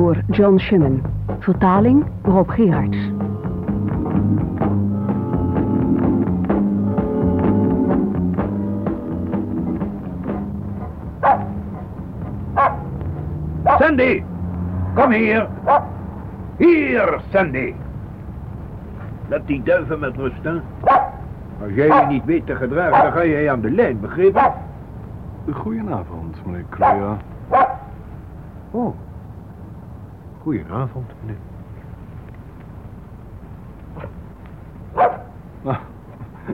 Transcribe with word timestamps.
Door 0.00 0.22
John 0.30 0.58
Shimmen. 0.58 1.02
Vertaling 1.40 2.06
Rob 2.22 2.50
Gerhards. 2.50 2.96
Sandy, 13.78 14.24
kom 14.94 15.10
hier. 15.12 15.48
Hier, 16.56 17.20
Sandy. 17.30 17.74
Laat 19.28 19.46
die 19.46 19.62
duiven 19.62 19.98
met 19.98 20.16
rust, 20.16 20.42
hè. 20.42 20.60
Als 21.62 21.72
jij 21.74 21.86
je 21.86 22.06
niet 22.08 22.24
weet 22.24 22.46
te 22.46 22.56
gedragen, 22.56 23.02
dan 23.02 23.12
ga 23.12 23.24
jij 23.24 23.50
aan 23.50 23.60
de 23.60 23.70
lijn, 23.70 24.00
begrepen? 24.00 24.52
Goedenavond, 25.52 26.46
meneer 26.46 26.64
Kruja. 26.68 27.16
Oh. 28.70 28.94
Goedenavond, 30.42 31.12
meneer. 31.20 31.36
Ah, 35.64 35.78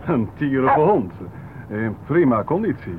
een 0.07 0.29
tierige 0.35 0.81
hond. 0.81 1.13
In 1.69 1.97
prima 2.07 2.45
conditie. 2.45 2.99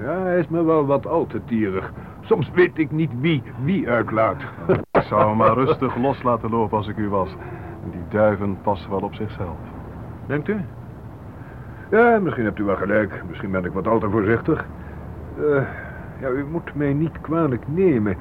Ja, 0.00 0.18
hij 0.18 0.38
is 0.38 0.48
me 0.48 0.64
wel 0.64 0.86
wat 0.86 1.06
al 1.06 1.26
te 1.26 1.44
tierig. 1.44 1.92
Soms 2.20 2.50
weet 2.50 2.78
ik 2.78 2.90
niet 2.90 3.10
wie 3.20 3.42
wie 3.62 3.88
uitlaat. 3.88 4.42
Ik 4.92 5.02
zou 5.02 5.28
hem 5.28 5.36
maar 5.36 5.54
rustig 5.54 5.96
los 5.96 6.22
laten 6.22 6.50
lopen 6.50 6.76
als 6.76 6.88
ik 6.88 6.96
u 6.96 7.08
was. 7.08 7.36
Die 7.90 8.02
duiven 8.08 8.58
passen 8.62 8.90
wel 8.90 9.00
op 9.00 9.14
zichzelf. 9.14 9.56
Denkt 10.26 10.48
u? 10.48 10.60
Ja, 11.90 12.18
misschien 12.18 12.44
hebt 12.44 12.58
u 12.58 12.64
wel 12.64 12.76
gelijk. 12.76 13.22
Misschien 13.28 13.50
ben 13.50 13.64
ik 13.64 13.72
wat 13.72 13.86
al 13.86 13.98
te 13.98 14.10
voorzichtig. 14.10 14.66
Eh, 15.38 15.62
ja, 16.20 16.28
u 16.28 16.44
moet 16.50 16.74
mij 16.74 16.92
niet 16.92 17.20
kwalijk 17.20 17.62
nemen. 17.68 18.16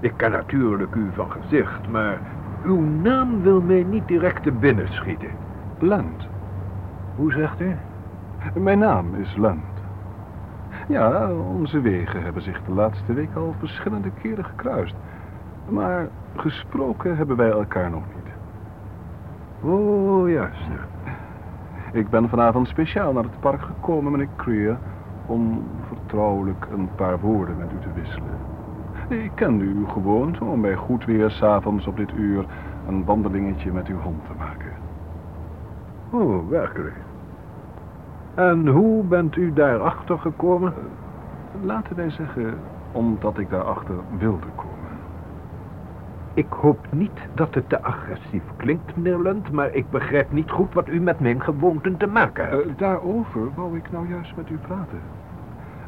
Ik 0.00 0.12
ken 0.16 0.30
natuurlijk 0.30 0.94
u 0.94 1.10
van 1.14 1.30
gezicht, 1.30 1.88
maar 1.88 2.20
uw 2.64 2.80
naam 2.80 3.42
wil 3.42 3.60
mij 3.60 3.82
niet 3.82 4.08
direct 4.08 4.42
te 4.42 4.52
binnen 4.52 4.92
schieten. 4.92 5.30
Lund. 5.78 6.26
Hoe 7.16 7.32
zegt 7.32 7.60
u? 7.60 7.76
Mijn 8.54 8.78
naam 8.78 9.14
is 9.14 9.36
Lund. 9.36 9.64
Ja, 10.88 11.32
onze 11.32 11.80
wegen 11.80 12.22
hebben 12.22 12.42
zich 12.42 12.64
de 12.64 12.72
laatste 12.72 13.12
week 13.12 13.34
al 13.34 13.54
verschillende 13.58 14.10
keren 14.22 14.44
gekruist. 14.44 14.94
Maar 15.68 16.08
gesproken 16.36 17.16
hebben 17.16 17.36
wij 17.36 17.50
elkaar 17.50 17.90
nog 17.90 18.02
niet. 18.14 18.34
Oh, 19.72 20.28
juist. 20.28 20.68
Ik 21.92 22.08
ben 22.10 22.28
vanavond 22.28 22.68
speciaal 22.68 23.12
naar 23.12 23.22
het 23.22 23.40
park 23.40 23.62
gekomen, 23.62 24.12
meneer 24.12 24.28
Creer, 24.36 24.78
om 25.26 25.64
vertrouwelijk 25.86 26.66
een 26.72 26.88
paar 26.94 27.20
woorden 27.20 27.56
met 27.56 27.72
u 27.72 27.78
te 27.82 28.00
wisselen. 28.00 28.38
Ik 29.08 29.30
ken 29.34 29.60
uw 29.60 29.86
gewoonte 29.86 30.44
om 30.44 30.60
bij 30.60 30.74
goed 30.74 31.04
weer 31.04 31.30
s'avonds 31.30 31.86
op 31.86 31.96
dit 31.96 32.12
uur 32.12 32.46
een 32.88 33.04
wandelingetje 33.04 33.72
met 33.72 33.86
uw 33.86 33.98
hond 33.98 34.24
te 34.26 34.32
maken. 34.38 34.72
Oh, 36.10 36.48
werkelijk. 36.48 36.94
En 38.34 38.66
hoe 38.66 39.04
bent 39.04 39.36
u 39.36 39.52
daarachter 39.52 40.18
gekomen? 40.18 40.74
Laten 41.62 41.96
wij 41.96 42.10
zeggen, 42.10 42.58
omdat 42.92 43.38
ik 43.38 43.50
daarachter 43.50 43.94
wilde 44.18 44.46
komen. 44.54 44.98
Ik 46.34 46.46
hoop 46.48 46.86
niet 46.90 47.20
dat 47.34 47.54
het 47.54 47.68
te 47.68 47.82
agressief 47.82 48.42
klinkt, 48.56 48.96
meneer 48.96 49.22
Lund, 49.22 49.52
maar 49.52 49.74
ik 49.74 49.90
begrijp 49.90 50.32
niet 50.32 50.50
goed 50.50 50.74
wat 50.74 50.88
u 50.88 51.00
met 51.00 51.20
mijn 51.20 51.42
gewoonten 51.42 51.96
te 51.96 52.06
maken 52.06 52.48
hebt. 52.48 52.66
Eh, 52.66 52.76
daarover 52.76 53.54
wou 53.54 53.76
ik 53.76 53.90
nou 53.90 54.08
juist 54.08 54.36
met 54.36 54.50
u 54.50 54.58
praten. 54.58 55.00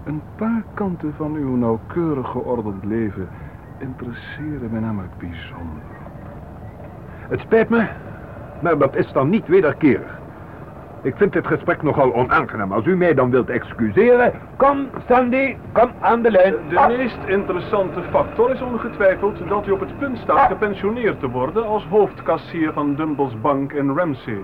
Een 0.08 0.22
paar 0.36 0.62
kanten 0.74 1.14
van 1.16 1.34
uw 1.34 1.56
nauwkeurig 1.56 2.28
geordend 2.28 2.84
leven 2.84 3.28
interesseren 3.78 4.70
me 4.70 4.80
namelijk 4.80 5.18
bijzonder. 5.18 5.82
Het 7.28 7.40
spijt 7.40 7.68
me, 7.68 7.86
maar 8.62 8.78
dat 8.78 8.96
is 8.96 9.12
dan 9.12 9.28
niet 9.28 9.46
wederkerig. 9.46 10.18
Ik 11.02 11.16
vind 11.16 11.32
dit 11.32 11.46
gesprek 11.46 11.82
nogal 11.82 12.14
onaangenaam. 12.14 12.72
Als 12.72 12.86
u 12.86 12.96
mij 12.96 13.14
dan 13.14 13.30
wilt 13.30 13.48
excuseren, 13.48 14.32
kom 14.56 14.88
Sandy, 15.08 15.56
kom 15.72 15.90
aan 16.00 16.22
de 16.22 16.30
lijn. 16.30 16.54
De 16.68 16.94
meest 16.96 17.18
interessante 17.26 18.02
factor 18.10 18.50
is 18.50 18.60
ongetwijfeld 18.60 19.48
dat 19.48 19.66
u 19.66 19.70
op 19.70 19.80
het 19.80 19.98
punt 19.98 20.18
staat 20.18 20.48
gepensioneerd 20.50 21.20
te 21.20 21.28
worden 21.28 21.66
als 21.66 21.86
hoofdkassier 21.86 22.72
van 22.72 22.94
Dumbles 22.94 23.40
Bank 23.40 23.72
in 23.72 23.90
Ramsey. 23.96 24.40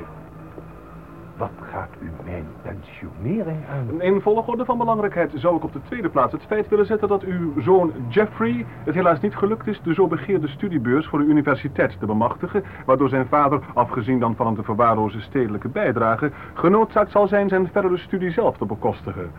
Wat 1.37 1.51
gaat 1.71 1.89
u 2.01 2.11
mijn 2.25 2.47
pensionering 2.63 3.59
aan? 3.71 4.03
In 4.03 4.21
volgorde 4.21 4.65
van 4.65 4.79
belangrijkheid 4.79 5.33
zou 5.35 5.57
ik 5.57 5.65
op 5.65 5.73
de 5.73 5.83
tweede 5.83 6.09
plaats 6.09 6.33
het 6.33 6.45
feit 6.47 6.69
willen 6.69 6.87
zetten 6.87 7.09
dat 7.09 7.23
uw 7.23 7.61
zoon 7.61 7.93
Jeffrey 8.09 8.67
het 8.85 8.95
helaas 8.95 9.21
niet 9.21 9.37
gelukt 9.37 9.67
is 9.67 9.81
de 9.83 9.95
zo 9.95 10.07
begeerde 10.07 10.49
studiebeurs 10.49 11.07
voor 11.07 11.19
de 11.19 11.25
universiteit 11.25 11.99
te 11.99 12.07
bemachtigen, 12.07 12.65
waardoor 12.87 13.09
zijn 13.09 13.27
vader, 13.27 13.61
afgezien 13.75 14.21
dan 14.21 14.37
van 14.37 14.47
een 14.47 14.55
te 14.55 14.63
verwaarlozen 14.63 15.23
stedelijke 15.23 15.69
bijdrage, 15.69 16.31
genoodzaakt 16.55 17.11
zal 17.11 17.29
zijn 17.29 17.49
zijn 17.49 17.71
verdere 17.73 17.99
studie 17.99 18.31
zelf 18.31 18.57
te 18.57 18.67
bekostigen. 18.67 19.31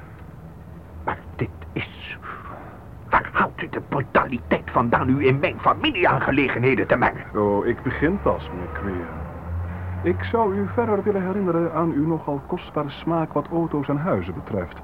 Maar 1.03 1.19
dit 1.35 1.49
is... 1.73 2.17
Waar 3.09 3.29
haalt 3.31 3.61
u 3.61 3.69
de 3.69 3.81
brutaliteit 3.89 4.71
vandaan 4.71 5.09
u 5.09 5.27
in 5.27 5.39
mijn 5.39 5.59
familieaangelegenheden 5.59 6.87
te 6.87 6.95
mengen? 6.95 7.23
Oh, 7.35 7.65
ik 7.65 7.83
begin 7.83 8.19
pas, 8.21 8.49
meneer 8.49 8.71
Creer. 8.73 9.24
Ik 10.05 10.23
zou 10.23 10.55
u 10.55 10.67
verder 10.73 11.03
willen 11.03 11.25
herinneren 11.25 11.73
aan 11.73 11.91
uw 11.91 12.07
nogal 12.07 12.41
kostbare 12.47 12.89
smaak 12.89 13.33
wat 13.33 13.47
auto's 13.51 13.87
en 13.87 13.97
huizen 13.97 14.33
betreft. 14.33 14.77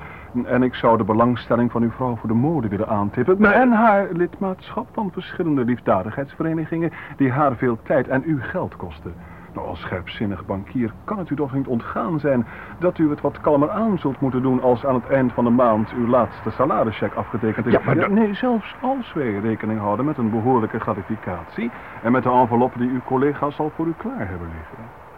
En 0.45 0.63
ik 0.63 0.75
zou 0.75 0.97
de 0.97 1.03
belangstelling 1.03 1.71
van 1.71 1.81
uw 1.81 1.91
vrouw 1.91 2.15
voor 2.15 2.29
de 2.29 2.35
mode 2.35 2.67
willen 2.67 2.87
aantippen. 2.87 3.53
En 3.53 3.71
haar 3.71 4.07
lidmaatschap 4.11 4.87
van 4.91 5.11
verschillende 5.11 5.65
liefdadigheidsverenigingen 5.65 6.91
die 7.17 7.31
haar 7.31 7.55
veel 7.55 7.77
tijd 7.83 8.07
en 8.07 8.23
uw 8.25 8.37
geld 8.41 8.75
kosten. 8.75 9.13
Nou, 9.53 9.67
als 9.67 9.79
scherpzinnig 9.79 10.45
bankier 10.45 10.91
kan 11.03 11.17
het 11.17 11.29
u 11.29 11.35
toch 11.35 11.53
niet 11.53 11.67
ontgaan 11.67 12.19
zijn 12.19 12.45
dat 12.79 12.97
u 12.97 13.09
het 13.09 13.21
wat 13.21 13.41
kalmer 13.41 13.69
aan 13.69 13.99
zult 13.99 14.19
moeten 14.19 14.41
doen 14.41 14.61
als 14.61 14.85
aan 14.85 14.95
het 14.95 15.09
eind 15.09 15.33
van 15.33 15.43
de 15.43 15.49
maand 15.49 15.91
uw 15.93 16.07
laatste 16.07 16.51
salarischeck 16.51 17.13
afgetekend 17.13 17.65
is. 17.65 17.71
Ja, 17.71 17.79
maar 17.85 18.11
Nee, 18.11 18.33
zelfs 18.33 18.75
als 18.81 19.13
wij 19.13 19.39
rekening 19.39 19.79
houden 19.79 20.05
met 20.05 20.17
een 20.17 20.29
behoorlijke 20.29 20.79
gratificatie 20.79 21.71
en 22.03 22.11
met 22.11 22.23
de 22.23 22.29
envelop 22.29 22.73
die 22.77 22.89
uw 22.89 23.01
collega's 23.05 23.59
al 23.59 23.71
voor 23.75 23.87
u 23.87 23.93
klaar 23.97 24.27
hebben 24.29 24.47
liggen. 24.57 25.09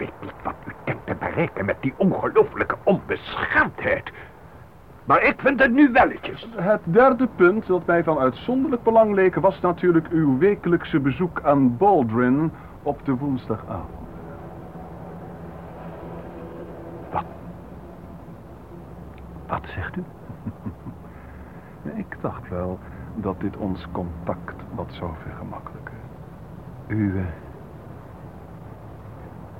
Ik 0.00 0.06
weet 0.06 0.20
niet 0.20 0.42
wat 0.42 0.54
u 0.66 0.72
denkt 0.84 1.06
te 1.06 1.14
bereiken 1.14 1.64
met 1.64 1.76
die 1.80 1.94
ongelooflijke 1.96 2.76
onbeschaamdheid. 2.82 4.12
Maar 5.04 5.22
ik 5.22 5.40
vind 5.40 5.60
het 5.60 5.72
nu 5.72 5.92
welletjes. 5.92 6.48
Het 6.56 6.80
derde 6.84 7.28
punt 7.36 7.66
dat 7.66 7.86
mij 7.86 8.04
van 8.04 8.18
uitzonderlijk 8.18 8.82
belang 8.82 9.14
leek 9.14 9.34
was 9.34 9.60
natuurlijk 9.60 10.08
uw 10.08 10.38
wekelijkse 10.38 11.00
bezoek 11.00 11.40
aan 11.42 11.76
Baldwin 11.76 12.52
op 12.82 13.04
de 13.04 13.16
woensdagavond. 13.16 14.08
Wat? 17.10 17.24
Wat 19.46 19.62
zegt 19.74 19.96
u? 19.96 20.04
Ik 22.04 22.16
dacht 22.20 22.48
wel 22.48 22.78
dat 23.14 23.40
dit 23.40 23.56
ons 23.56 23.86
contact 23.92 24.54
wat 24.74 24.92
zou 24.92 25.10
vergemakkelijken. 25.22 25.94
U, 26.86 27.24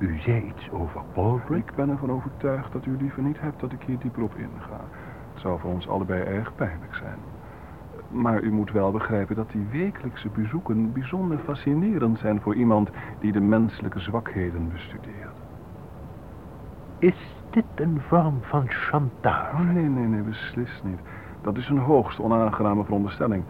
u 0.01 0.19
zei 0.19 0.45
iets 0.45 0.71
over 0.71 1.01
Baldwin? 1.13 1.57
Ik 1.57 1.75
ben 1.75 1.89
ervan 1.89 2.11
overtuigd 2.11 2.71
dat 2.71 2.85
u 2.85 2.97
liever 2.99 3.23
niet 3.23 3.39
hebt 3.39 3.59
dat 3.59 3.71
ik 3.71 3.81
hier 3.85 3.99
dieper 3.99 4.23
op 4.23 4.35
inga. 4.35 4.81
Het 5.33 5.41
zou 5.41 5.59
voor 5.59 5.71
ons 5.71 5.87
allebei 5.87 6.23
erg 6.23 6.55
pijnlijk 6.55 6.95
zijn. 6.95 7.17
Maar 8.09 8.41
u 8.41 8.51
moet 8.51 8.71
wel 8.71 8.91
begrijpen 8.91 9.35
dat 9.35 9.51
die 9.51 9.67
wekelijkse 9.71 10.29
bezoeken 10.29 10.91
bijzonder 10.93 11.37
fascinerend 11.37 12.19
zijn 12.19 12.41
voor 12.41 12.55
iemand 12.55 12.89
die 13.19 13.31
de 13.31 13.39
menselijke 13.39 13.99
zwakheden 13.99 14.69
bestudeert. 14.71 15.37
Is 16.97 17.35
dit 17.49 17.65
een 17.75 18.01
vorm 18.07 18.37
van 18.41 18.69
chantage? 18.69 19.55
Oh, 19.55 19.69
nee, 19.69 19.89
nee, 19.89 20.07
nee, 20.07 20.21
beslist 20.21 20.83
niet. 20.83 20.99
Dat 21.41 21.57
is 21.57 21.69
een 21.69 21.77
hoogst 21.77 22.19
onaangename 22.19 22.83
veronderstelling. 22.83 23.43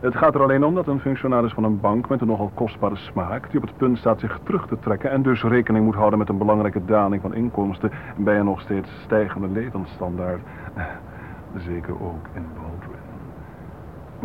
Het 0.00 0.16
gaat 0.16 0.34
er 0.34 0.42
alleen 0.42 0.64
om 0.64 0.74
dat 0.74 0.86
een 0.86 1.00
functionaris 1.00 1.52
van 1.52 1.64
een 1.64 1.80
bank 1.80 2.08
met 2.08 2.20
een 2.20 2.26
nogal 2.26 2.50
kostbare 2.54 2.96
smaak... 2.96 3.50
die 3.50 3.60
op 3.60 3.68
het 3.68 3.76
punt 3.76 3.98
staat 3.98 4.20
zich 4.20 4.40
terug 4.42 4.66
te 4.66 4.78
trekken... 4.78 5.10
en 5.10 5.22
dus 5.22 5.42
rekening 5.42 5.84
moet 5.84 5.94
houden 5.94 6.18
met 6.18 6.28
een 6.28 6.38
belangrijke 6.38 6.84
daling 6.84 7.22
van 7.22 7.34
inkomsten... 7.34 7.90
bij 8.16 8.38
een 8.38 8.44
nog 8.44 8.60
steeds 8.60 8.90
stijgende 9.02 9.48
levensstandaard. 9.48 10.40
Zeker 11.66 11.92
ook 11.92 12.26
in 12.34 12.46
Baldwin. 12.54 12.98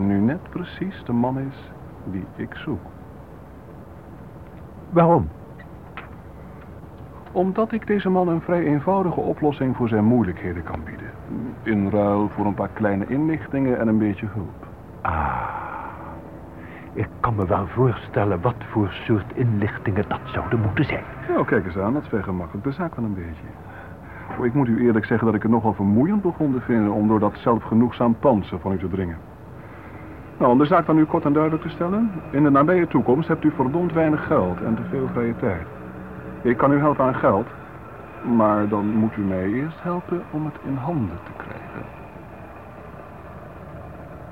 Nu 0.07 0.19
net 0.19 0.49
precies 0.49 1.03
de 1.05 1.13
man 1.13 1.39
is 1.39 1.71
die 2.03 2.25
ik 2.35 2.55
zoek. 2.55 2.81
Waarom? 4.89 5.29
Omdat 7.31 7.71
ik 7.71 7.87
deze 7.87 8.09
man 8.09 8.27
een 8.27 8.41
vrij 8.41 8.63
eenvoudige 8.63 9.19
oplossing 9.19 9.75
voor 9.75 9.87
zijn 9.87 10.05
moeilijkheden 10.05 10.63
kan 10.63 10.79
bieden. 10.83 11.09
In 11.63 11.89
ruil 11.89 12.29
voor 12.29 12.45
een 12.45 12.53
paar 12.53 12.69
kleine 12.73 13.05
inlichtingen 13.07 13.79
en 13.79 13.87
een 13.87 13.97
beetje 13.97 14.27
hulp. 14.33 14.64
Ah, 15.05 15.55
ik 16.93 17.07
kan 17.19 17.35
me 17.35 17.45
wel 17.45 17.67
voorstellen 17.67 18.41
wat 18.41 18.55
voor 18.71 18.89
soort 18.91 19.33
inlichtingen 19.33 20.05
dat 20.07 20.19
zouden 20.23 20.59
moeten 20.61 20.85
zijn. 20.85 21.03
Nou, 21.29 21.45
kijk 21.45 21.65
eens 21.65 21.77
aan, 21.77 21.93
dat 21.93 22.07
vergemakkelijkt 22.07 22.67
de 22.67 22.73
zaak 22.73 22.95
wel 22.95 23.05
een 23.05 23.13
beetje. 23.13 23.47
Oh, 24.39 24.45
ik 24.45 24.53
moet 24.53 24.67
u 24.67 24.85
eerlijk 24.85 25.05
zeggen 25.05 25.25
dat 25.25 25.35
ik 25.35 25.41
het 25.41 25.51
nogal 25.51 25.73
vermoeiend 25.73 26.21
begon 26.21 26.53
te 26.53 26.61
vinden 26.61 26.91
om 26.91 27.07
door 27.07 27.19
dat 27.19 27.37
zelfgenoegzaam 27.37 28.15
panzer 28.19 28.59
van 28.59 28.71
u 28.71 28.77
te 28.77 28.87
dringen. 28.87 29.17
Nou, 30.37 30.51
om 30.51 30.57
de 30.57 30.65
zaak 30.65 30.85
van 30.85 30.97
u 30.97 31.05
kort 31.05 31.25
en 31.25 31.33
duidelijk 31.33 31.63
te 31.63 31.69
stellen. 31.69 32.11
In 32.29 32.43
de 32.43 32.49
nabije 32.49 32.87
toekomst 32.87 33.27
hebt 33.27 33.43
u 33.43 33.51
verdomd 33.51 33.93
weinig 33.93 34.27
geld 34.27 34.61
en 34.61 34.75
te 34.75 34.83
veel 34.89 35.07
vrije 35.13 35.35
tijd. 35.35 35.67
Ik 36.41 36.57
kan 36.57 36.71
u 36.71 36.77
helpen 36.77 37.05
aan 37.05 37.15
geld, 37.15 37.47
maar 38.35 38.67
dan 38.67 38.85
moet 38.85 39.17
u 39.17 39.21
mij 39.21 39.51
eerst 39.51 39.81
helpen 39.81 40.21
om 40.31 40.45
het 40.45 40.55
in 40.63 40.75
handen 40.75 41.19
te 41.23 41.31
krijgen. 41.37 41.94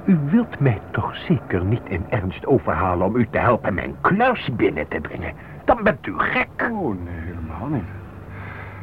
U 0.06 0.20
wilt 0.32 0.60
mij 0.60 0.82
toch 0.92 1.16
zeker 1.16 1.66
niet 1.66 1.82
in 1.84 2.06
ernst 2.10 2.46
overhalen 2.46 3.08
om 3.08 3.16
u 3.16 3.28
te 3.32 3.38
helpen 3.38 3.74
mijn 3.74 3.96
kluis 4.02 4.50
binnen 4.56 4.88
te 4.88 5.00
brengen? 5.02 5.34
Dan 5.66 5.84
bent 5.84 6.08
u 6.08 6.14
gek. 6.18 6.70
Oh, 6.72 6.96
nee, 7.04 7.14
helemaal 7.14 7.68
niet. 7.68 7.84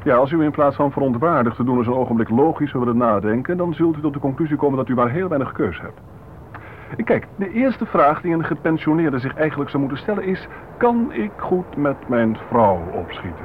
Ja, 0.05 0.17
als 0.17 0.31
u 0.31 0.43
in 0.43 0.51
plaats 0.51 0.77
van 0.77 0.93
verontwaardigd 0.93 1.57
te 1.57 1.65
doen 1.65 1.79
eens 1.79 1.87
een 1.87 1.93
ogenblik 1.93 2.29
logisch 2.29 2.73
willen 2.73 2.97
nadenken... 2.97 3.57
dan 3.57 3.75
zult 3.75 3.97
u 3.97 4.01
tot 4.01 4.13
de 4.13 4.19
conclusie 4.19 4.57
komen 4.57 4.77
dat 4.77 4.89
u 4.89 4.95
maar 4.95 5.11
heel 5.11 5.29
weinig 5.29 5.53
keus 5.53 5.81
hebt. 5.81 6.01
Kijk, 7.05 7.27
de 7.37 7.53
eerste 7.53 7.87
vraag 7.87 8.21
die 8.21 8.35
een 8.35 8.45
gepensioneerde 8.45 9.19
zich 9.19 9.35
eigenlijk 9.35 9.71
zou 9.71 9.83
moeten 9.83 10.03
stellen 10.03 10.25
is... 10.25 10.49
kan 10.77 11.13
ik 11.13 11.33
goed 11.37 11.77
met 11.77 12.09
mijn 12.09 12.37
vrouw 12.49 12.81
opschieten? 12.93 13.45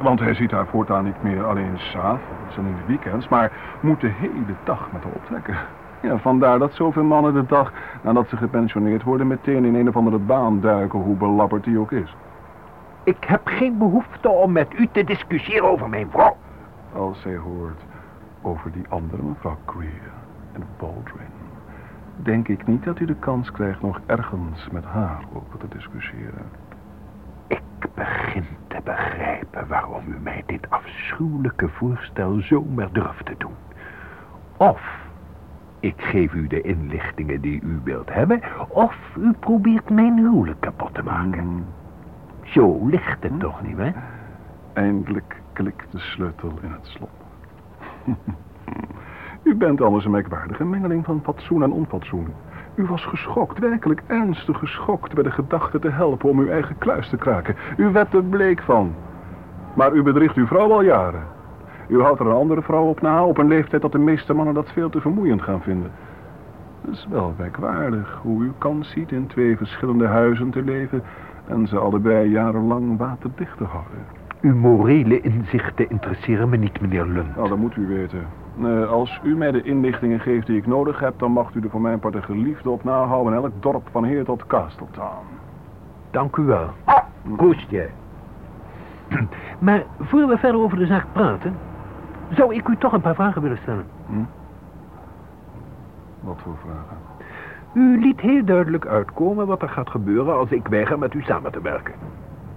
Want 0.00 0.20
hij 0.20 0.34
ziet 0.34 0.50
haar 0.50 0.66
voortaan 0.66 1.04
niet 1.04 1.22
meer 1.22 1.44
alleen 1.44 1.78
s'avonds 1.78 2.56
en 2.56 2.66
in 2.66 2.74
de 2.74 2.86
weekends... 2.86 3.28
maar 3.28 3.52
moet 3.80 4.00
de 4.00 4.12
hele 4.18 4.54
dag 4.64 4.88
met 4.92 5.02
haar 5.02 5.12
optrekken. 5.12 5.56
Ja, 6.04 6.18
vandaar 6.18 6.58
dat 6.58 6.74
zoveel 6.74 7.04
mannen 7.04 7.34
de 7.34 7.46
dag 7.46 7.72
nadat 8.02 8.28
ze 8.28 8.36
gepensioneerd 8.36 9.02
worden... 9.02 9.26
meteen 9.26 9.64
in 9.64 9.74
een 9.74 9.88
of 9.88 9.96
andere 9.96 10.18
baan 10.18 10.60
duiken, 10.60 10.98
hoe 10.98 11.16
belabberd 11.16 11.64
die 11.64 11.78
ook 11.78 11.92
is. 11.92 12.16
Ik 13.04 13.24
heb 13.26 13.40
geen 13.44 13.78
behoefte 13.78 14.28
om 14.28 14.52
met 14.52 14.78
u 14.78 14.88
te 14.92 15.04
discussiëren 15.04 15.70
over 15.70 15.88
mijn 15.88 16.10
vrouw. 16.10 16.36
Als 16.92 17.20
zij 17.20 17.36
hoort 17.36 17.80
over 18.42 18.72
die 18.72 18.84
andere 18.88 19.22
mevrouw 19.22 19.58
Greer 19.66 20.12
en 20.52 20.62
Baldwin... 20.78 21.32
denk 22.16 22.48
ik 22.48 22.66
niet 22.66 22.84
dat 22.84 23.00
u 23.00 23.04
de 23.04 23.14
kans 23.14 23.50
krijgt 23.50 23.82
nog 23.82 24.00
ergens 24.06 24.68
met 24.72 24.84
haar 24.84 25.20
over 25.32 25.58
te 25.58 25.68
discussiëren. 25.68 26.44
Ik 27.46 27.62
begin 27.94 28.46
te 28.68 28.78
begrijpen 28.84 29.68
waarom 29.68 30.04
u 30.08 30.16
mij 30.22 30.42
dit 30.46 30.70
afschuwelijke 30.70 31.68
voorstel 31.68 32.40
zomaar 32.40 32.92
durft 32.92 33.26
te 33.26 33.34
doen. 33.38 33.54
Of 34.56 35.03
ik 35.84 35.94
geef 35.96 36.32
u 36.32 36.46
de 36.46 36.60
inlichtingen 36.60 37.40
die 37.40 37.60
u 37.62 37.80
wilt 37.84 38.12
hebben, 38.12 38.40
of 38.68 38.96
u 39.18 39.32
probeert 39.32 39.90
mijn 39.90 40.18
huwelijk 40.18 40.60
kapot 40.60 40.94
te 40.94 41.02
maken. 41.02 41.44
Mm, 41.46 41.64
Zo 42.42 42.86
ligt 42.86 43.22
het 43.22 43.40
toch 43.40 43.62
niet, 43.62 43.76
hè? 43.76 43.90
Eindelijk 44.72 45.42
klikt 45.52 45.92
de 45.92 45.98
sleutel 45.98 46.52
in 46.62 46.70
het 46.70 46.86
slot. 46.86 47.10
u 49.42 49.56
bent 49.56 49.80
anders 49.80 50.04
een 50.04 50.10
merkwaardige 50.10 50.64
mengeling 50.64 51.04
van 51.04 51.20
fatsoen 51.22 51.62
en 51.62 51.72
onfatsoen. 51.72 52.28
U 52.74 52.86
was 52.86 53.04
geschokt, 53.04 53.58
werkelijk 53.58 54.02
ernstig 54.06 54.58
geschokt... 54.58 55.14
bij 55.14 55.22
de 55.22 55.30
gedachte 55.30 55.78
te 55.78 55.90
helpen 55.90 56.28
om 56.28 56.38
uw 56.38 56.48
eigen 56.48 56.78
kluis 56.78 57.08
te 57.08 57.16
kraken. 57.16 57.56
U 57.76 57.92
werd 57.92 58.14
er 58.14 58.24
bleek 58.24 58.62
van. 58.62 58.94
Maar 59.74 59.92
u 59.92 60.02
bedriegt 60.02 60.36
uw 60.36 60.46
vrouw 60.46 60.72
al 60.72 60.82
jaren. 60.82 61.33
U 61.88 62.00
houdt 62.00 62.20
er 62.20 62.26
een 62.26 62.32
andere 62.32 62.62
vrouw 62.62 62.84
op 62.84 63.00
na... 63.00 63.24
op 63.24 63.38
een 63.38 63.48
leeftijd 63.48 63.82
dat 63.82 63.92
de 63.92 63.98
meeste 63.98 64.34
mannen 64.34 64.54
dat 64.54 64.72
veel 64.72 64.90
te 64.90 65.00
vermoeiend 65.00 65.42
gaan 65.42 65.62
vinden. 65.62 65.90
Het 66.80 66.94
is 66.94 67.06
wel 67.10 67.34
merkwaardig 67.38 68.18
hoe 68.22 68.42
u 68.42 68.52
kans 68.58 68.90
ziet 68.90 69.12
in 69.12 69.26
twee 69.26 69.56
verschillende 69.56 70.06
huizen 70.06 70.50
te 70.50 70.62
leven... 70.62 71.02
en 71.46 71.66
ze 71.66 71.78
allebei 71.78 72.30
jarenlang 72.30 72.98
waterdicht 72.98 73.56
te 73.56 73.64
houden. 73.64 73.98
Uw 74.40 74.54
morele 74.54 75.20
inzichten 75.20 75.90
interesseren 75.90 76.48
me 76.48 76.56
niet, 76.56 76.80
meneer 76.80 77.06
Lund. 77.06 77.36
Nou, 77.36 77.48
dat 77.48 77.58
moet 77.58 77.76
u 77.76 77.86
weten. 77.86 78.26
Eh, 78.62 78.90
als 78.90 79.20
u 79.22 79.36
mij 79.36 79.50
de 79.50 79.62
inlichtingen 79.62 80.20
geeft 80.20 80.46
die 80.46 80.56
ik 80.56 80.66
nodig 80.66 81.00
heb... 81.00 81.18
dan 81.18 81.32
mag 81.32 81.54
u 81.54 81.60
er 81.60 81.70
voor 81.70 81.80
mijn 81.80 81.98
part 81.98 82.14
een 82.14 82.22
geliefde 82.22 82.70
op 82.70 82.84
nahouden... 82.84 83.32
in 83.32 83.38
elk 83.38 83.52
dorp 83.60 83.88
van 83.90 84.04
Heer 84.04 84.24
tot 84.24 84.46
Castletown. 84.46 85.26
Dank 86.10 86.36
u 86.36 86.42
wel. 86.42 86.70
Koestje. 87.36 87.88
Maar 89.58 89.82
voor 90.00 90.26
we 90.26 90.38
verder 90.38 90.60
over 90.60 90.78
de 90.78 90.86
zaak 90.86 91.06
praten... 91.12 91.54
zou 92.34 92.54
ik 92.54 92.68
u 92.68 92.76
toch 92.76 92.92
een 92.92 93.00
paar 93.00 93.14
vragen 93.14 93.42
willen 93.42 93.58
stellen. 93.62 93.84
Hm? 94.06 94.24
Wat 96.20 96.38
voor 96.42 96.56
vragen? 96.64 96.96
U 97.72 98.00
liet 98.00 98.20
heel 98.20 98.44
duidelijk 98.44 98.86
uitkomen 98.86 99.46
wat 99.46 99.62
er 99.62 99.68
gaat 99.68 99.90
gebeuren 99.90 100.34
als 100.38 100.50
ik 100.50 100.68
weiger 100.68 100.98
met 100.98 101.14
u 101.14 101.22
samen 101.22 101.52
te 101.52 101.60
werken. 101.60 101.94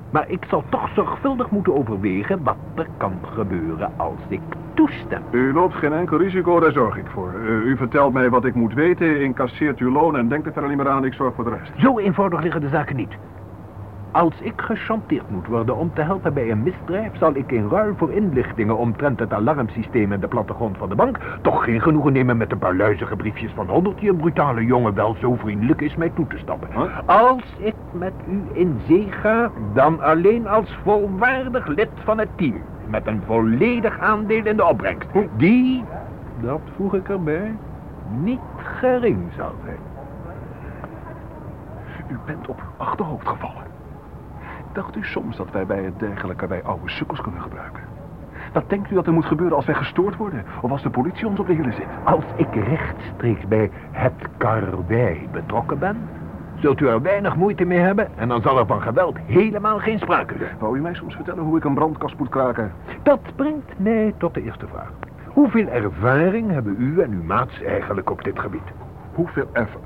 Maar 0.10 0.30
ik 0.30 0.46
zal 0.50 0.64
toch 0.70 0.90
zorgvuldig 0.96 1.50
moeten 1.50 1.76
overwegen 1.76 2.44
wat 2.44 2.56
er 2.76 2.88
kan 2.98 3.14
gebeuren 3.24 3.92
als 3.98 4.20
ik 4.28 4.42
toestem. 4.74 5.22
U 5.32 5.54
loopt 5.54 5.76
geen 5.76 5.94
enkel 5.94 6.18
risico, 6.18 6.60
daar 6.60 6.72
zorg 6.72 6.98
ik 6.98 7.06
voor. 7.08 7.34
Eh, 7.34 7.50
u 7.50 7.78
vertelt 7.78 8.14
mij 8.14 8.30
wat 8.30 8.46
ik 8.46 8.56
moet 8.56 8.74
weten, 8.74 9.22
incasseert 9.22 9.80
uw 9.80 9.92
loon 9.92 10.18
en 10.18 10.28
denkt 10.28 10.46
er 10.46 10.52
verder 10.52 10.70
niet 10.70 10.80
meer 10.80 10.90
aan, 10.90 11.06
ik 11.06 11.14
zorg 11.14 11.36
voor 11.36 11.44
de 11.44 11.50
rest. 11.50 11.72
Zo 11.78 12.00
eenvoudig 12.00 12.42
liggen 12.42 12.62
de 12.62 12.70
zaken 12.70 12.96
niet. 12.96 13.18
Als 14.12 14.34
ik 14.42 14.62
gechanteerd 14.62 15.30
moet 15.30 15.48
worden 15.48 15.78
om 15.78 15.94
te 15.94 16.02
helpen 16.02 16.34
bij 16.34 16.52
een 16.52 16.64
misdrijf... 16.64 17.18
zal 17.18 17.36
ik 17.36 17.52
in 17.52 17.68
ruil 17.70 17.96
voor 17.96 18.12
inlichtingen 18.12 18.78
omtrent 18.78 19.20
het 19.20 19.34
alarmsysteem 19.34 20.12
en 20.12 20.20
de 20.20 20.28
plattegrond 20.28 20.78
van 20.78 20.90
de 20.90 20.96
bank... 20.96 21.18
toch 21.42 21.64
geen 21.64 21.82
genoegen 21.82 22.14
nemen 22.14 22.38
met 22.38 22.52
een 22.52 22.58
paar 22.58 22.76
luizige 22.76 23.16
briefjes 23.16 23.52
van 23.52 23.68
honderd... 23.68 24.00
die 24.00 24.10
een 24.10 24.18
brutale 24.18 24.66
jongen 24.66 24.94
wel 24.94 25.16
zo 25.20 25.36
vriendelijk 25.36 25.82
is 25.82 25.96
mij 25.96 26.10
toe 26.10 26.28
te 26.28 26.38
stappen. 26.38 26.70
Huh? 26.72 26.98
Als 27.06 27.56
ik 27.58 27.76
met 27.92 28.14
u 28.30 28.42
in 28.52 28.80
zee 28.88 29.08
ga, 29.12 29.52
dan 29.74 30.02
alleen 30.02 30.48
als 30.48 30.78
volwaardig 30.84 31.68
lid 31.68 31.90
van 32.04 32.18
het 32.18 32.30
team... 32.36 32.62
met 32.88 33.08
een 33.08 33.22
volledig 33.26 34.00
aandeel 34.00 34.46
in 34.46 34.58
de 34.58 34.66
opbrengst. 34.66 35.08
Die, 35.38 35.84
dat 36.42 36.62
voeg 36.76 36.94
ik 36.94 37.10
erbij, 37.10 37.56
niet 38.22 38.40
gering 38.58 39.20
zal 39.38 39.54
zijn. 39.64 39.80
U 42.08 42.18
bent 42.26 42.48
op 42.48 42.60
uw 42.60 42.86
achterhoofd 42.86 43.28
gevallen. 43.28 43.67
Dacht 44.78 44.96
u 44.96 45.04
soms 45.04 45.38
dat 45.38 45.52
wij 45.52 45.66
bij 45.66 45.84
het 45.84 46.00
dergelijke 46.00 46.48
wij 46.48 46.64
oude 46.64 46.90
sukkels 46.90 47.22
kunnen 47.22 47.42
gebruiken? 47.42 47.84
Wat 48.54 48.70
denkt 48.70 48.92
u 48.92 48.96
dat 48.96 49.08
er 49.08 49.14
moet 49.14 49.26
gebeuren 49.26 49.56
als 49.56 49.66
wij 49.66 49.76
gestoord 49.76 50.16
worden? 50.16 50.46
Of 50.62 50.72
als 50.72 50.82
de 50.82 50.90
politie 50.90 51.28
ons 51.28 51.40
op 51.40 51.48
de 51.48 51.54
hielen 51.54 51.74
zit? 51.74 51.86
Als 52.04 52.24
ik 52.36 52.48
rechtstreeks 52.54 53.48
bij 53.48 53.72
het 53.92 54.14
karwei 54.38 55.28
betrokken 55.32 55.80
ben, 55.80 55.98
zult 56.56 56.80
u 56.80 56.88
er 56.88 57.02
weinig 57.02 57.36
moeite 57.36 57.66
mee 57.66 57.80
hebben 57.80 58.08
en 58.18 58.28
dan 58.28 58.42
zal 58.42 58.60
er 58.60 58.66
van 58.66 58.82
geweld 58.82 59.18
helemaal 59.18 59.80
geen 59.80 60.00
sprake 60.00 60.38
zijn. 60.38 60.56
Wou 60.60 60.78
u 60.78 60.82
mij 60.82 60.94
soms 60.94 61.16
vertellen 61.16 61.44
hoe 61.44 61.58
ik 61.58 61.64
een 61.64 61.76
brandkast 61.76 62.18
moet 62.18 62.30
kraken? 62.30 62.72
Dat 63.04 63.22
brengt 63.36 63.80
mij 63.80 64.14
tot 64.18 64.34
de 64.34 64.44
eerste 64.44 64.68
vraag. 64.68 64.92
Hoeveel 65.28 65.68
ervaring 65.68 66.52
hebben 66.52 66.76
u 66.80 67.02
en 67.02 67.12
uw 67.12 67.24
maats 67.24 67.62
eigenlijk 67.62 68.10
op 68.10 68.24
dit 68.24 68.40
gebied? 68.40 68.72
Hoeveel 69.14 69.50
erf... 69.52 69.78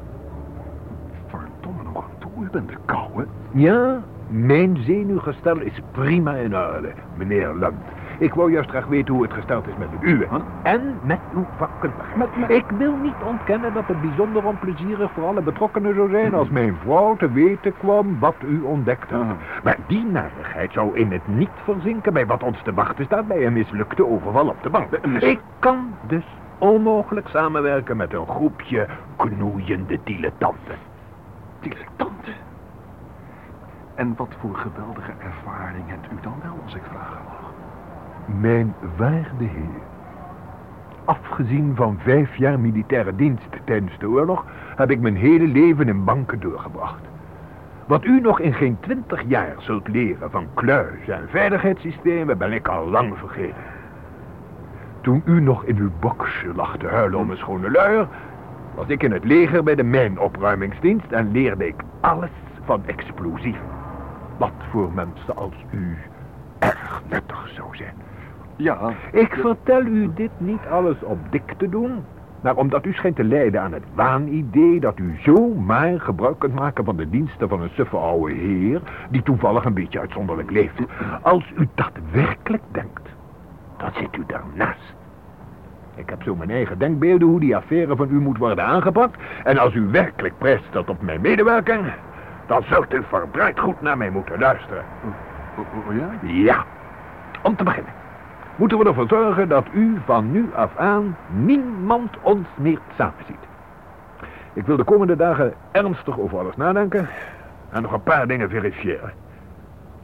Verdomme 1.27 1.83
nog 1.83 2.03
aan 2.03 2.17
toe, 2.19 2.45
u 2.45 2.49
bent 2.49 2.69
de 2.69 2.77
kouwe. 2.85 3.25
Ja, 3.51 4.01
mijn 4.31 4.77
zenuwgestel 4.77 5.59
is 5.59 5.79
prima 5.91 6.33
in 6.33 6.55
orde, 6.55 6.93
meneer 7.17 7.55
Lund. 7.55 7.83
Ik 8.19 8.33
wou 8.33 8.51
juist 8.51 8.69
graag 8.69 8.85
weten 8.85 9.13
hoe 9.13 9.23
het 9.23 9.33
gesteld 9.33 9.67
is 9.67 9.73
met 9.77 9.87
uwe. 10.01 10.27
En 10.63 10.99
met 11.03 11.19
uw 11.35 11.45
vakkentuig. 11.57 12.49
Ik 12.49 12.65
wil 12.77 12.95
niet 12.95 13.15
ontkennen 13.25 13.73
dat 13.73 13.87
het 13.87 14.01
bijzonder 14.01 14.45
onplezierig 14.45 15.11
voor 15.11 15.25
alle 15.25 15.41
betrokkenen 15.41 15.95
zou 15.95 16.09
zijn... 16.09 16.33
als 16.33 16.49
mijn 16.49 16.75
vrouw 16.83 17.15
te 17.15 17.31
weten 17.31 17.77
kwam 17.77 18.19
wat 18.19 18.35
u 18.47 18.61
ontdekte. 18.61 19.15
Maar 19.63 19.77
die 19.87 20.05
narigheid 20.05 20.71
zou 20.73 20.97
in 20.97 21.11
het 21.11 21.27
niet 21.27 21.49
verzinken 21.63 22.13
bij 22.13 22.25
wat 22.25 22.43
ons 22.43 22.61
te 22.63 22.73
wachten 22.73 23.05
staat... 23.05 23.27
bij 23.27 23.45
een 23.45 23.53
mislukte 23.53 24.07
overval 24.07 24.47
op 24.47 24.63
de 24.63 24.69
bank. 24.69 24.91
Ik 25.19 25.39
kan 25.59 25.93
dus 26.07 26.25
onmogelijk 26.57 27.27
samenwerken 27.27 27.97
met 27.97 28.13
een 28.13 28.27
groepje 28.27 28.87
knoeiende 29.15 29.99
dilettanten. 30.03 30.75
Dilettanten. 31.59 32.33
En 34.01 34.13
wat 34.17 34.35
voor 34.39 34.55
geweldige 34.55 35.11
ervaring 35.19 35.83
hebt 35.87 36.05
u 36.11 36.15
dan 36.21 36.33
wel, 36.43 36.59
als 36.63 36.75
ik 36.75 36.81
vragen 36.89 37.21
mag? 37.23 37.51
Mijn 38.39 38.73
waarde 38.97 39.43
heer. 39.43 39.81
Afgezien 41.05 41.75
van 41.75 41.99
vijf 41.99 42.35
jaar 42.35 42.59
militaire 42.59 43.15
dienst 43.15 43.49
tijdens 43.63 43.97
de 43.97 44.09
oorlog... 44.09 44.45
heb 44.75 44.91
ik 44.91 44.99
mijn 44.99 45.15
hele 45.15 45.47
leven 45.47 45.87
in 45.87 46.03
banken 46.03 46.39
doorgebracht. 46.39 47.01
Wat 47.87 48.05
u 48.05 48.21
nog 48.21 48.39
in 48.39 48.53
geen 48.53 48.77
twintig 48.79 49.23
jaar 49.27 49.55
zult 49.57 49.87
leren 49.87 50.31
van 50.31 50.47
kluis 50.53 51.07
en 51.07 51.29
veiligheidssystemen... 51.29 52.37
ben 52.37 52.51
ik 52.51 52.67
al 52.67 52.89
lang 52.89 53.17
vergeten. 53.17 53.63
Toen 55.01 55.21
u 55.25 55.41
nog 55.41 55.63
in 55.63 55.77
uw 55.77 55.91
boxje 55.99 56.53
lag 56.55 56.77
te 56.77 56.87
huilen 56.87 57.19
om 57.19 57.31
een 57.31 57.37
schone 57.37 57.71
luier... 57.71 58.07
was 58.75 58.87
ik 58.87 59.03
in 59.03 59.11
het 59.11 59.23
leger 59.23 59.63
bij 59.63 59.75
de 59.75 59.83
mijnopruimingsdienst... 59.83 61.11
en 61.11 61.31
leerde 61.31 61.67
ik 61.67 61.81
alles 61.99 62.31
van 62.65 62.85
explosieven. 62.85 63.80
Wat 64.41 64.51
voor 64.71 64.91
mensen 64.93 65.35
als 65.35 65.53
u 65.71 65.97
erg 66.59 67.01
nuttig 67.09 67.49
zou 67.55 67.75
zijn. 67.75 67.93
Ja, 68.55 68.93
Ik 69.11 69.33
vertel 69.33 69.81
u 69.81 70.11
dit 70.13 70.29
niet 70.37 70.65
alles 70.71 71.03
op 71.03 71.17
dik 71.29 71.53
te 71.57 71.69
doen, 71.69 72.03
maar 72.41 72.55
omdat 72.55 72.85
u 72.85 72.93
schijnt 72.93 73.15
te 73.15 73.23
lijden 73.23 73.61
aan 73.61 73.73
het 73.73 73.83
waanidee 73.93 74.79
dat 74.79 74.99
u 74.99 75.15
zomaar 75.23 75.99
gebruik 75.99 76.39
kunt 76.39 76.55
maken 76.55 76.85
van 76.85 76.95
de 76.95 77.09
diensten 77.09 77.49
van 77.49 77.61
een 77.61 77.69
suffe 77.69 77.97
oude 77.97 78.33
heer, 78.33 78.81
die 79.09 79.23
toevallig 79.23 79.65
een 79.65 79.73
beetje 79.73 79.99
uitzonderlijk 79.99 80.51
leeft. 80.51 80.79
Als 81.21 81.51
u 81.57 81.67
dat 81.75 81.91
werkelijk 82.11 82.63
denkt, 82.71 83.09
dan 83.77 83.89
zit 83.93 84.15
u 84.17 84.23
daarnaast. 84.27 84.93
Ik 85.95 86.09
heb 86.09 86.23
zo 86.23 86.35
mijn 86.35 86.49
eigen 86.49 86.79
denkbeelden 86.79 87.27
hoe 87.27 87.39
die 87.39 87.55
affaire 87.55 87.95
van 87.95 88.07
u 88.11 88.19
moet 88.19 88.37
worden 88.37 88.65
aangepakt. 88.65 89.19
En 89.43 89.57
als 89.57 89.73
u 89.73 89.87
werkelijk 89.91 90.37
prijs 90.37 90.61
stelt 90.69 90.89
op 90.89 91.01
mijn 91.01 91.21
medewerking... 91.21 91.85
dan 92.51 92.63
zult 92.63 92.93
u 92.93 93.03
verdraaid 93.03 93.59
goed 93.59 93.81
naar 93.81 93.97
mij 93.97 94.09
moeten 94.09 94.39
luisteren. 94.39 94.83
Oh, 95.57 95.87
oh, 95.87 95.95
ja? 95.95 96.09
Ja. 96.21 96.65
Om 97.41 97.55
te 97.55 97.63
beginnen 97.63 97.93
moeten 98.55 98.77
we 98.77 98.85
ervoor 98.85 99.07
zorgen 99.07 99.49
dat 99.49 99.65
u 99.73 100.01
van 100.05 100.31
nu 100.31 100.49
af 100.55 100.77
aan 100.77 101.17
niemand 101.29 102.17
ons 102.21 102.47
meer 102.55 102.79
samenziet. 102.97 103.47
Ik 104.53 104.65
wil 104.65 104.77
de 104.77 104.83
komende 104.83 105.15
dagen 105.15 105.53
ernstig 105.71 106.19
over 106.19 106.39
alles 106.39 106.55
nadenken 106.55 107.07
en 107.69 107.81
nog 107.81 107.91
een 107.91 108.03
paar 108.03 108.27
dingen 108.27 108.49
verifiëren. 108.49 109.13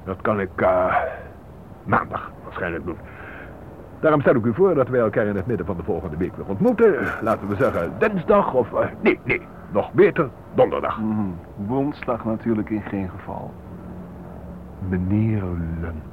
Dat 0.03 0.21
kan 0.21 0.39
ik 0.39 0.61
uh, 0.61 0.95
maandag 1.83 2.31
waarschijnlijk 2.43 2.85
doen. 2.85 2.97
Daarom 3.99 4.21
stel 4.21 4.35
ik 4.35 4.45
u 4.45 4.53
voor 4.53 4.75
dat 4.75 4.87
wij 4.87 4.99
elkaar 4.99 5.25
in 5.25 5.35
het 5.35 5.47
midden 5.47 5.65
van 5.65 5.77
de 5.77 5.83
volgende 5.83 6.17
week 6.17 6.35
weer 6.35 6.45
ontmoeten. 6.45 6.95
Laten 7.21 7.47
we 7.47 7.55
zeggen 7.55 7.93
dinsdag 7.97 8.53
of... 8.53 8.71
Uh, 8.71 8.79
nee, 9.01 9.19
nee, 9.23 9.41
nog 9.71 9.91
beter 9.91 10.29
donderdag. 10.53 10.99
Mm, 10.99 11.35
woensdag 11.55 12.25
natuurlijk 12.25 12.69
in 12.69 12.81
geen 12.81 13.09
geval. 13.09 13.51
Meneer 14.89 15.43
Lund. 15.81 16.03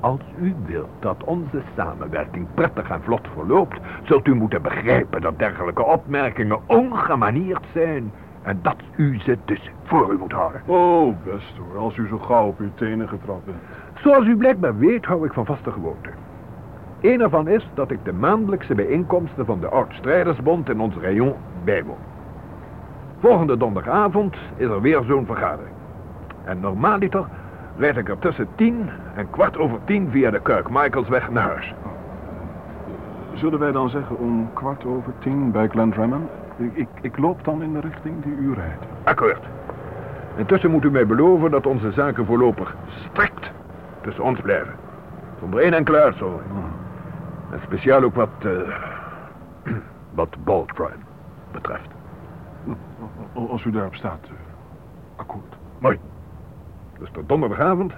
Als 0.00 0.20
u 0.40 0.54
wilt 0.66 0.88
dat 0.98 1.24
onze 1.24 1.62
samenwerking 1.76 2.46
prettig 2.54 2.90
en 2.90 3.02
vlot 3.02 3.28
verloopt... 3.34 3.80
zult 4.02 4.26
u 4.26 4.34
moeten 4.34 4.62
begrijpen 4.62 5.20
dat 5.20 5.38
dergelijke 5.38 5.84
opmerkingen 5.84 6.58
ongemanierd 6.66 7.66
zijn... 7.72 8.12
en 8.42 8.58
dat 8.62 8.76
u 8.96 9.18
ze 9.18 9.38
dus 9.44 9.70
voor 9.84 10.12
u 10.12 10.18
moet 10.18 10.32
houden. 10.32 10.62
Oh, 10.66 11.16
best 11.24 11.56
hoor, 11.56 11.78
als 11.78 11.96
u 11.96 12.08
zo 12.08 12.18
gauw 12.18 12.46
op 12.46 12.58
uw 12.58 12.70
tenen 12.74 13.08
getrapt 13.08 13.44
bent. 13.44 13.58
Zoals 13.94 14.26
u 14.26 14.36
blijkbaar 14.36 14.78
weet, 14.78 15.04
hou 15.04 15.26
ik 15.26 15.32
van 15.32 15.46
vaste 15.46 15.72
gewoonten. 15.72 16.12
Een 17.00 17.20
ervan 17.20 17.48
is 17.48 17.68
dat 17.74 17.90
ik 17.90 18.04
de 18.04 18.12
maandelijkse 18.12 18.74
bijeenkomsten 18.74 19.46
van 19.46 19.60
de 19.60 19.68
Oud-Strijdersbond 19.68 20.68
in 20.68 20.80
ons 20.80 20.94
rayon 20.96 21.34
bijwoon. 21.64 22.09
Volgende 23.20 23.56
donderdagavond 23.56 24.36
is 24.56 24.68
er 24.68 24.80
weer 24.80 25.02
zo'n 25.02 25.26
vergadering. 25.26 25.74
En 26.44 26.60
normaaliter 26.60 27.24
rijd 27.76 27.96
ik 27.96 28.08
er 28.08 28.18
tussen 28.18 28.48
tien 28.54 28.90
en 29.14 29.30
kwart 29.30 29.58
over 29.58 29.78
tien 29.84 30.10
via 30.10 30.30
de 30.30 30.40
Kirk 30.40 30.70
Michaelsweg 30.70 31.30
naar 31.30 31.48
huis. 31.48 31.74
Zullen 33.34 33.58
wij 33.58 33.72
dan 33.72 33.90
zeggen 33.90 34.18
om 34.18 34.50
kwart 34.52 34.84
over 34.84 35.12
tien 35.18 35.50
bij 35.50 35.68
Glendronach? 35.68 36.18
Ik, 36.56 36.76
ik, 36.76 36.88
ik 37.00 37.18
loop 37.18 37.44
dan 37.44 37.62
in 37.62 37.72
de 37.72 37.80
richting 37.80 38.22
die 38.22 38.32
u 38.32 38.54
rijdt. 38.54 38.84
Akkoord. 39.04 39.44
Intussen 40.36 40.70
moet 40.70 40.84
u 40.84 40.90
mij 40.90 41.06
beloven 41.06 41.50
dat 41.50 41.66
onze 41.66 41.92
zaken 41.92 42.26
voorlopig 42.26 42.76
strikt 42.86 43.50
tussen 44.00 44.24
ons 44.24 44.40
blijven. 44.40 44.74
Zonder 45.40 45.60
één 45.60 45.74
enkele 45.74 46.00
uitzondering. 46.00 46.50
En 47.50 47.60
speciaal 47.62 48.02
ook 48.02 48.14
wat, 48.14 48.44
uh, 48.44 48.52
wat 50.14 50.44
Baldcrime 50.44 51.04
betreft. 51.52 51.99
Als 53.32 53.64
u 53.64 53.70
daarop 53.70 53.94
staat, 53.94 54.24
uh, 54.24 54.30
akkoord. 55.16 55.56
Mooi. 55.78 55.98
Dus 56.98 57.10
tot 57.12 57.28
donderdagavond, 57.28 57.92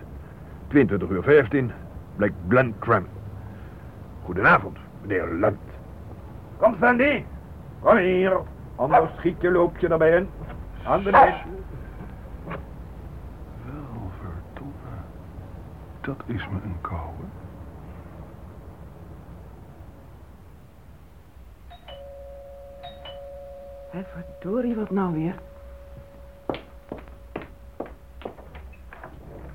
22 0.68 1.08
uur 1.08 1.22
15, 1.22 1.72
blijkt 2.16 2.34
Glen 2.48 2.74
Cram. 2.78 3.06
Goedenavond, 4.24 4.78
meneer 5.00 5.34
Lund. 5.34 5.58
Kom, 6.56 6.76
Sandy. 6.80 7.24
Kom 7.80 7.96
hier. 7.96 8.40
Anders 8.76 9.10
schiet 9.16 9.40
je 9.40 9.50
loop 9.50 9.78
je 9.78 9.88
erbij 9.88 10.16
in. 10.16 10.28
Aan 10.84 11.02
beneden. 11.02 11.34
Wel, 13.64 14.10
verdomme. 14.20 14.72
Dat 16.00 16.22
is 16.26 16.48
me 16.48 16.58
een 16.64 16.76
kou. 16.80 17.10
Hé, 23.92 24.02
verdorie, 24.04 24.74
wat 24.74 24.90
nou 24.90 25.12
weer? 25.12 25.34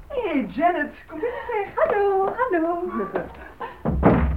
Hé, 0.08 0.30
hey, 0.30 0.46
Janet, 0.46 0.94
kom 1.08 1.20
binnen 1.20 1.44
zeg. 1.48 1.76
Hallo, 1.76 2.34
hallo. 2.36 2.92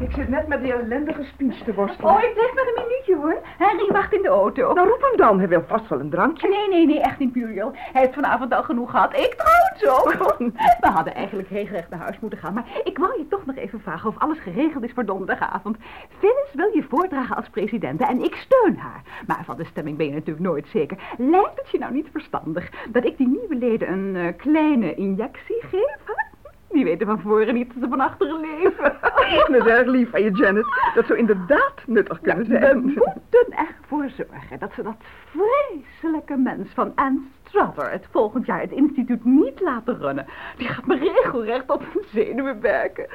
Ik 0.01 0.13
zit 0.13 0.29
net 0.29 0.47
met 0.47 0.63
die 0.63 0.73
ellendige 0.73 1.23
speech 1.23 1.63
te 1.63 1.75
worstelen. 1.75 2.11
Oh, 2.11 2.23
ik 2.23 2.35
blijf 2.35 2.55
maar 2.55 2.67
een 2.67 2.83
minuutje 2.87 3.17
hoor. 3.17 3.41
Henry 3.59 3.93
wacht 3.93 4.13
in 4.13 4.23
de 4.23 4.29
auto. 4.29 4.73
Nou, 4.73 4.89
roep 4.89 5.01
hem 5.01 5.17
dan. 5.17 5.39
Hij 5.39 5.49
wil 5.49 5.65
vast 5.67 5.89
wel 5.89 6.01
een 6.01 6.11
drankje. 6.11 6.49
Nee, 6.49 6.69
nee, 6.69 6.87
nee, 6.87 7.01
echt 7.01 7.19
niet, 7.19 7.35
Muriel. 7.35 7.71
Hij 7.75 8.03
heeft 8.03 8.15
vanavond 8.15 8.53
al 8.53 8.63
genoeg 8.63 8.91
gehad. 8.91 9.13
Ik 9.13 9.35
trouwens 9.35 9.87
ook. 9.87 10.39
We 10.81 10.89
hadden 10.89 11.15
eigenlijk 11.15 11.49
regelrecht 11.49 11.91
naar 11.91 12.01
huis 12.01 12.21
moeten 12.21 12.39
gaan. 12.39 12.55
Maar 12.55 12.67
ik 12.85 12.99
wou 12.99 13.19
je 13.19 13.29
toch 13.29 13.47
nog 13.47 13.57
even 13.57 13.81
vragen 13.81 14.09
of 14.09 14.19
alles 14.19 14.39
geregeld 14.39 14.85
is 14.85 14.93
voor 14.93 15.05
donderdagavond. 15.05 15.77
Phyllis 16.19 16.53
wil 16.53 16.75
je 16.75 16.87
voordragen 16.89 17.37
als 17.37 17.49
presidente 17.49 18.05
en 18.05 18.25
ik 18.25 18.35
steun 18.35 18.77
haar. 18.77 19.03
Maar 19.27 19.45
van 19.45 19.57
de 19.57 19.65
stemming 19.65 19.97
ben 19.97 20.07
je 20.07 20.13
natuurlijk 20.13 20.47
nooit 20.47 20.67
zeker. 20.69 20.99
Lijkt 21.19 21.59
het 21.59 21.71
je 21.71 21.79
nou 21.79 21.93
niet 21.93 22.09
verstandig 22.13 22.71
dat 22.91 23.05
ik 23.05 23.17
die 23.17 23.29
nieuwe 23.29 23.55
leden 23.55 23.93
een 23.93 24.15
uh, 24.15 24.27
kleine 24.37 24.95
injectie 24.95 25.61
geef? 25.61 25.99
Hè? 26.05 26.30
Die 26.71 26.85
weten 26.85 27.07
van 27.07 27.21
voren 27.21 27.55
niet 27.55 27.69
dat 27.75 27.83
ze 27.83 27.89
van 27.89 28.01
achteren 28.01 28.41
leven. 28.41 28.97
Dat 29.51 29.67
is 29.67 29.73
erg 29.73 29.87
lief 29.87 30.11
van 30.11 30.23
je, 30.23 30.31
Janet. 30.31 30.67
Dat 30.95 31.07
zou 31.07 31.19
inderdaad 31.19 31.75
nuttig 31.87 32.21
kunnen 32.21 32.51
ja, 32.51 32.59
zijn. 32.59 32.83
We 32.83 33.13
moeten 33.15 33.59
ervoor 33.59 34.11
zorgen 34.11 34.59
dat 34.59 34.73
ze 34.75 34.83
dat 34.83 34.97
vreselijke 35.25 36.37
mens 36.37 36.69
van 36.75 36.93
Anne 36.95 37.21
Strother 37.45 37.91
het 37.91 38.07
volgend 38.11 38.47
jaar 38.47 38.61
het 38.61 38.71
instituut 38.71 39.25
niet 39.25 39.61
laten 39.61 39.99
runnen. 39.99 40.27
Die 40.57 40.69
gaat 40.69 40.87
me 40.87 40.97
regelrecht 40.97 41.71
op 41.71 41.81
hun 41.93 42.05
zenuwen 42.13 42.61
werken. 42.61 43.07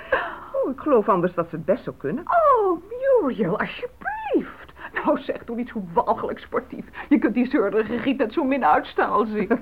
Oh, 0.54 0.72
ik 0.72 0.80
geloof 0.80 1.10
anders 1.10 1.34
dat 1.34 1.50
ze 1.50 1.56
het 1.56 1.66
best 1.66 1.84
zou 1.84 1.96
kunnen. 1.96 2.24
Oh, 2.24 2.82
Muriel, 3.22 3.60
alsjeblieft. 3.60 4.74
Nou, 4.94 5.20
zeg, 5.20 5.44
doe 5.46 5.56
niet 5.56 5.70
zo 5.70 5.84
walgelijk 5.94 6.40
sportief. 6.40 6.86
Je 7.10 7.20
kunt 7.20 7.34
die 7.34 7.50
zeurderige 7.50 7.98
giet 7.98 8.18
net 8.18 8.34
zo 8.34 8.44
min 8.44 8.66
uitstaan 8.66 9.10
als 9.10 9.30
ik. 9.44 9.62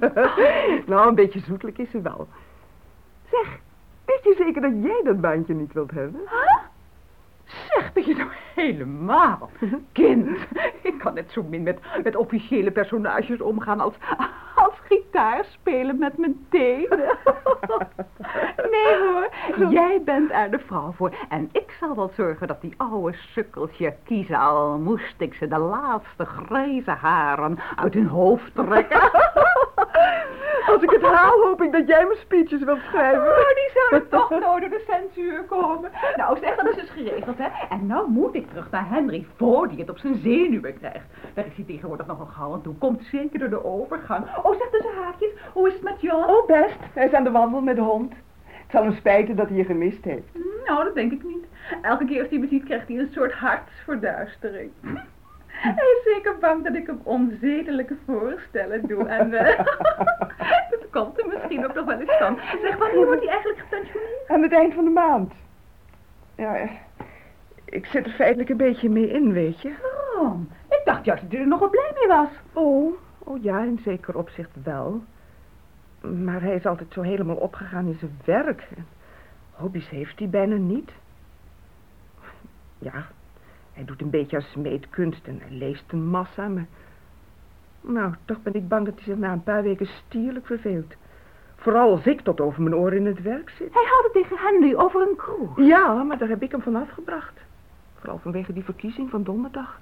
nou, 0.86 1.08
een 1.08 1.16
beetje 1.16 1.40
zoetelijk 1.40 1.78
is 1.78 1.90
ze 1.92 2.02
wel. 2.02 2.28
Zeg, 3.30 3.60
Weet 4.06 4.24
je 4.24 4.34
zeker 4.38 4.62
dat 4.62 4.72
jij 4.82 5.02
dat 5.04 5.22
baantje 5.22 5.54
niet 5.54 5.74
wilt 5.74 5.92
hebben? 5.92 6.20
Huh? 6.20 6.72
Zeg, 7.46 7.94
ben 7.94 8.06
je 8.06 8.16
nou 8.16 8.30
helemaal? 8.56 9.50
Kind, 9.92 10.38
ik 10.82 10.98
kan 10.98 11.14
net 11.14 11.32
zo 11.32 11.44
min 11.44 11.64
met, 11.64 11.80
met 12.04 12.16
officiële 12.16 12.72
personages 12.72 13.42
omgaan 13.42 13.80
als, 13.80 13.94
als 14.56 14.74
gitaar 14.84 15.46
spelen 15.46 15.98
met 15.98 16.18
mijn 16.18 16.46
tenen. 16.50 17.18
Nee 18.72 18.98
hoor, 18.98 19.30
jij 19.72 20.02
bent 20.06 20.32
er 20.32 20.52
de 20.52 20.60
vrouw 20.60 20.92
voor. 20.92 21.16
En 21.30 21.50
ik 21.52 21.76
zal 21.80 21.96
wel 21.96 22.12
zorgen 22.16 22.48
dat 22.48 22.62
die 22.62 22.74
oude 22.78 23.18
sukkeltje 23.18 23.96
kiezen, 24.04 24.36
al 24.36 24.78
moest 24.78 25.16
ik 25.18 25.34
ze 25.34 25.48
de 25.48 25.58
laatste 25.58 26.26
grijze 26.26 26.92
haren 26.92 27.60
uit 27.76 27.94
hun 27.94 28.08
hoofd 28.08 28.56
trekken. 28.56 29.02
Ik 30.84 30.90
het 30.90 31.02
haal, 31.02 31.42
hoop 31.42 31.62
ik 31.62 31.72
dat 31.72 31.88
jij 31.88 32.06
mijn 32.06 32.18
speeches 32.20 32.64
wilt 32.64 32.80
schrijven. 32.80 33.22
Oh, 33.22 33.38
die 33.38 33.72
zouden 33.74 34.10
toch 34.20 34.30
nooit 34.30 34.62
door 34.62 34.70
de 34.70 34.84
censuur 34.88 35.44
komen. 35.44 35.92
Nou, 36.16 36.38
zeg, 36.42 36.56
dat 36.56 36.68
is 36.70 36.76
dus 36.76 36.90
geregeld, 36.90 37.38
hè. 37.38 37.48
En 37.70 37.88
nou 37.88 38.10
moet 38.10 38.36
ik 38.36 38.48
terug 38.48 38.72
naar 38.72 38.90
Henry, 38.90 39.26
voor 39.36 39.70
die 39.70 39.80
het 39.80 39.90
op 39.90 39.98
zijn 39.98 40.16
zenuwen 40.16 40.78
krijgt. 40.78 41.06
Daar 41.34 41.46
is 41.46 41.56
hij 41.56 41.66
tegenwoordig 41.66 42.06
nogal 42.06 42.26
gauw 42.26 42.54
aan 42.54 42.62
toe. 42.62 42.76
Komt 42.76 43.04
zeker 43.12 43.40
door 43.40 43.50
de 43.50 43.66
overgang. 43.66 44.26
Oh, 44.44 44.58
zeg 44.60 44.70
tussen 44.70 45.04
haakjes, 45.04 45.32
hoe 45.54 45.68
is 45.68 45.74
het 45.74 45.84
met 45.84 46.02
John? 46.02 46.32
Oh, 46.32 46.48
best. 46.48 46.78
Hij 46.94 47.06
is 47.06 47.14
aan 47.14 47.24
de 47.24 47.32
wandel 47.32 47.62
met 47.62 47.76
de 47.76 47.82
hond. 47.82 48.14
Het 48.46 48.72
zal 48.72 48.84
hem 48.84 48.94
spijten 48.94 49.36
dat 49.36 49.48
hij 49.48 49.58
je 49.58 49.66
gemist 49.66 50.04
heeft. 50.04 50.28
Nou, 50.66 50.84
dat 50.84 50.96
denk 50.96 51.12
ik 51.12 51.24
niet. 51.24 51.46
Elke 51.82 52.06
keer 52.06 52.20
als 52.22 52.30
hij 52.30 52.40
me 52.40 52.48
ziet, 52.48 52.64
krijgt 52.64 52.88
hij 52.88 52.98
een 52.98 53.12
soort 53.12 53.34
hartsverduistering. 53.34 54.72
Hij 55.80 55.98
is 55.98 56.14
zeker 56.14 56.38
bang 56.38 56.64
dat 56.64 56.76
ik 56.76 56.88
hem 56.88 57.00
onzedelijke 57.04 57.96
voorstellen 58.06 58.88
doe. 58.88 59.08
En 59.08 59.32
uh, 59.32 59.58
dat 60.72 60.90
komt 60.92 61.20
er 61.20 61.28
misschien 61.28 61.66
ook 61.66 61.74
nog 61.74 61.86
wel 61.86 62.00
eens 62.00 62.18
van. 62.18 62.40
Zeg, 62.62 62.78
wanneer 62.78 63.06
wordt 63.06 63.22
hij 63.22 63.30
eigenlijk 63.30 63.60
gepensioneerd? 63.60 64.28
Aan 64.30 64.42
het 64.42 64.52
eind 64.52 64.74
van 64.74 64.84
de 64.84 64.90
maand. 64.90 65.34
Ja, 66.36 66.70
ik 67.66 67.86
zit 67.86 68.06
er 68.06 68.12
feitelijk 68.12 68.50
een 68.50 68.58
beetje 68.58 68.90
mee 68.90 69.10
in, 69.10 69.34
weet 69.34 69.62
je. 69.62 69.74
Waarom? 69.82 70.50
Ik 70.70 70.82
dacht 70.84 71.06
juist 71.06 71.22
dat 71.22 71.32
hij 71.32 71.42
er 71.42 71.48
nogal 71.48 71.70
blij 71.70 71.92
mee 71.94 72.08
was. 72.08 72.30
Oh, 72.54 72.94
oh 73.20 73.44
ja, 73.44 73.60
in 73.60 73.80
zeker 73.84 74.18
opzicht 74.18 74.64
wel. 74.64 75.04
Maar 76.02 76.42
hij 76.42 76.56
is 76.56 76.66
altijd 76.66 76.94
zo 76.94 77.02
helemaal 77.02 77.36
opgegaan 77.36 77.88
in 77.88 77.98
zijn 78.00 78.20
werk. 78.26 78.68
Hobby's 79.52 79.90
heeft 79.90 80.20
hij 80.20 80.30
bijna 80.30 80.56
niet. 80.56 80.92
Ja, 82.78 83.06
hij 83.74 83.86
doet 83.86 84.02
een 84.02 84.10
beetje 84.10 84.36
aan 84.36 84.42
smeedkunst 84.42 85.28
en 85.28 85.40
hij 85.40 85.58
leest 85.58 85.92
een 85.92 86.06
massa, 86.06 86.48
maar... 86.48 86.66
Nou, 87.82 88.14
toch 88.26 88.42
ben 88.42 88.54
ik 88.54 88.68
bang 88.68 88.86
dat 88.86 88.94
hij 88.96 89.04
zich 89.04 89.18
na 89.18 89.32
een 89.32 89.44
paar 89.44 89.64
weken 89.64 89.86
stierlijk 89.86 90.46
verveelt. 90.46 90.94
Vooral 91.56 91.92
als 91.92 92.06
ik 92.06 92.22
tot 92.22 92.42
over 92.42 92.62
mijn 92.62 92.76
oren 92.76 92.98
in 92.98 93.06
het 93.06 93.22
werk 93.22 93.50
zit. 93.50 93.74
Hij 93.74 93.86
had 93.86 94.04
het 94.04 94.14
tegen 94.14 94.38
Henry 94.38 94.76
over 94.76 95.02
een 95.02 95.16
kroeg. 95.16 95.58
Ja, 95.58 96.04
maar 96.04 96.18
daar 96.18 96.28
heb 96.30 96.42
ik 96.42 96.52
hem 96.52 96.62
van 96.62 96.76
afgebracht. 96.76 97.40
Vooral 98.00 98.18
vanwege 98.18 98.54
die 98.54 98.64
verkiezing 98.64 99.10
van 99.10 99.24
donderdag. 99.24 99.80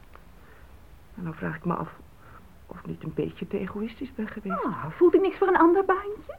En 1.16 1.24
dan 1.24 1.34
vraag 1.34 1.56
ik 1.56 1.66
me 1.66 1.74
af 1.74 1.90
of 2.68 2.80
ik 2.80 2.86
niet 2.86 3.04
een 3.04 3.14
beetje 3.14 3.48
te 3.48 3.60
egoïstisch 3.60 4.14
ben 4.14 4.28
geweest. 4.28 4.64
Ah, 4.64 4.86
voelt 4.90 5.12
hij 5.12 5.22
niks 5.22 5.38
voor 5.38 5.48
een 5.48 5.58
ander 5.58 5.86
baantje? 5.86 6.36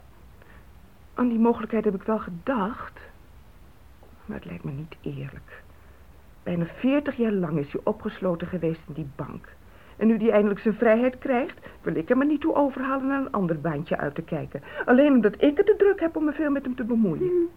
Aan 1.14 1.28
die 1.28 1.38
mogelijkheid 1.38 1.84
heb 1.84 1.94
ik 1.94 2.02
wel 2.02 2.18
gedacht. 2.18 3.00
Maar 4.24 4.36
het 4.36 4.46
lijkt 4.46 4.64
me 4.64 4.70
niet 4.70 4.96
eerlijk. 5.00 5.61
Bijna 6.42 6.64
veertig 6.78 7.16
jaar 7.16 7.32
lang 7.32 7.58
is 7.58 7.72
hij 7.72 7.80
opgesloten 7.84 8.46
geweest 8.46 8.80
in 8.88 8.94
die 8.94 9.10
bank. 9.16 9.48
En 9.96 10.06
nu 10.06 10.16
hij 10.18 10.30
eindelijk 10.30 10.60
zijn 10.60 10.74
vrijheid 10.74 11.18
krijgt, 11.18 11.58
wil 11.82 11.94
ik 11.96 12.08
hem 12.08 12.20
er 12.20 12.26
niet 12.26 12.40
toe 12.40 12.54
overhalen 12.54 13.06
naar 13.06 13.18
een 13.20 13.32
ander 13.32 13.60
baantje 13.60 13.98
uit 13.98 14.14
te 14.14 14.22
kijken. 14.22 14.62
Alleen 14.84 15.12
omdat 15.12 15.34
ik 15.38 15.56
het 15.56 15.66
te 15.66 15.74
druk 15.76 16.00
heb 16.00 16.16
om 16.16 16.24
me 16.24 16.32
veel 16.32 16.50
met 16.50 16.62
hem 16.64 16.74
te 16.74 16.84
bemoeien. 16.84 17.48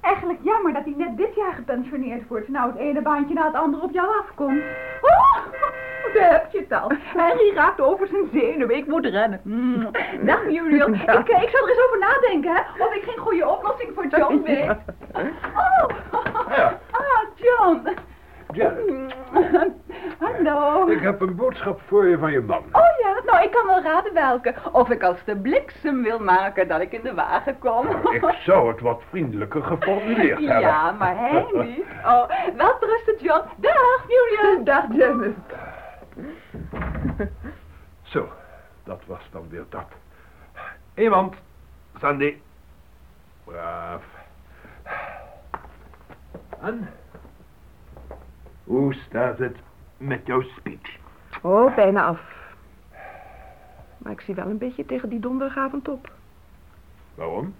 Eigenlijk 0.00 0.38
jammer 0.42 0.72
dat 0.72 0.84
hij 0.84 0.94
net 0.96 1.16
dit 1.16 1.34
jaar 1.34 1.52
gepensioneerd 1.52 2.28
wordt. 2.28 2.48
Nou, 2.48 2.70
het 2.70 2.80
ene 2.80 3.02
baantje 3.02 3.34
na 3.34 3.46
het 3.46 3.54
andere 3.54 3.82
op 3.82 3.92
jou 3.92 4.08
afkomt. 4.20 4.62
Oh, 5.00 5.36
daar 6.14 6.32
heb 6.32 6.52
je 6.52 6.58
het 6.68 6.72
al. 6.72 6.92
Henry 6.98 7.54
raakt 7.54 7.80
over 7.80 8.06
zijn 8.06 8.28
zenuwen. 8.32 8.76
Ik 8.76 8.86
moet 8.86 9.06
rennen. 9.06 9.40
Mm. 9.44 9.88
Dag, 10.26 10.44
Muriel. 10.44 10.88
Ik, 10.88 11.02
eh, 11.28 11.42
ik 11.42 11.48
zal 11.48 11.62
er 11.62 11.68
eens 11.68 11.84
over 11.86 11.98
nadenken, 11.98 12.54
hè. 12.54 12.84
Of 12.84 12.94
ik 12.94 13.02
geen 13.02 13.18
goede 13.18 13.48
oplossing 13.48 13.90
voor 13.94 14.06
John 14.06 14.42
weet. 14.42 14.76
Oh, 15.12 16.56
Ja. 16.56 16.78
ah, 16.90 17.22
John. 17.34 17.88
Janet, 18.52 19.14
Hallo. 20.18 20.86
ik 20.86 21.00
heb 21.00 21.20
een 21.20 21.36
boodschap 21.36 21.80
voor 21.86 22.06
je 22.06 22.18
van 22.18 22.32
je 22.32 22.40
man. 22.40 22.64
Oh 22.72 22.98
ja, 23.02 23.20
nou 23.26 23.44
ik 23.44 23.50
kan 23.50 23.66
wel 23.66 23.82
raden 23.82 24.14
welke. 24.14 24.54
Of 24.72 24.90
ik 24.90 25.02
als 25.02 25.24
de 25.24 25.36
bliksem 25.36 26.02
wil 26.02 26.18
maken 26.18 26.68
dat 26.68 26.80
ik 26.80 26.92
in 26.92 27.02
de 27.02 27.14
wagen 27.14 27.58
kom. 27.58 27.86
Ik 28.12 28.34
zou 28.44 28.68
het 28.68 28.80
wat 28.80 29.02
vriendelijker 29.08 29.62
geformuleerd 29.62 30.38
hebben. 30.38 30.60
Ja, 30.60 30.92
maar 30.92 31.16
hij 31.16 31.46
niet. 31.52 31.84
Oh, 32.04 32.28
wel 32.56 32.76
rusten, 32.80 33.16
John. 33.26 33.42
Dag, 33.56 34.04
Muriel. 34.06 34.64
Dag, 34.64 34.84
Janet. 34.92 35.36
Zo, 38.02 38.28
dat 38.84 39.00
was 39.06 39.28
dan 39.32 39.46
weer 39.48 39.64
dat. 39.68 39.86
Iemand, 40.94 41.34
Sandy. 42.00 42.36
Braaf. 43.44 44.02
En? 46.62 46.88
Hoe 48.70 48.94
staat 48.94 49.38
het 49.38 49.56
met 49.96 50.26
jouw 50.26 50.42
speech? 50.42 50.98
Oh, 51.42 51.74
bijna 51.74 52.04
af. 52.04 52.20
Maar 53.98 54.12
ik 54.12 54.20
zie 54.20 54.34
wel 54.34 54.46
een 54.46 54.58
beetje 54.58 54.86
tegen 54.86 55.08
die 55.08 55.20
donderdagavond 55.20 55.88
op. 55.88 56.10
Waarom? 57.14 57.54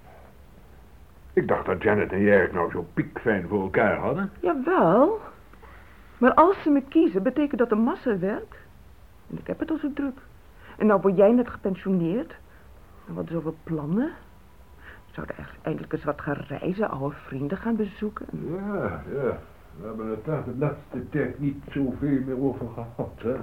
Ik 1.33 1.49
dacht 1.49 1.67
dat 1.67 1.83
Janet 1.83 2.12
en 2.12 2.21
jij 2.21 2.40
het 2.40 2.52
nou 2.52 2.71
zo 2.71 2.87
piekfijn 2.95 3.49
voor 3.49 3.62
elkaar 3.62 3.97
hadden. 3.97 4.31
Jawel. 4.40 5.21
Maar 6.19 6.35
als 6.35 6.62
ze 6.62 6.71
me 6.71 6.83
kiezen, 6.83 7.23
betekent 7.23 7.59
dat 7.59 7.71
een 7.71 7.83
massa 7.83 8.19
werk. 8.19 8.59
En 9.31 9.38
ik 9.38 9.47
heb 9.47 9.59
het 9.59 9.71
al 9.71 9.79
zo 9.79 9.93
druk. 9.93 10.19
En 10.79 10.87
nou 10.87 11.00
word 11.00 11.17
jij 11.17 11.33
net 11.33 11.49
gepensioneerd. 11.49 12.35
En 13.09 13.14
wat 13.14 13.29
zoveel 13.31 13.57
plannen. 13.62 14.12
Zouden 15.11 15.37
echt 15.37 15.57
eindelijk 15.62 15.93
eens 15.93 16.05
wat 16.05 16.21
gaan 16.21 16.45
reizen, 16.49 16.90
oude 16.90 17.17
vrienden 17.26 17.59
gaan 17.59 17.76
bezoeken. 17.76 18.26
Ja, 18.31 19.02
ja. 19.12 19.38
We 19.80 19.86
hebben 19.86 20.06
het 20.10 20.24
daar 20.24 20.44
de 20.44 20.54
laatste 20.58 21.08
tijd 21.08 21.38
niet 21.38 21.62
zoveel 21.70 22.20
meer 22.26 22.40
over 22.42 22.66
gehad, 22.74 23.12
hè. 23.16 23.34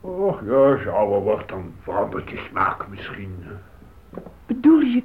Och 0.00 0.40
ja, 0.44 0.90
ouder 0.90 1.20
wordt, 1.20 1.48
dan 1.48 1.72
verandert 1.82 2.30
je 2.30 2.36
smaak 2.48 2.88
misschien. 2.88 3.36
Bedoel 4.46 4.80
je 4.80 5.02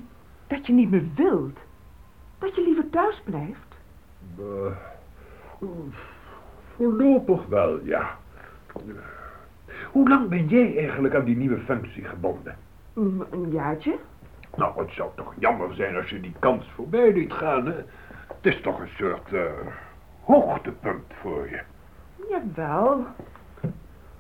dat 0.48 0.68
je 0.68 0.74
niet 0.74 0.90
meer 0.92 1.06
wilt? 1.16 1.58
Dat 2.40 2.56
je 2.56 2.62
liever 2.64 2.90
thuis 2.90 3.22
blijft? 3.26 3.76
Eh, 4.38 4.72
voorlopig 6.76 7.46
wel, 7.46 7.80
ja. 7.84 8.18
Hoe 9.92 10.10
lang 10.10 10.30
ben 10.30 10.48
jij 10.48 10.78
eigenlijk 10.78 11.16
aan 11.16 11.24
die 11.26 11.38
nieuwe 11.38 11.60
functie 11.60 12.04
gebonden? 12.04 12.56
Mm, 12.94 13.24
Een 13.32 13.52
jaartje? 13.52 13.96
Nou, 14.56 14.80
het 14.80 14.92
zou 14.92 15.10
toch 15.16 15.34
jammer 15.38 15.74
zijn 15.76 15.96
als 15.96 16.10
je 16.10 16.20
die 16.20 16.34
kans 16.40 16.72
voorbij 16.76 17.14
liet 17.14 17.34
gaan, 17.34 17.66
hè? 17.66 17.76
Het 18.28 18.54
is 18.54 18.62
toch 18.62 18.80
een 18.80 18.90
soort 18.98 19.34
eh, 19.34 19.42
hoogtepunt 20.24 21.14
voor 21.22 21.50
je. 21.50 21.62
Jawel. 22.30 23.06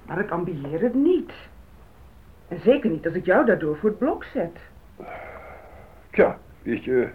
Maar 0.06 0.20
ik 0.20 0.30
ambieer 0.30 0.82
het 0.82 0.94
niet. 0.94 1.32
En 2.48 2.60
zeker 2.60 2.89
niet 2.89 3.06
als 3.06 3.16
ik 3.16 3.26
jou 3.26 3.46
daardoor 3.46 3.78
voor 3.78 3.89
het 3.89 3.98
blok 3.98 4.24
zet. 4.24 4.58
Tja, 6.10 6.38
weet 6.62 6.84
je, 6.84 7.10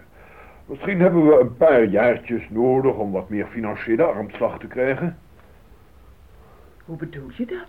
misschien 0.67 1.01
hebben 1.01 1.27
we 1.27 1.41
een 1.41 1.57
paar 1.57 1.85
jaartjes 1.85 2.49
nodig 2.49 2.95
om 2.95 3.11
wat 3.11 3.29
meer 3.29 3.47
financiële 3.47 4.03
armslag 4.03 4.59
te 4.59 4.67
krijgen. 4.67 5.19
Hoe 6.85 6.97
bedoel 6.97 7.31
je 7.37 7.47
dat? 7.47 7.69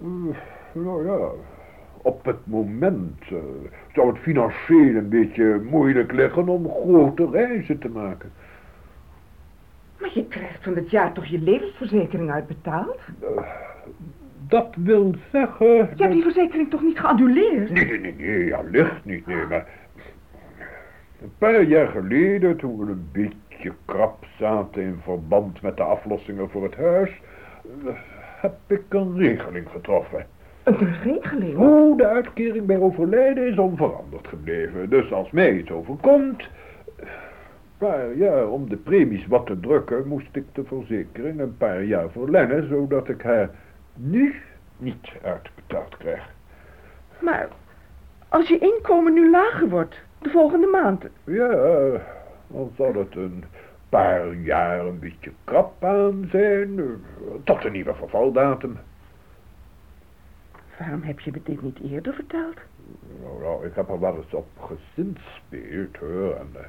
Eh, 0.00 0.36
nou 0.72 1.06
ja, 1.06 1.28
op 2.02 2.24
het 2.24 2.46
moment 2.46 3.20
eh, 3.20 3.36
zou 3.94 4.08
het 4.08 4.18
financieel 4.18 4.94
een 4.94 5.08
beetje 5.08 5.60
moeilijk 5.70 6.12
liggen 6.12 6.48
om 6.48 6.70
grote 6.70 7.30
reizen 7.30 7.78
te 7.78 7.88
maken. 7.88 8.32
Maar 10.06 10.14
je 10.14 10.26
krijgt 10.26 10.64
van 10.64 10.74
het 10.74 10.90
jaar 10.90 11.12
toch 11.12 11.24
je 11.24 11.38
levensverzekering 11.38 12.30
uitbetaald? 12.30 12.98
Dat 14.48 14.74
wil 14.76 15.14
zeggen... 15.32 15.66
Je 15.66 15.94
hebt 15.96 16.12
die 16.12 16.22
verzekering 16.22 16.70
toch 16.70 16.82
niet 16.82 16.98
geannuleerd? 16.98 17.70
Nee, 17.70 17.84
nee, 17.84 17.98
nee, 17.98 18.14
nee, 18.14 18.44
ja, 18.44 18.60
licht 18.70 19.04
niet, 19.04 19.26
nee, 19.26 19.46
maar... 19.48 19.66
Een 21.22 21.32
paar 21.38 21.62
jaar 21.62 21.88
geleden, 21.88 22.56
toen 22.56 22.78
we 22.78 22.90
een 22.90 23.08
beetje 23.12 23.72
krap 23.84 24.26
zaten 24.38 24.82
in 24.82 24.98
verband 25.02 25.62
met 25.62 25.76
de 25.76 25.82
aflossingen 25.82 26.50
voor 26.50 26.62
het 26.62 26.76
huis... 26.76 27.20
heb 28.40 28.56
ik 28.66 28.84
een 28.88 29.16
regeling 29.16 29.68
getroffen. 29.68 30.26
Een 30.62 30.94
regeling? 31.02 31.58
Oh, 31.58 31.96
de 31.96 32.06
uitkering 32.06 32.66
bij 32.66 32.78
overlijden 32.78 33.46
is 33.46 33.58
onveranderd 33.58 34.28
gebleven. 34.28 34.90
Dus 34.90 35.12
als 35.12 35.30
mij 35.30 35.52
iets 35.52 35.70
overkomt... 35.70 36.48
Maar 37.78 38.16
ja, 38.16 38.44
om 38.44 38.68
de 38.68 38.76
premies 38.76 39.26
wat 39.26 39.46
te 39.46 39.60
drukken, 39.60 40.08
moest 40.08 40.36
ik 40.36 40.44
de 40.52 40.64
verzekering 40.64 41.40
een 41.40 41.56
paar 41.56 41.82
jaar 41.82 42.10
verlengen, 42.10 42.68
zodat 42.68 43.08
ik 43.08 43.22
haar 43.22 43.50
nu 43.94 44.34
niet 44.76 45.12
uitbetaald 45.22 45.96
krijg. 45.96 46.34
Maar 47.20 47.48
als 48.28 48.48
je 48.48 48.58
inkomen 48.58 49.12
nu 49.12 49.30
lager 49.30 49.68
wordt, 49.68 50.00
de 50.18 50.30
volgende 50.30 50.66
maand... 50.66 51.04
Ja, 51.24 51.50
dan 52.46 52.72
zal 52.76 52.94
het 52.94 53.14
een 53.14 53.44
paar 53.88 54.34
jaar 54.34 54.86
een 54.86 54.98
beetje 54.98 55.32
krap 55.44 55.84
aan 55.84 56.28
zijn, 56.30 56.80
tot 57.44 57.64
een 57.64 57.72
nieuwe 57.72 57.94
vervaldatum. 57.94 58.78
Waarom 60.78 61.02
heb 61.02 61.20
je 61.20 61.30
me 61.30 61.40
dit 61.44 61.62
niet 61.62 61.78
eerder 61.90 62.14
verteld? 62.14 62.56
Nou, 63.22 63.40
nou, 63.40 63.66
ik 63.66 63.74
heb 63.74 63.88
er 63.88 64.00
wel 64.00 64.16
eens 64.16 64.34
op 64.34 64.46
gezinspeeld, 64.60 65.96
hoor. 65.96 66.34
En, 66.34 66.48
eh, 66.52 66.60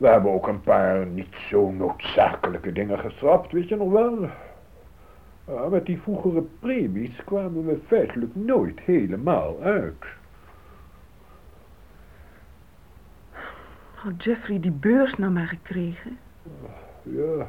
we 0.00 0.08
hebben 0.08 0.32
ook 0.32 0.48
een 0.48 0.60
paar 0.60 1.06
niet 1.06 1.34
zo 1.48 1.70
noodzakelijke 1.70 2.72
dingen 2.72 2.98
geschrapt, 2.98 3.52
weet 3.52 3.68
je 3.68 3.76
nog 3.76 3.90
wel? 3.90 4.28
Ja, 5.46 5.68
met 5.68 5.86
die 5.86 6.00
vroegere 6.00 6.42
premies 6.60 7.24
kwamen 7.24 7.66
we 7.66 7.78
feitelijk 7.86 8.34
nooit 8.34 8.80
helemaal 8.80 9.56
uit. 9.62 10.04
Had 13.94 14.24
Jeffrey 14.24 14.60
die 14.60 14.70
beurs 14.70 15.14
nou 15.14 15.32
maar 15.32 15.46
gekregen? 15.46 16.18
Ja. 17.02 17.46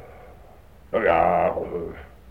Nou 0.90 1.04
ja, 1.04 1.52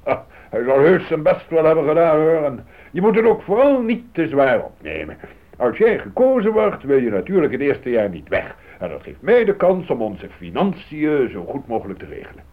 eh, 0.04 0.18
hij 0.52 0.64
zal 0.64 0.80
heus 0.80 1.08
zijn 1.08 1.24
best 1.24 1.50
wel 1.50 1.66
hebben 1.66 1.88
gedaan, 1.88 2.16
hoor. 2.16 2.44
En 2.44 2.68
je 2.92 3.02
moet 3.02 3.16
het 3.16 3.26
ook 3.26 3.42
vooral 3.42 3.82
niet 3.82 4.14
te 4.14 4.28
zwaar 4.28 4.64
opnemen. 4.64 5.18
Als 5.58 5.78
jij 5.78 6.00
gekozen 6.00 6.52
wordt, 6.52 6.84
wil 6.84 6.98
je 6.98 7.10
natuurlijk 7.10 7.52
het 7.52 7.62
eerste 7.62 7.90
jaar 7.90 8.10
niet 8.10 8.28
weg. 8.28 8.56
En 8.82 8.90
dat 8.90 9.02
geeft 9.02 9.22
mij 9.22 9.46
de 9.46 9.56
kans 9.56 9.90
om 9.90 10.02
onze 10.02 10.30
financiën 10.30 11.30
zo 11.30 11.46
goed 11.46 11.68
mogelijk 11.68 12.00
te 12.00 12.06
regelen. 12.06 12.44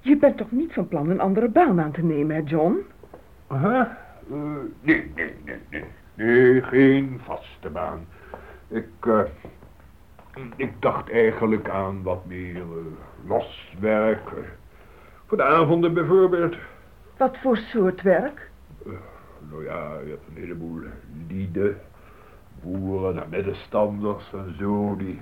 Je 0.00 0.16
bent 0.16 0.36
toch 0.36 0.50
niet 0.50 0.72
van 0.72 0.88
plan 0.88 1.10
een 1.10 1.20
andere 1.20 1.48
baan 1.48 1.80
aan 1.80 1.92
te 1.92 2.02
nemen, 2.02 2.36
hè, 2.36 2.42
John? 2.44 2.76
Eh, 3.48 3.82
nee, 4.80 5.12
nee, 5.14 5.34
nee, 5.44 5.58
nee. 5.70 5.84
Nee, 6.14 6.62
geen 6.62 7.20
vaste 7.24 7.70
baan. 7.70 8.06
Ik, 8.68 8.88
eh, 9.00 9.20
ik 10.56 10.72
dacht 10.78 11.10
eigenlijk 11.10 11.68
aan 11.68 12.02
wat 12.02 12.26
meer 12.26 12.56
eh, 12.56 13.28
loswerk. 13.28 14.28
voor 15.26 15.36
de 15.36 15.44
avonden 15.44 15.94
bijvoorbeeld. 15.94 16.56
Wat 17.16 17.38
voor 17.38 17.56
soort 17.56 18.02
werk? 18.02 18.50
Nou 19.50 19.64
ja, 19.64 19.98
je 20.04 20.10
hebt 20.10 20.28
een 20.28 20.42
heleboel 20.42 20.80
lieden, 21.28 21.80
boeren 22.64 23.22
en 23.22 23.28
middenstanders 23.30 24.32
en 24.32 24.54
zo, 24.58 24.96
die, 24.96 25.20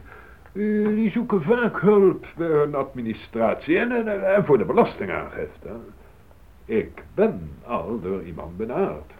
eh, 0.52 0.87
die 0.87 1.11
zoeken 1.11 1.42
vaak 1.42 1.81
hulp 1.81 2.26
bij 2.37 2.48
hun 2.48 2.74
administratie 2.74 3.78
en, 3.78 3.92
en, 3.92 4.35
en 4.35 4.44
voor 4.44 4.59
de 4.59 4.64
belastingaangifte. 4.64 5.68
Ik 6.64 7.05
ben 7.14 7.50
al 7.66 8.00
door 8.00 8.22
iemand 8.22 8.57
benaderd. 8.57 9.12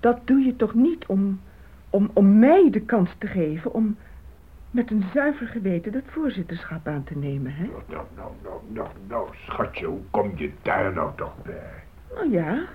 Dat 0.00 0.26
doe 0.26 0.40
je 0.40 0.56
toch 0.56 0.74
niet 0.74 1.06
om, 1.06 1.40
om, 1.90 2.10
om 2.12 2.38
mij 2.38 2.68
de 2.70 2.80
kans 2.80 3.14
te 3.18 3.26
geven 3.26 3.72
om 3.72 3.96
met 4.70 4.90
een 4.90 5.04
zuiver 5.14 5.46
geweten 5.46 5.92
dat 5.92 6.02
voorzitterschap 6.06 6.86
aan 6.86 7.04
te 7.04 7.18
nemen, 7.18 7.52
hè? 7.54 7.64
Nou, 7.64 7.82
nou, 7.88 8.06
nou, 8.16 8.32
nou, 8.42 8.60
nou, 8.68 8.88
nou, 9.08 9.28
schatje, 9.32 9.86
hoe 9.86 10.00
kom 10.10 10.32
je 10.36 10.52
daar 10.62 10.92
nou 10.92 11.10
toch 11.16 11.42
bij? 11.42 11.82
Nou 12.14 12.30
ja, 12.30 12.66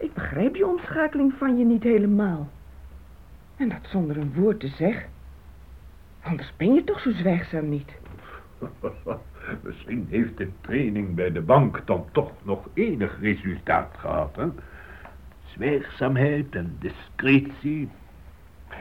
ik 0.00 0.14
begrijp 0.14 0.54
die 0.54 0.66
omschakeling 0.66 1.32
van 1.38 1.58
je 1.58 1.64
niet 1.64 1.82
helemaal. 1.82 2.48
En 3.56 3.68
dat 3.68 3.80
zonder 3.82 4.16
een 4.16 4.34
woord 4.34 4.60
te 4.60 4.68
zeggen. 4.68 5.08
Anders 6.22 6.52
ben 6.56 6.74
je 6.74 6.84
toch 6.84 7.00
zo 7.00 7.10
zwijgzaam 7.10 7.68
niet. 7.68 7.92
Misschien 9.62 10.06
heeft 10.10 10.36
de 10.36 10.48
training 10.60 11.14
bij 11.14 11.32
de 11.32 11.40
bank 11.40 11.82
dan 11.84 12.06
toch 12.12 12.32
nog 12.42 12.68
enig 12.74 13.20
resultaat 13.20 13.94
gehad, 13.98 14.36
hè? 14.36 14.46
Zwijgzaamheid 15.44 16.54
en 16.54 16.76
discretie. 16.78 17.90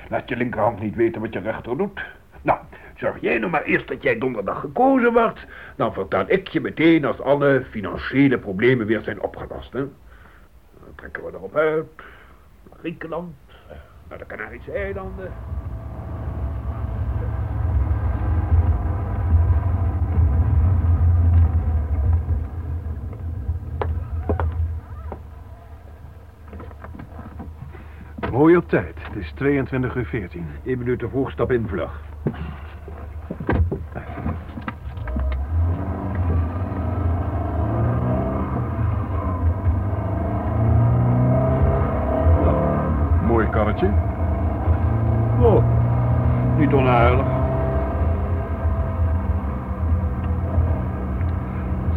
Laat 0.09 0.29
je 0.29 0.35
linkerhand 0.35 0.79
niet 0.79 0.95
weten 0.95 1.21
wat 1.21 1.33
je 1.33 1.39
rechter 1.39 1.77
doet. 1.77 2.01
Nou, 2.41 2.59
zorg 2.95 3.21
jij 3.21 3.37
nou 3.37 3.51
maar 3.51 3.63
eerst 3.63 3.87
dat 3.87 4.03
jij 4.03 4.17
donderdag 4.17 4.59
gekozen 4.59 5.13
wordt. 5.13 5.45
Dan 5.75 5.93
vertel 5.93 6.23
ik 6.27 6.47
je 6.47 6.61
meteen 6.61 7.05
als 7.05 7.19
alle 7.19 7.65
financiële 7.69 8.37
problemen 8.37 8.85
weer 8.85 9.01
zijn 9.01 9.21
opgelost, 9.21 9.73
hè? 9.73 9.85
Trekken 10.99 11.23
we 11.23 11.31
erop 11.33 11.55
uit. 11.55 11.87
Naar 12.69 12.79
Griekenland, 12.79 13.35
naar 14.09 14.17
de 14.17 14.25
Canarische 14.25 14.71
eilanden. 14.71 15.31
Mooi 28.31 28.57
op 28.57 28.69
tijd. 28.69 28.95
Het 29.01 29.15
is 29.15 29.31
22 29.35 29.95
uur 29.95 30.05
14. 30.05 30.47
Eén 30.65 30.77
minuut 30.77 30.99
te 30.99 31.09
vroeg, 31.09 31.31
stap 31.31 31.51
in, 31.51 31.67
vlug. 31.67 32.01
Mooi 43.27 43.49
karretje. 43.49 43.87
Oh, 45.39 45.63
niet 46.71 47.25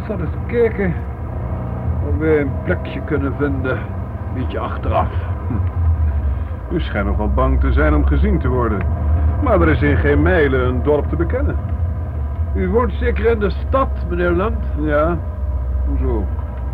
zal 0.07 0.19
eens 0.19 0.35
kijken 0.47 0.93
of 2.07 2.17
we 2.17 2.39
een 2.39 2.51
plekje 2.63 3.01
kunnen 3.01 3.33
vinden. 3.37 3.77
Een 3.77 4.33
beetje 4.33 4.59
achteraf. 4.59 5.11
U 6.71 6.79
schijnt 6.79 7.07
nog 7.07 7.17
wel 7.17 7.33
bang 7.33 7.59
te 7.59 7.71
zijn 7.71 7.95
om 7.95 8.05
gezien 8.05 8.39
te 8.39 8.47
worden. 8.47 8.79
Maar 9.43 9.61
er 9.61 9.69
is 9.69 9.81
in 9.81 9.97
geen 9.97 10.21
mijlen 10.21 10.67
een 10.67 10.83
dorp 10.83 11.09
te 11.09 11.15
bekennen. 11.15 11.55
U 12.55 12.69
woont 12.69 12.93
zeker 12.93 13.25
in 13.25 13.39
de 13.39 13.49
stad, 13.49 13.89
meneer 14.09 14.31
Land? 14.31 14.65
Ja, 14.79 15.17
hoezo? 15.87 16.25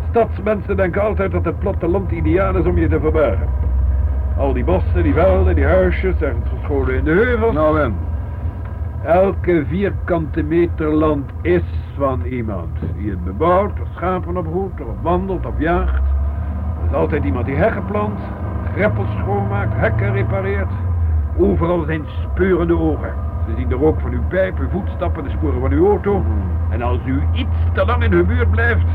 Stadsmensen 0.08 0.76
denken 0.76 1.02
altijd 1.02 1.32
dat 1.32 1.44
het 1.44 1.58
platteland 1.58 2.10
ideaal 2.10 2.56
is 2.56 2.64
om 2.64 2.78
je 2.78 2.88
te 2.88 3.00
verbergen. 3.00 3.59
Al 4.40 4.52
die 4.52 4.64
bossen, 4.64 5.02
die 5.02 5.12
velden, 5.12 5.54
die 5.54 5.64
huisjes, 5.64 6.20
ergens 6.20 6.48
verscholen 6.48 6.94
in 6.94 7.04
de 7.04 7.10
heuvels. 7.10 7.54
Nou 7.54 7.80
en? 7.80 7.94
Elke 9.04 9.64
vierkante 9.68 10.42
meter 10.42 10.94
land 10.94 11.30
is 11.42 11.62
van 11.96 12.22
iemand. 12.24 12.78
Die 12.96 13.10
het 13.10 13.24
bebouwt, 13.24 13.80
of 13.80 13.88
schapen 13.94 14.36
opvoedt, 14.36 14.80
of 14.80 15.02
wandelt, 15.02 15.46
of 15.46 15.52
jaagt. 15.58 16.02
Er 16.80 16.86
is 16.88 16.94
altijd 16.94 17.24
iemand 17.24 17.46
die 17.46 17.54
heggen 17.54 17.84
plant, 17.84 18.18
greppels 18.74 19.08
schoonmaakt, 19.18 19.72
hekken 19.76 20.12
repareert. 20.12 20.72
Overal 21.38 21.84
zijn 21.84 22.02
speurende 22.06 22.78
ogen. 22.78 23.12
Ze 23.46 23.54
zien 23.56 23.68
de 23.68 23.74
rook 23.74 24.00
van 24.00 24.12
uw 24.12 24.24
pijp, 24.28 24.58
uw 24.58 24.68
voetstappen, 24.68 25.24
de 25.24 25.30
sporen 25.30 25.60
van 25.60 25.72
uw 25.72 25.88
auto. 25.88 26.24
En 26.70 26.82
als 26.82 26.98
u 27.06 27.22
iets 27.32 27.56
te 27.72 27.84
lang 27.84 28.02
in 28.02 28.12
hun 28.12 28.26
buurt 28.26 28.50
blijft, 28.50 28.86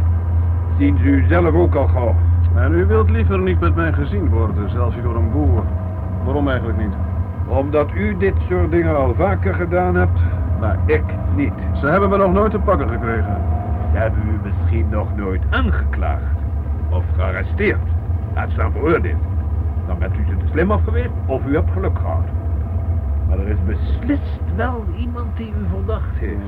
zien 0.78 0.98
ze 0.98 1.04
u 1.04 1.26
zelf 1.28 1.54
ook 1.54 1.76
al 1.76 1.88
gauw. 1.88 2.16
En 2.56 2.74
u 2.74 2.86
wilt 2.86 3.10
liever 3.10 3.39
niet 3.39 3.60
met 3.60 3.76
mij 3.76 3.94
gezien 3.94 4.30
worden, 4.30 4.70
zelfs 4.70 4.96
door 5.02 5.15
een 5.15 5.32
boer. 5.32 5.63
Waarom 6.24 6.48
eigenlijk 6.48 6.78
niet? 6.78 6.94
Omdat 7.48 7.91
u 7.94 8.18
dit 8.18 8.36
soort 8.50 8.72
dingen 8.72 8.96
al 8.96 9.15
vaker 9.15 9.54
gedaan 9.54 9.96
hebt, 9.96 10.20
maar 10.60 10.78
ik 10.86 11.04
niet. 11.36 11.54
Ze 11.80 11.86
hebben 11.86 12.10
me 12.10 12.18
nog 12.18 12.34
nooit 12.34 12.52
te 12.52 12.60
pakken 12.60 12.89
gekregen. 12.89 13.38
Ze 13.91 13.98
hebben 13.98 14.20
u 14.28 14.39
misschien 14.44 14.89
nog 14.89 15.15
nooit 15.15 15.41
aangeklaagd 15.50 16.38
of 16.89 17.04
gearresteerd. 17.15 17.88
Laat 18.36 18.52
staan 18.52 18.72
veroordeeld. 18.72 19.24
Dan 19.88 20.00
bent 20.00 20.18
u 20.18 20.26
ze 20.30 20.38
te 20.38 20.46
slim 20.52 20.72
af 20.72 20.84
geweest 20.84 21.10
of 21.26 21.46
u 21.46 21.56
hebt 21.56 21.72
geluk 21.72 21.98
gehad. 22.00 22.26
Maar 23.28 23.39
er 23.39 23.48
is 23.48 23.63
beslist 23.65 24.56
wel 24.56 24.86
iemand 24.98 25.38
die 25.38 25.50
u 25.50 25.70
verdacht 25.70 26.18
heeft. 26.18 26.39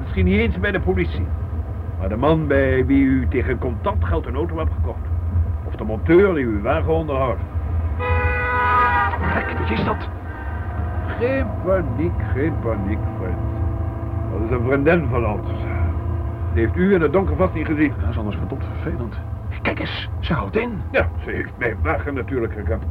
Misschien 0.00 0.24
niet 0.24 0.40
eens 0.40 0.58
bij 0.58 0.72
de 0.72 0.80
politie. 0.80 1.26
Maar 1.98 2.08
de 2.08 2.16
man 2.16 2.46
bij 2.46 2.86
wie 2.86 3.04
u 3.04 3.28
tegen 3.28 3.58
contant 3.58 4.04
geld 4.04 4.26
een 4.26 4.34
auto 4.34 4.58
hebt 4.58 4.72
gekocht. 4.72 5.11
Of 5.72 5.78
de 5.78 5.84
monteur 5.84 6.34
die 6.34 6.44
uw 6.44 6.60
wagen 6.60 6.92
onderhoudt. 6.92 7.40
Gek, 9.20 9.58
wat 9.58 9.70
is 9.70 9.84
dat? 9.84 10.08
Geen 11.18 11.46
paniek, 11.64 12.12
geen 12.34 12.58
paniek, 12.60 12.98
vriend. 13.18 13.38
Dat 14.32 14.40
is 14.40 14.50
een 14.50 14.64
vriendin 14.66 15.06
van 15.10 15.26
ons. 15.26 15.48
Die 16.54 16.64
heeft 16.64 16.76
u 16.76 16.94
in 16.94 17.00
het 17.00 17.12
donker 17.12 17.36
vast 17.36 17.54
niet 17.54 17.66
gezien. 17.66 17.92
Dat 18.00 18.10
is 18.10 18.18
anders 18.18 18.36
verdomd 18.36 18.64
vervelend. 18.80 19.18
Kijk 19.62 19.78
eens, 19.78 20.08
ze 20.20 20.32
houdt 20.32 20.56
in. 20.56 20.80
Ja, 20.90 21.08
ze 21.24 21.30
heeft 21.30 21.52
mijn 21.58 21.76
wagen 21.82 22.14
natuurlijk 22.14 22.52
gekant. 22.52 22.82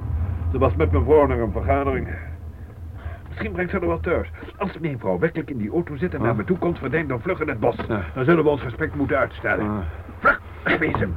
Ze 0.52 0.58
was 0.58 0.76
met 0.76 0.92
mijn 0.92 1.04
vrouw 1.04 1.26
naar 1.26 1.40
een 1.40 1.52
vergadering. 1.52 2.08
Misschien 3.28 3.52
brengt 3.52 3.72
ze 3.72 3.80
er 3.80 3.88
wel 3.88 4.00
thuis. 4.00 4.32
Als 4.58 4.80
mijn 4.80 5.00
vrouw 5.00 5.20
werkelijk 5.20 5.50
in 5.50 5.58
die 5.58 5.72
auto 5.72 5.96
zit 5.96 6.14
en 6.14 6.22
naar 6.22 6.36
me 6.36 6.44
toe 6.44 6.58
komt, 6.58 6.80
verdwijnt 6.80 7.10
dan 7.10 7.22
vlug 7.22 7.40
in 7.40 7.48
het 7.48 7.60
bos. 7.60 7.76
Dan 8.14 8.26
zullen 8.26 8.44
we 8.44 8.50
ons 8.50 8.62
gesprek 8.62 8.96
moeten 8.96 9.18
uitstellen. 9.18 9.70
Ah. 9.70 9.78
Vlug, 10.20 10.42
wegwezen. 10.64 11.16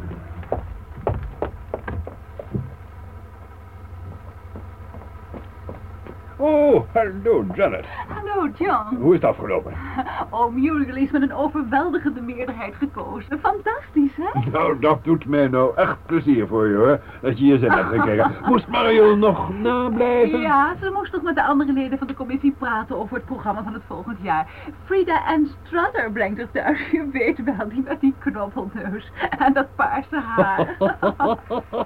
Oh, 6.37 6.85
hallo 6.93 7.45
Janet. 7.55 7.85
Hallo, 8.09 8.49
John. 8.59 8.97
Hoe 8.97 9.15
is 9.15 9.21
het 9.21 9.31
afgelopen? 9.31 9.73
Oh, 10.31 10.55
Muriel 10.55 10.97
is 10.97 11.11
met 11.11 11.23
een 11.23 11.35
overweldigende 11.35 12.21
meerderheid 12.21 12.75
gekozen. 12.75 13.39
Fantastisch, 13.41 14.17
hè? 14.17 14.41
Nou, 14.53 14.79
dat 14.79 15.05
doet 15.05 15.27
mij 15.27 15.49
nou 15.49 15.77
echt 15.77 15.97
plezier 16.07 16.47
voor 16.47 16.69
je, 16.69 16.77
hoor. 16.77 17.01
Dat 17.21 17.39
je 17.39 17.45
je 17.45 17.59
zin 17.59 17.71
hebt 17.71 17.89
gekregen. 17.89 18.33
Moest 18.45 18.69
Mariel 18.69 19.17
nog 19.17 19.59
nablijven? 19.59 20.41
Ja, 20.41 20.75
ze 20.81 20.91
moest 20.95 21.13
nog 21.13 21.23
met 21.23 21.35
de 21.35 21.45
andere 21.45 21.73
leden 21.73 21.99
van 21.99 22.07
de 22.07 22.15
commissie 22.15 22.55
praten 22.59 22.99
over 22.99 23.17
het 23.17 23.25
programma 23.25 23.63
van 23.63 23.73
het 23.73 23.83
volgend 23.87 24.19
jaar. 24.23 24.47
Frida 24.85 25.23
Ann 25.27 25.51
Strutter 25.63 26.13
brengt 26.13 26.41
het 26.41 26.53
thuis. 26.53 26.91
Je 26.93 27.09
weet 27.13 27.45
wel, 27.45 27.69
die 27.69 27.83
met 27.83 28.01
die 28.01 28.15
knobbelneus 28.19 29.11
en 29.39 29.53
dat 29.53 29.67
paarse 29.77 30.21
haar. 30.21 30.77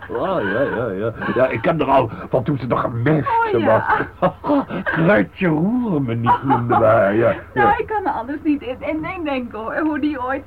Ja, 0.08 0.40
ja, 0.40 0.60
ja, 0.60 0.90
ja. 0.90 1.12
Ja, 1.34 1.46
ik 1.46 1.60
ken 1.60 1.80
er 1.80 1.90
al 1.90 2.10
van 2.28 2.42
toen 2.44 2.58
ze 2.58 2.66
nog 2.66 2.84
een 2.84 3.06
Oh, 3.08 3.60
ja. 3.60 4.06
Kruidje 4.84 5.46
roeren 5.46 6.02
me 6.02 6.14
niet 6.14 6.42
noemde 6.42 6.74
ja. 7.14 7.34
Nou, 7.54 7.78
ik 7.78 7.86
kan 7.86 8.06
er 8.06 8.12
anders 8.12 8.42
niet 8.42 8.62
in, 8.62 8.76
in, 8.80 9.04
in 9.04 9.24
denken 9.24 9.58
hoor, 9.58 9.78
hoe 9.78 9.98
die 9.98 10.22
ooit... 10.22 10.44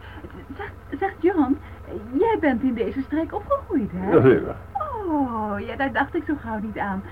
Zeg, 0.58 0.72
zeg 1.00 1.14
John, 1.20 1.58
jij 2.12 2.38
bent 2.40 2.62
in 2.62 2.74
deze 2.74 3.02
streek 3.02 3.34
opgegroeid, 3.34 3.92
hè? 3.94 4.12
Jazeker. 4.12 4.56
Oh, 5.08 5.60
ja, 5.60 5.76
daar 5.76 5.92
dacht 5.92 6.16
ik 6.16 6.24
zo 6.28 6.34
gauw 6.40 6.60
niet 6.60 6.78
aan. 6.78 7.04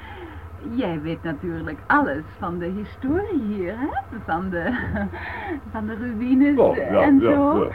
Jij 0.71 1.01
weet 1.01 1.23
natuurlijk 1.23 1.77
alles 1.87 2.23
van 2.39 2.57
de 2.57 2.65
historie 2.65 3.41
hier, 3.47 3.73
hè? 3.77 3.87
Van 4.25 4.49
de, 4.49 4.73
van 5.71 5.85
de 5.85 5.95
ruïnes 5.95 6.57
Oh, 6.57 6.75
ja, 6.75 7.01
en 7.01 7.19
zo. 7.19 7.63
ja, 7.63 7.69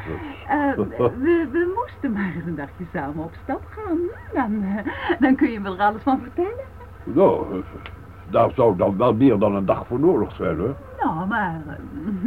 ja. 0.48 0.70
Eh, 0.70 0.76
we, 0.96 1.48
we 1.52 1.72
moesten 1.76 2.12
maar 2.12 2.32
eens 2.34 2.46
een 2.46 2.54
dagje 2.54 2.84
samen 2.92 3.24
op 3.24 3.32
stap 3.42 3.62
gaan. 3.68 3.98
Dan, 4.34 4.64
dan 5.18 5.36
kun 5.36 5.50
je 5.50 5.60
me 5.60 5.68
er 5.68 5.82
alles 5.82 6.02
van 6.02 6.20
vertellen. 6.20 6.64
Nou, 7.04 7.62
daar 8.30 8.50
zou 8.54 8.76
dan 8.76 8.96
wel 8.96 9.14
meer 9.14 9.38
dan 9.38 9.54
een 9.54 9.66
dag 9.66 9.86
voor 9.86 10.00
nodig 10.00 10.32
zijn, 10.34 10.58
hoor. 10.58 10.74
Nou, 11.00 11.26
maar 11.26 11.60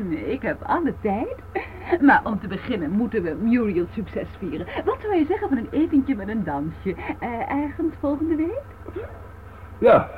eh, 0.10 0.31
ik 0.31 0.41
heb 0.41 0.63
alle 0.63 0.93
tijd. 1.01 1.36
Maar 2.01 2.21
om 2.23 2.39
te 2.39 2.47
beginnen 2.47 2.91
moeten 2.91 3.23
we 3.23 3.36
Muriel's 3.41 3.93
succes 3.93 4.27
vieren. 4.38 4.65
Wat 4.86 4.97
zou 5.01 5.15
je 5.15 5.25
zeggen 5.25 5.49
van 5.49 5.57
een 5.57 5.67
etentje 5.71 6.15
met 6.15 6.27
een 6.27 6.43
dansje? 6.43 6.95
Eh, 7.19 7.51
ergens 7.51 7.93
volgende 7.99 8.36
week? 8.36 8.62
Ja, 9.77 10.10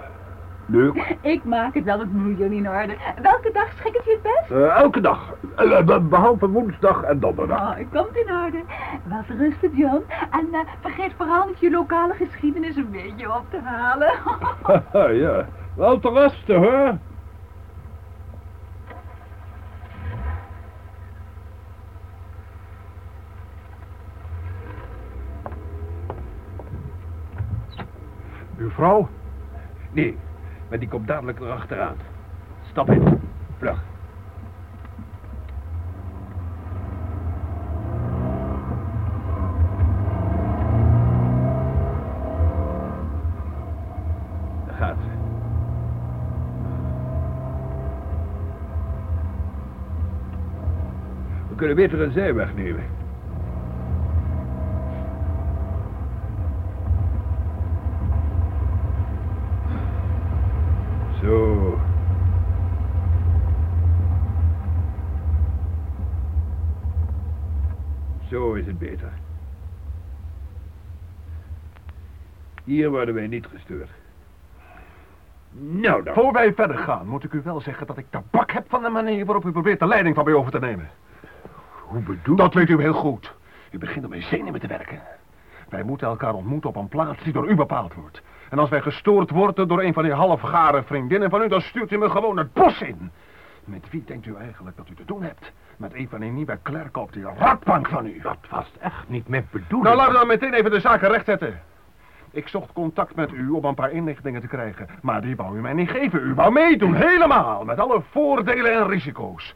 leuk. 0.65 1.17
Ik 1.21 1.43
maak 1.43 1.73
het 1.73 1.83
wel 1.83 1.97
met 1.97 2.13
Muriel 2.13 2.51
in 2.51 2.69
orde. 2.69 2.95
Welke 3.21 3.49
dag 3.53 3.71
schik 3.75 3.93
het 3.95 4.05
je 4.05 4.11
het 4.11 4.21
best? 4.21 4.51
Eh, 4.51 4.77
elke 4.81 5.01
dag. 5.01 5.33
Eh, 5.55 5.83
be- 5.85 6.01
behalve 6.01 6.49
woensdag 6.49 7.01
en 7.03 7.19
donderdag. 7.19 7.59
Oh, 7.61 7.75
komt 7.91 8.15
in 8.17 8.33
orde. 8.45 8.61
Wel 9.03 9.37
rusten, 9.37 9.71
John. 9.75 10.03
En 10.31 10.47
vergeet 10.81 11.13
vooral 11.17 11.45
niet 11.47 11.59
je 11.59 11.71
lokale 11.71 12.13
geschiedenis 12.13 12.75
een 12.75 12.91
beetje 12.91 13.35
op 13.35 13.45
te 13.49 13.59
halen. 13.63 14.11
ja, 15.23 15.45
wel 15.79 15.99
te 15.99 16.09
rusten, 16.09 16.55
hoor. 16.55 16.97
Uw 28.57 28.69
vrouw? 28.69 29.09
Nee, 29.91 30.17
maar 30.69 30.79
die 30.79 30.87
komt 30.87 31.07
dadelijk 31.07 31.39
erachteraan. 31.39 31.95
Stap 32.69 32.89
in. 32.89 33.19
Vlug. 33.57 33.83
Daar 44.65 44.75
gaat 44.75 44.97
ze. 44.97 45.17
Kunnen 51.59 51.75
beter 51.75 52.01
een 52.01 52.11
zijweg 52.11 52.55
nemen. 52.55 52.83
Zo. 61.21 61.79
Zo 68.29 68.53
is 68.53 68.65
het 68.65 68.79
beter. 68.79 69.11
Hier 72.63 72.89
worden 72.89 73.13
wij 73.13 73.27
niet 73.27 73.45
gestuurd. 73.45 73.89
Nou 75.51 76.03
dan. 76.03 76.13
Voor 76.13 76.31
wij 76.31 76.53
verder 76.53 76.77
gaan, 76.77 77.07
moet 77.07 77.23
ik 77.23 77.33
u 77.33 77.41
wel 77.43 77.61
zeggen 77.61 77.87
dat 77.87 77.97
ik 77.97 78.05
tabak 78.09 78.51
heb 78.51 78.65
van 78.69 78.81
de 78.81 78.89
manier 78.89 79.25
waarop 79.25 79.45
u 79.45 79.51
probeert 79.51 79.79
de 79.79 79.87
leiding 79.87 80.15
van 80.15 80.25
mij 80.25 80.33
over 80.33 80.51
te 80.51 80.59
nemen. 80.59 80.89
Hoe 81.89 82.01
bedoel 82.01 82.35
Dat 82.35 82.53
weet 82.53 82.69
u 82.69 82.81
heel 82.81 82.93
goed. 82.93 83.33
U 83.71 83.77
begint 83.77 84.03
om 84.03 84.09
mijn 84.09 84.21
zenuwen 84.21 84.59
te 84.59 84.67
werken. 84.67 85.01
Wij 85.69 85.83
moeten 85.83 86.07
elkaar 86.07 86.33
ontmoeten 86.33 86.69
op 86.69 86.75
een 86.75 86.87
plaats 86.87 87.23
die 87.23 87.33
door 87.33 87.49
u 87.49 87.55
bepaald 87.55 87.93
wordt. 87.93 88.21
En 88.49 88.59
als 88.59 88.69
wij 88.69 88.81
gestoord 88.81 89.29
worden 89.29 89.67
door 89.67 89.83
een 89.83 89.93
van 89.93 90.03
die 90.03 90.13
halfgare 90.13 90.83
vriendinnen 90.83 91.29
van 91.29 91.41
u, 91.41 91.47
dan 91.47 91.61
stuurt 91.61 91.91
u 91.91 91.97
me 91.97 92.09
gewoon 92.09 92.37
het 92.37 92.53
bos 92.53 92.81
in. 92.81 93.11
Met 93.63 93.89
wie 93.89 94.03
denkt 94.05 94.25
u 94.25 94.35
eigenlijk 94.35 94.77
dat 94.77 94.89
u 94.89 94.93
te 94.93 95.05
doen 95.05 95.23
hebt? 95.23 95.51
Met 95.77 95.93
een 95.93 96.09
van 96.09 96.19
die 96.19 96.31
nieuwe 96.31 96.59
klerken 96.61 97.01
op 97.01 97.13
die 97.13 97.23
ratbank 97.37 97.87
van 97.87 98.05
u. 98.05 98.19
Dat 98.21 98.37
was 98.49 98.71
echt 98.79 99.09
niet 99.09 99.27
mijn 99.27 99.47
bedoeling. 99.51 99.83
Nou, 99.83 99.95
laten 99.95 100.11
we 100.11 100.17
dan 100.17 100.27
meteen 100.27 100.53
even 100.53 100.71
de 100.71 100.79
zaken 100.79 101.09
rechtzetten. 101.09 101.61
Ik 102.31 102.47
zocht 102.47 102.73
contact 102.73 103.15
met 103.15 103.31
u 103.31 103.49
om 103.49 103.65
een 103.65 103.75
paar 103.75 103.91
inlichtingen 103.91 104.41
te 104.41 104.47
krijgen. 104.47 104.87
Maar 105.01 105.21
die 105.21 105.35
wou 105.35 105.57
u 105.57 105.61
mij 105.61 105.73
niet 105.73 105.89
geven. 105.89 106.21
U 106.21 106.33
wou 106.33 106.51
meedoen, 106.51 106.93
helemaal. 106.93 107.65
Met 107.65 107.79
alle 107.79 108.01
voordelen 108.11 108.73
en 108.73 108.87
risico's. 108.87 109.55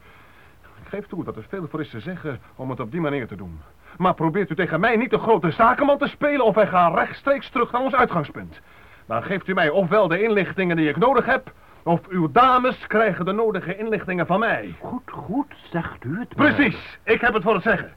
Geef 0.94 1.06
toe 1.06 1.24
dat 1.24 1.36
er 1.36 1.44
veel 1.48 1.68
voor 1.68 1.80
is 1.80 1.90
te 1.90 2.00
zeggen 2.00 2.40
om 2.56 2.70
het 2.70 2.80
op 2.80 2.90
die 2.90 3.00
manier 3.00 3.26
te 3.26 3.36
doen. 3.36 3.60
Maar 3.96 4.14
probeert 4.14 4.50
u 4.50 4.54
tegen 4.54 4.80
mij 4.80 4.96
niet 4.96 5.10
de 5.10 5.18
grote 5.18 5.50
zakenman 5.50 5.98
te 5.98 6.06
spelen... 6.06 6.44
of 6.44 6.54
wij 6.54 6.66
gaan 6.66 6.94
rechtstreeks 6.94 7.50
terug 7.50 7.72
naar 7.72 7.80
ons 7.80 7.94
uitgangspunt. 7.94 8.60
Dan 9.06 9.22
geeft 9.22 9.48
u 9.48 9.54
mij 9.54 9.68
ofwel 9.68 10.08
de 10.08 10.22
inlichtingen 10.22 10.76
die 10.76 10.88
ik 10.88 10.96
nodig 10.96 11.26
heb... 11.26 11.52
of 11.82 12.06
uw 12.08 12.30
dames 12.32 12.86
krijgen 12.86 13.24
de 13.24 13.32
nodige 13.32 13.76
inlichtingen 13.76 14.26
van 14.26 14.38
mij. 14.38 14.74
Goed, 14.80 15.10
goed, 15.10 15.54
zegt 15.70 16.04
u 16.04 16.18
het 16.18 16.36
maar. 16.36 16.54
Precies, 16.54 16.98
ik 17.02 17.20
heb 17.20 17.34
het 17.34 17.42
voor 17.42 17.54
het 17.54 17.62
zeggen. 17.62 17.92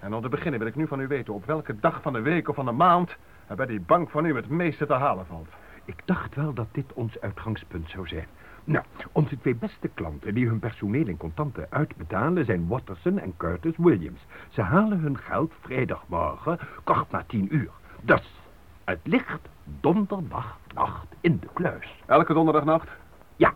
En 0.00 0.14
om 0.14 0.22
te 0.22 0.28
beginnen 0.28 0.58
wil 0.58 0.68
ik 0.68 0.76
nu 0.76 0.86
van 0.86 1.00
u 1.00 1.06
weten 1.06 1.34
op 1.34 1.46
welke 1.46 1.80
dag 1.80 2.02
van 2.02 2.12
de 2.12 2.20
week 2.20 2.48
of 2.48 2.54
van 2.54 2.64
de 2.64 2.72
maand 2.72 3.16
er 3.46 3.56
bij 3.56 3.66
die 3.66 3.80
bank 3.80 4.10
van 4.10 4.24
u 4.24 4.36
het 4.36 4.48
meeste 4.48 4.86
te 4.86 4.94
halen 4.94 5.26
valt. 5.26 5.48
Ik 5.84 6.02
dacht 6.04 6.34
wel 6.34 6.52
dat 6.52 6.68
dit 6.72 6.92
ons 6.92 7.20
uitgangspunt 7.20 7.90
zou 7.90 8.08
zijn. 8.08 8.26
Nou, 8.68 8.84
onze 9.12 9.38
twee 9.38 9.54
beste 9.54 9.88
klanten 9.88 10.34
die 10.34 10.46
hun 10.46 10.58
personeel 10.58 11.06
in 11.06 11.16
contanten 11.16 11.66
uitbetalen 11.70 12.44
zijn 12.44 12.66
Watterson 12.66 13.18
en 13.18 13.36
Curtis 13.36 13.76
Williams. 13.76 14.20
Ze 14.48 14.62
halen 14.62 14.98
hun 14.98 15.18
geld 15.18 15.52
vrijdagmorgen, 15.60 16.58
kort 16.84 17.10
na 17.10 17.24
tien 17.26 17.54
uur. 17.54 17.70
Dus, 18.02 18.40
het 18.84 18.98
ligt 19.02 19.48
donderdagnacht 19.80 21.06
in 21.20 21.38
de 21.40 21.48
kluis. 21.52 22.02
Elke 22.06 22.32
donderdagnacht? 22.32 22.88
Ja. 23.36 23.52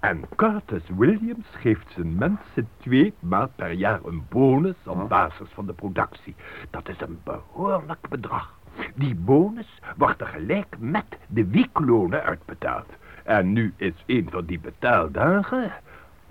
En 0.00 0.24
Curtis 0.36 0.88
Williams 0.96 1.46
geeft 1.50 1.92
zijn 1.92 2.14
mensen 2.14 2.68
twee 2.76 3.14
maal 3.18 3.48
per 3.56 3.72
jaar 3.72 4.00
een 4.04 4.26
bonus 4.28 4.76
op 4.86 5.08
basis 5.08 5.48
van 5.52 5.66
de 5.66 5.72
productie. 5.72 6.34
Dat 6.70 6.88
is 6.88 7.00
een 7.00 7.20
behoorlijk 7.24 8.08
bedrag. 8.08 8.58
Die 8.94 9.14
bonus 9.14 9.80
wordt 9.96 10.18
tegelijk 10.18 10.76
met 10.78 11.18
de 11.26 11.46
weeklonen 11.46 12.22
uitbetaald. 12.22 12.86
En 13.28 13.52
nu 13.52 13.72
is 13.76 13.92
een 14.06 14.26
van 14.30 14.44
die 14.44 14.60
betaaldagen 14.60 15.72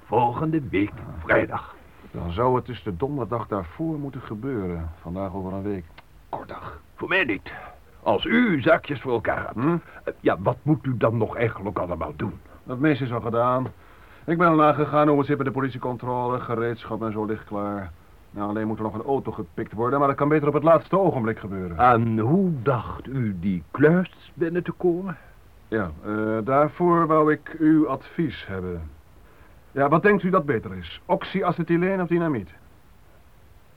volgende 0.05 0.61
week 0.69 0.91
vrijdag. 1.23 1.75
Dan 2.11 2.31
zou 2.31 2.55
het 2.55 2.65
dus 2.65 2.83
de 2.83 2.95
donderdag 2.97 3.47
daarvoor 3.47 3.99
moeten 3.99 4.21
gebeuren. 4.21 4.89
Vandaag 5.01 5.33
over 5.33 5.53
een 5.53 5.63
week. 5.63 5.85
Kortdag. 6.29 6.79
Voor 6.95 7.07
mij 7.07 7.23
niet. 7.23 7.51
Als 8.03 8.25
u 8.25 8.61
zaakjes 8.61 9.01
voor 9.01 9.11
elkaar 9.11 9.45
hebt. 9.45 9.53
Hm? 9.53 9.77
eh, 10.03 10.13
Ja, 10.19 10.37
wat 10.39 10.57
moet 10.61 10.85
u 10.85 10.97
dan 10.97 11.17
nog 11.17 11.35
eigenlijk 11.35 11.77
allemaal 11.77 12.13
doen? 12.15 12.39
Het 12.67 12.79
meeste 12.79 13.03
is 13.03 13.11
al 13.11 13.21
gedaan. 13.21 13.67
Ik 14.25 14.37
ben 14.37 14.47
al 14.47 14.55
nagegaan 14.55 15.07
hoe 15.07 15.17
het 15.17 15.27
zit 15.27 15.37
bij 15.37 15.45
de 15.45 15.51
politiecontrole. 15.51 16.39
Gereedschap 16.39 17.01
en 17.03 17.11
zo 17.11 17.25
ligt 17.25 17.45
klaar. 17.45 17.91
Nou, 18.31 18.49
alleen 18.49 18.67
moet 18.67 18.77
er 18.77 18.83
nog 18.83 18.93
een 18.93 19.05
auto 19.05 19.31
gepikt 19.31 19.73
worden, 19.73 19.99
maar 19.99 20.07
dat 20.07 20.17
kan 20.17 20.29
beter 20.29 20.47
op 20.47 20.53
het 20.53 20.63
laatste 20.63 20.99
ogenblik 20.99 21.39
gebeuren. 21.39 21.77
En 21.77 22.19
hoe 22.19 22.51
dacht 22.63 23.07
u 23.07 23.37
die 23.39 23.63
kluis 23.71 24.31
binnen 24.33 24.63
te 24.63 24.71
komen? 24.71 25.17
Ja, 25.67 25.91
eh, 26.05 26.37
daarvoor 26.43 27.07
wou 27.07 27.31
ik 27.31 27.55
uw 27.59 27.87
advies 27.87 28.45
hebben. 28.47 28.89
Ja, 29.71 29.89
wat 29.89 30.03
denkt 30.03 30.23
u 30.23 30.29
dat 30.29 30.45
beter 30.45 30.75
is? 30.75 31.01
Oxyacetyleen 31.05 32.01
of 32.01 32.07
dynamiet? 32.07 32.49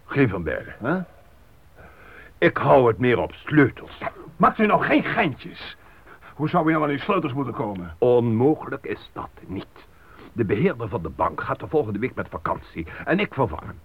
Geen 0.06 0.28
van 0.28 0.42
beide. 0.42 0.72
Hè? 0.78 1.00
Ik 2.38 2.56
hou 2.56 2.88
het 2.88 2.98
meer 2.98 3.18
op 3.18 3.32
sleutels. 3.32 4.02
Maakt 4.36 4.58
u 4.58 4.66
nou 4.66 4.82
geen 4.82 5.04
geintjes? 5.04 5.76
Hoe 6.34 6.48
zou 6.48 6.68
u 6.68 6.70
nou 6.70 6.82
aan 6.82 6.88
die 6.88 6.98
sleutels 6.98 7.32
moeten 7.32 7.54
komen? 7.54 7.94
Onmogelijk 7.98 8.84
is 8.84 9.10
dat 9.12 9.30
niet. 9.46 9.86
De 10.32 10.44
beheerder 10.44 10.88
van 10.88 11.02
de 11.02 11.08
bank 11.08 11.40
gaat 11.40 11.60
de 11.60 11.68
volgende 11.68 11.98
week 11.98 12.14
met 12.14 12.28
vakantie 12.28 12.86
en 13.04 13.18
ik 13.18 13.34
vervang 13.34 13.60
hem. 13.60 13.78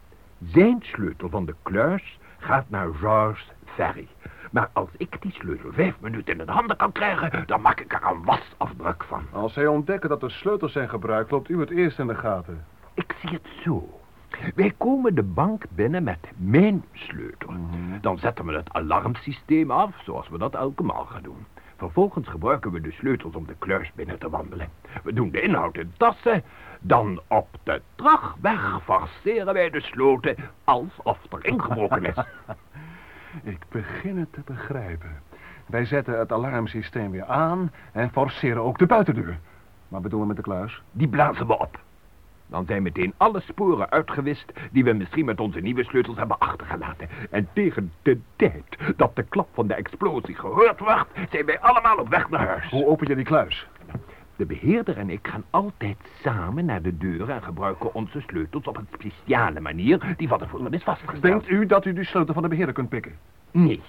Zijn 0.46 0.78
sleutel 0.82 1.30
van 1.30 1.46
de 1.46 1.56
kluis 1.62 2.20
gaat 2.38 2.70
naar 2.70 2.94
Georges 2.94 3.52
Ferry. 3.65 4.08
Maar 4.51 4.69
als 4.73 4.89
ik 4.97 5.21
die 5.21 5.31
sleutel 5.31 5.71
vijf 5.71 5.99
minuten 5.99 6.39
in 6.39 6.45
de 6.45 6.51
handen 6.51 6.77
kan 6.77 6.91
krijgen, 6.91 7.43
dan 7.47 7.62
maak 7.62 7.79
ik 7.79 7.93
er 7.93 8.12
een 8.12 8.23
wasafdruk 8.23 9.03
van. 9.03 9.25
Als 9.31 9.53
zij 9.53 9.67
ontdekken 9.67 10.10
dat 10.10 10.23
er 10.23 10.31
sleutels 10.31 10.71
zijn 10.71 10.89
gebruikt, 10.89 11.31
loopt 11.31 11.49
u 11.49 11.60
het 11.60 11.69
eerst 11.69 11.99
in 11.99 12.08
de 12.08 12.15
gaten. 12.15 12.65
Ik 12.93 13.15
zie 13.21 13.29
het 13.29 13.47
zo. 13.63 13.99
Wij 14.55 14.73
komen 14.77 15.15
de 15.15 15.23
bank 15.23 15.63
binnen 15.69 16.03
met 16.03 16.31
mijn 16.38 16.86
sleutel. 16.93 17.53
Dan 18.01 18.17
zetten 18.17 18.45
we 18.45 18.53
het 18.53 18.73
alarmsysteem 18.73 19.71
af, 19.71 19.91
zoals 20.03 20.29
we 20.29 20.38
dat 20.38 20.55
elke 20.55 20.84
maal 20.84 21.05
gaan 21.05 21.23
doen. 21.23 21.45
Vervolgens 21.77 22.27
gebruiken 22.27 22.71
we 22.71 22.81
de 22.81 22.91
sleutels 22.91 23.36
om 23.36 23.45
de 23.45 23.55
kluis 23.60 23.91
binnen 23.95 24.19
te 24.19 24.29
wandelen. 24.29 24.69
We 25.03 25.13
doen 25.13 25.31
de 25.31 25.41
inhoud 25.41 25.77
in 25.77 25.93
tassen. 25.97 26.43
Dan 26.79 27.21
op 27.27 27.47
de 27.63 27.81
terugweg 27.95 28.84
forceren 28.84 29.53
wij 29.53 29.69
de 29.69 29.81
sloten 29.81 30.36
alsof 30.63 31.17
er 31.29 31.45
ingebroken 31.45 32.05
is. 32.05 32.15
Ik 33.43 33.60
begin 33.69 34.17
het 34.17 34.34
te 34.34 34.41
begrijpen. 34.45 35.21
Wij 35.65 35.86
zetten 35.86 36.19
het 36.19 36.32
alarmsysteem 36.32 37.12
weer 37.12 37.26
aan 37.26 37.71
en 37.91 38.12
forceren 38.12 38.63
ook 38.63 38.78
de 38.78 38.86
buitendeur. 38.86 39.38
Wat 39.88 40.02
bedoelen 40.02 40.28
we 40.28 40.34
met 40.34 40.43
de 40.45 40.52
kluis? 40.52 40.82
Die 40.91 41.08
blazen 41.08 41.48
we 41.48 41.58
op. 41.58 41.80
Dan 42.48 42.65
zijn 42.65 42.84
meteen 42.84 43.13
alle 43.17 43.39
sporen 43.39 43.89
uitgewist 43.89 44.54
die 44.71 44.84
we 44.84 44.93
misschien 44.93 45.26
met 45.26 45.39
onze 45.39 45.60
nieuwe 45.60 45.84
sleutels 45.84 46.17
hebben 46.17 46.39
achtergelaten. 46.39 47.10
En 47.30 47.48
tegen 47.54 47.91
de 48.02 48.19
tijd 48.36 48.78
dat 48.95 49.15
de 49.15 49.24
klap 49.24 49.48
van 49.54 49.67
de 49.67 49.74
explosie 49.74 50.36
gehoord 50.36 50.80
wordt, 50.80 51.10
zijn 51.32 51.45
wij 51.45 51.60
allemaal 51.60 51.98
op 51.98 52.10
weg 52.10 52.30
naar 52.30 52.48
huis. 52.48 52.69
Hoe 52.69 52.86
open 52.86 53.08
je 53.08 53.15
die 53.15 53.26
kluis? 53.26 53.67
De 54.36 54.45
beheerder 54.45 54.98
en 54.98 55.10
ik 55.10 55.28
gaan 55.28 55.43
altijd 55.50 55.98
samen 56.21 56.65
naar 56.65 56.82
de 56.82 56.98
deur 56.98 57.30
en 57.30 57.43
gebruiken 57.43 57.93
onze 57.93 58.21
sleutels 58.28 58.65
op 58.65 58.78
een 58.78 58.88
speciale 58.93 59.60
manier 59.60 60.13
die 60.17 60.28
van 60.28 60.39
tevoren 60.39 60.74
is 60.74 60.84
vastgesteld. 60.84 61.21
Denkt 61.24 61.50
u 61.50 61.65
dat 61.65 61.86
u 61.86 61.93
die 61.93 62.04
sleutel 62.04 62.34
van 62.34 62.43
de 62.43 62.50
beheerder 62.50 62.74
kunt 62.74 62.89
pikken? 62.89 63.17
Nee. 63.52 63.82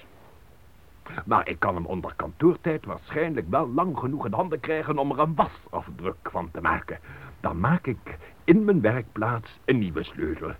Maar 1.25 1.47
ik 1.49 1.59
kan 1.59 1.75
hem 1.75 1.85
onder 1.85 2.13
kantoortijd 2.15 2.85
waarschijnlijk 2.85 3.49
wel 3.49 3.69
lang 3.69 3.97
genoeg 3.97 4.25
in 4.25 4.33
handen 4.33 4.59
krijgen 4.59 4.97
om 4.97 5.11
er 5.11 5.19
een 5.19 5.35
wasafdruk 5.35 6.29
van 6.31 6.49
te 6.51 6.61
maken. 6.61 6.99
Dan 7.39 7.59
maak 7.59 7.87
ik 7.87 8.17
in 8.43 8.65
mijn 8.65 8.81
werkplaats 8.81 9.59
een 9.65 9.79
nieuwe 9.79 10.03
sleutel. 10.03 10.51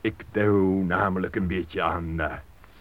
Ik 0.00 0.24
doe 0.32 0.84
namelijk 0.84 1.36
een 1.36 1.46
beetje 1.46 1.82
aan 1.82 2.04
uh, 2.16 2.32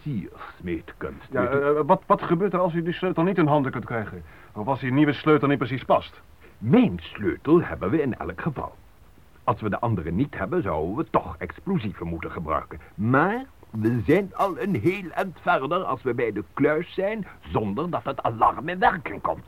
siersmeetkunst. 0.01 1.27
Ja, 1.31 1.53
u. 1.53 1.61
eh, 1.61 1.81
wat, 1.85 2.03
wat 2.05 2.21
gebeurt 2.21 2.53
er 2.53 2.59
als 2.59 2.73
u 2.73 2.81
die 2.83 2.93
sleutel 2.93 3.23
niet 3.23 3.37
in 3.37 3.47
handen 3.47 3.71
kunt 3.71 3.85
krijgen? 3.85 4.23
Of 4.53 4.67
als 4.67 4.79
die 4.79 4.91
nieuwe 4.91 5.13
sleutel 5.13 5.47
niet 5.47 5.57
precies 5.57 5.83
past? 5.83 6.21
Mijn 6.57 6.99
sleutel 6.99 7.61
hebben 7.61 7.89
we 7.89 8.01
in 8.01 8.17
elk 8.17 8.41
geval. 8.41 8.75
Als 9.43 9.61
we 9.61 9.69
de 9.69 9.79
andere 9.79 10.11
niet 10.11 10.37
hebben, 10.37 10.61
zouden 10.61 10.95
we 10.95 11.09
toch 11.09 11.35
explosieven 11.37 12.07
moeten 12.07 12.31
gebruiken. 12.31 12.79
Maar 12.95 13.45
we 13.69 14.01
zijn 14.05 14.35
al 14.35 14.59
een 14.59 14.75
heel 14.75 15.09
eind 15.09 15.37
verder 15.41 15.83
als 15.83 16.03
we 16.03 16.13
bij 16.13 16.31
de 16.31 16.43
kluis 16.53 16.93
zijn, 16.93 17.27
zonder 17.51 17.89
dat 17.89 18.03
het 18.03 18.23
alarm 18.23 18.69
in 18.69 18.79
werking 18.79 19.21
komt. 19.21 19.45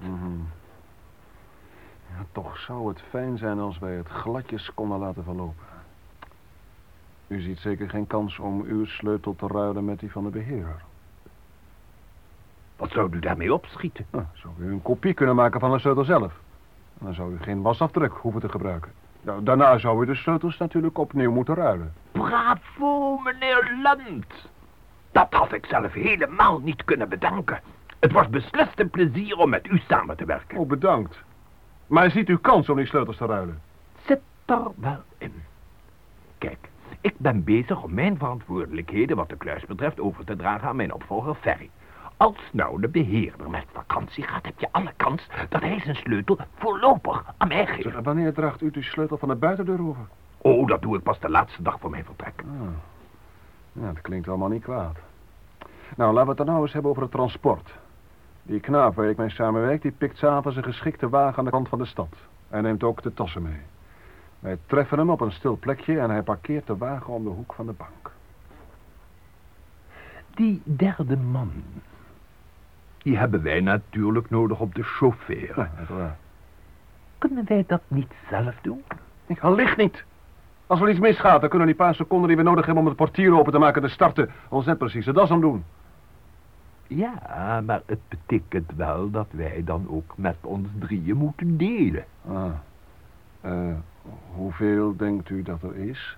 Ja, 2.09 2.25
toch 2.31 2.57
zou 2.57 2.87
het 2.87 3.01
fijn 3.09 3.37
zijn 3.37 3.59
als 3.59 3.79
wij 3.79 3.93
het 3.93 4.07
gladjes 4.07 4.73
konden 4.73 4.99
laten 4.99 5.23
verlopen. 5.23 5.67
U 7.27 7.41
ziet 7.41 7.59
zeker 7.59 7.89
geen 7.89 8.07
kans 8.07 8.39
om 8.39 8.61
uw 8.61 8.85
sleutel 8.85 9.35
te 9.35 9.47
ruilen 9.47 9.85
met 9.85 9.99
die 9.99 10.11
van 10.11 10.23
de 10.23 10.29
beheerder. 10.29 10.81
Wat 12.75 12.91
zou 12.91 13.15
u 13.15 13.19
daarmee 13.19 13.53
opschieten? 13.53 14.05
Nou, 14.11 14.25
zou 14.33 14.53
u 14.57 14.71
een 14.71 14.81
kopie 14.81 15.13
kunnen 15.13 15.35
maken 15.35 15.59
van 15.59 15.71
de 15.71 15.79
sleutel 15.79 16.03
zelf. 16.03 16.33
Dan 16.99 17.13
zou 17.13 17.33
u 17.33 17.37
geen 17.41 17.61
wasafdruk 17.61 18.13
hoeven 18.13 18.41
te 18.41 18.49
gebruiken. 18.49 18.91
Nou, 19.21 19.43
daarna 19.43 19.77
zou 19.77 20.03
u 20.03 20.05
de 20.05 20.15
sleutels 20.15 20.57
natuurlijk 20.57 20.97
opnieuw 20.97 21.31
moeten 21.31 21.55
ruilen. 21.55 21.93
Bravo, 22.11 23.17
meneer 23.17 23.77
Lund. 23.83 24.49
Dat 25.11 25.27
had 25.33 25.53
ik 25.53 25.65
zelf 25.65 25.93
helemaal 25.93 26.59
niet 26.59 26.83
kunnen 26.83 27.09
bedenken. 27.09 27.59
Het 27.99 28.11
was 28.11 28.29
beslist 28.29 28.79
een 28.79 28.89
plezier 28.89 29.37
om 29.37 29.49
met 29.49 29.67
u 29.67 29.77
samen 29.87 30.17
te 30.17 30.25
werken. 30.25 30.57
Oh, 30.57 30.67
bedankt. 30.67 31.17
Maar 31.87 32.11
ziet 32.11 32.29
u 32.29 32.37
kans 32.37 32.69
om 32.69 32.75
die 32.75 32.85
sleutels 32.85 33.17
te 33.17 33.25
ruilen? 33.25 33.61
Zit 34.05 34.21
er 34.45 34.71
wel 34.75 35.03
in. 35.17 35.33
Kijk, 36.37 36.69
ik 37.01 37.13
ben 37.17 37.43
bezig 37.43 37.83
om 37.83 37.93
mijn 37.93 38.17
verantwoordelijkheden 38.17 39.15
wat 39.15 39.29
de 39.29 39.37
kluis 39.37 39.65
betreft 39.65 39.99
over 39.99 40.25
te 40.25 40.35
dragen 40.35 40.67
aan 40.67 40.75
mijn 40.75 40.93
opvolger 40.93 41.35
Ferry. 41.35 41.69
Als 42.19 42.37
nou 42.51 42.81
de 42.81 42.87
beheerder 42.87 43.49
met 43.49 43.65
vakantie 43.71 44.23
gaat, 44.23 44.45
heb 44.45 44.59
je 44.59 44.67
alle 44.71 44.93
kans 44.97 45.27
dat 45.49 45.61
hij 45.61 45.79
zijn 45.79 45.95
sleutel 45.95 46.37
voorlopig 46.57 47.33
aan 47.37 47.47
mij 47.47 47.65
geeft. 47.65 47.83
Zeg, 47.83 47.99
wanneer 47.99 48.33
draagt 48.33 48.61
u 48.61 48.71
de 48.71 48.81
sleutel 48.81 49.17
van 49.17 49.27
de 49.27 49.35
buitendeur 49.35 49.81
over? 49.81 50.07
Oh, 50.37 50.67
dat 50.67 50.81
doe 50.81 50.97
ik 50.97 51.03
pas 51.03 51.19
de 51.19 51.29
laatste 51.29 51.61
dag 51.61 51.79
voor 51.79 51.89
mijn 51.89 52.05
vertrek. 52.05 52.33
Ah. 52.37 52.67
Ja, 53.71 53.91
dat 53.91 54.01
klinkt 54.01 54.27
allemaal 54.27 54.49
niet 54.49 54.63
kwaad. 54.63 54.97
Nou, 55.95 56.13
laten 56.13 56.23
we 56.23 56.27
het 56.27 56.37
dan 56.37 56.45
nou 56.45 56.61
eens 56.61 56.73
hebben 56.73 56.91
over 56.91 57.03
het 57.03 57.11
transport. 57.11 57.73
Die 58.43 58.59
knaap 58.59 58.95
waar 58.95 59.09
ik 59.09 59.17
mee 59.17 59.29
samenwerk, 59.29 59.81
die 59.81 59.91
pikt 59.91 60.17
s'avonds 60.17 60.57
een 60.57 60.63
geschikte 60.63 61.09
wagen 61.09 61.37
aan 61.37 61.45
de 61.45 61.51
kant 61.51 61.69
van 61.69 61.79
de 61.79 61.85
stad. 61.85 62.15
Hij 62.47 62.61
neemt 62.61 62.83
ook 62.83 63.01
de 63.01 63.13
tassen 63.13 63.41
mee. 63.41 63.61
Wij 64.39 64.57
treffen 64.65 64.97
hem 64.97 65.09
op 65.09 65.21
een 65.21 65.31
stil 65.31 65.57
plekje 65.57 65.99
en 65.99 66.09
hij 66.09 66.21
parkeert 66.21 66.67
de 66.67 66.77
wagen 66.77 67.13
om 67.13 67.23
de 67.23 67.29
hoek 67.29 67.53
van 67.53 67.65
de 67.65 67.73
bank. 67.73 68.11
Die 70.33 70.61
derde 70.63 71.17
man, 71.17 71.51
die 73.03 73.17
hebben 73.17 73.41
wij 73.43 73.59
natuurlijk 73.59 74.29
nodig 74.29 74.59
op 74.59 74.75
de 74.75 74.83
chauffeur. 74.83 75.69
Ja. 75.89 76.17
Kunnen 77.17 77.45
wij 77.47 77.63
dat 77.67 77.81
niet 77.87 78.11
zelf 78.29 78.55
doen? 78.61 78.83
Ik 79.25 79.39
allicht 79.39 79.77
niet. 79.77 80.03
Als 80.67 80.81
er 80.81 80.89
iets 80.89 80.99
misgaat, 80.99 81.41
dan 81.41 81.49
kunnen 81.49 81.67
die 81.67 81.75
paar 81.75 81.95
seconden 81.95 82.27
die 82.27 82.37
we 82.37 82.43
nodig 82.43 82.65
hebben 82.65 82.83
om 82.83 82.89
het 82.89 82.97
portier 82.97 83.37
open 83.37 83.51
te 83.51 83.59
maken 83.59 83.81
te 83.81 83.87
starten, 83.87 84.29
ons 84.49 84.65
net 84.65 84.77
precies 84.77 85.05
de 85.05 85.13
das 85.13 85.31
om 85.31 85.41
doen. 85.41 85.63
Ja, 86.87 87.61
maar 87.65 87.81
het 87.85 87.99
betekent 88.07 88.71
wel 88.75 89.09
dat 89.09 89.27
wij 89.31 89.61
dan 89.65 89.85
ook 89.89 90.13
met 90.17 90.35
ons 90.41 90.67
drieën 90.79 91.17
moeten 91.17 91.57
delen. 91.57 92.05
Ah. 92.27 92.45
Eh, 93.41 93.75
hoeveel 94.35 94.95
denkt 94.97 95.29
u 95.29 95.41
dat 95.43 95.63
er 95.63 95.75
is? 95.75 96.17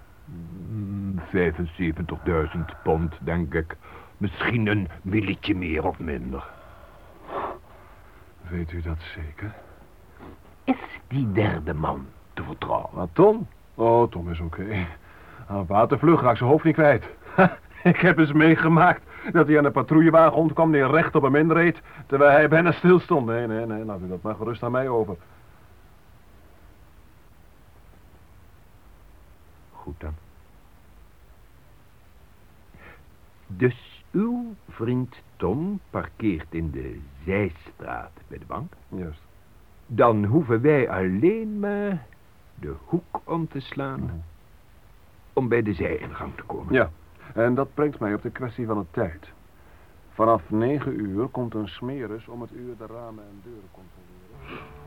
Mm, 0.71 1.19
75.000 1.29 2.81
pond, 2.83 3.13
denk 3.21 3.53
ik. 3.53 3.75
Misschien 4.17 4.67
een 4.67 4.87
milletje 5.01 5.55
meer 5.55 5.85
of 5.85 5.99
minder. 5.99 6.43
Weet 8.51 8.71
u 8.71 8.81
dat 8.81 8.97
zeker? 9.15 9.53
Is 10.63 10.99
die 11.07 11.31
derde 11.31 11.73
man 11.73 12.05
te 12.33 12.43
vertrouwen? 12.43 12.89
Maar 12.93 13.07
Tom? 13.13 13.47
Oh, 13.75 14.11
Tom 14.11 14.31
is 14.31 14.39
oké. 14.39 14.87
Aan 15.47 15.65
watervlug 15.65 16.21
raakt 16.21 16.37
zijn 16.37 16.49
hoofd 16.49 16.63
niet 16.63 16.73
kwijt. 16.73 17.05
ik 17.83 17.97
heb 17.97 18.17
eens 18.17 18.31
meegemaakt 18.31 19.03
dat 19.31 19.47
hij 19.47 19.57
aan 19.57 19.65
een 19.65 19.71
patrouillewagen 19.71 20.37
ontkwam 20.37 20.71
die 20.71 20.87
recht 20.87 21.15
op 21.15 21.23
hem 21.23 21.35
inreed, 21.35 21.81
terwijl 22.05 22.31
hij 22.31 22.47
bijna 22.47 22.71
stil 22.71 22.99
stond. 22.99 23.25
Nee, 23.25 23.47
nee, 23.47 23.65
nee, 23.65 23.85
laat 23.85 23.99
u 24.01 24.07
dat 24.07 24.21
maar 24.21 24.35
gerust 24.35 24.63
aan 24.63 24.71
mij 24.71 24.89
over. 24.89 25.15
Goed 29.71 29.99
dan. 29.99 30.13
Dus 33.47 34.03
uw 34.11 34.55
vriend 34.69 35.15
Tom 35.35 35.79
parkeert 35.89 36.47
in 36.49 36.71
de 36.71 36.99
zijstraat 37.25 38.11
bij 38.27 38.37
de 38.37 38.45
bank. 38.45 38.73
Juist. 38.87 39.21
Dan 39.85 40.25
hoeven 40.25 40.61
wij 40.61 40.89
alleen 40.89 41.59
maar 41.59 42.05
de 42.55 42.73
hoek 42.85 43.21
om 43.23 43.47
te 43.47 43.59
slaan 43.59 44.23
om 45.33 45.47
bij 45.47 45.61
de 45.61 45.73
zijingang 45.73 46.35
te 46.35 46.43
komen. 46.43 46.73
Ja, 46.73 46.89
en 47.33 47.55
dat 47.55 47.73
brengt 47.73 47.99
mij 47.99 48.13
op 48.13 48.21
de 48.21 48.29
kwestie 48.29 48.65
van 48.65 48.79
de 48.79 48.85
tijd. 48.91 49.31
Vanaf 50.09 50.49
negen 50.49 50.99
uur 50.99 51.27
komt 51.27 51.53
een 51.53 51.67
smeris 51.67 52.27
om 52.27 52.41
het 52.41 52.51
uur 52.51 52.77
de 52.77 52.85
ramen 52.85 53.23
en 53.23 53.41
deuren 53.43 53.69
controleren. 53.71 54.80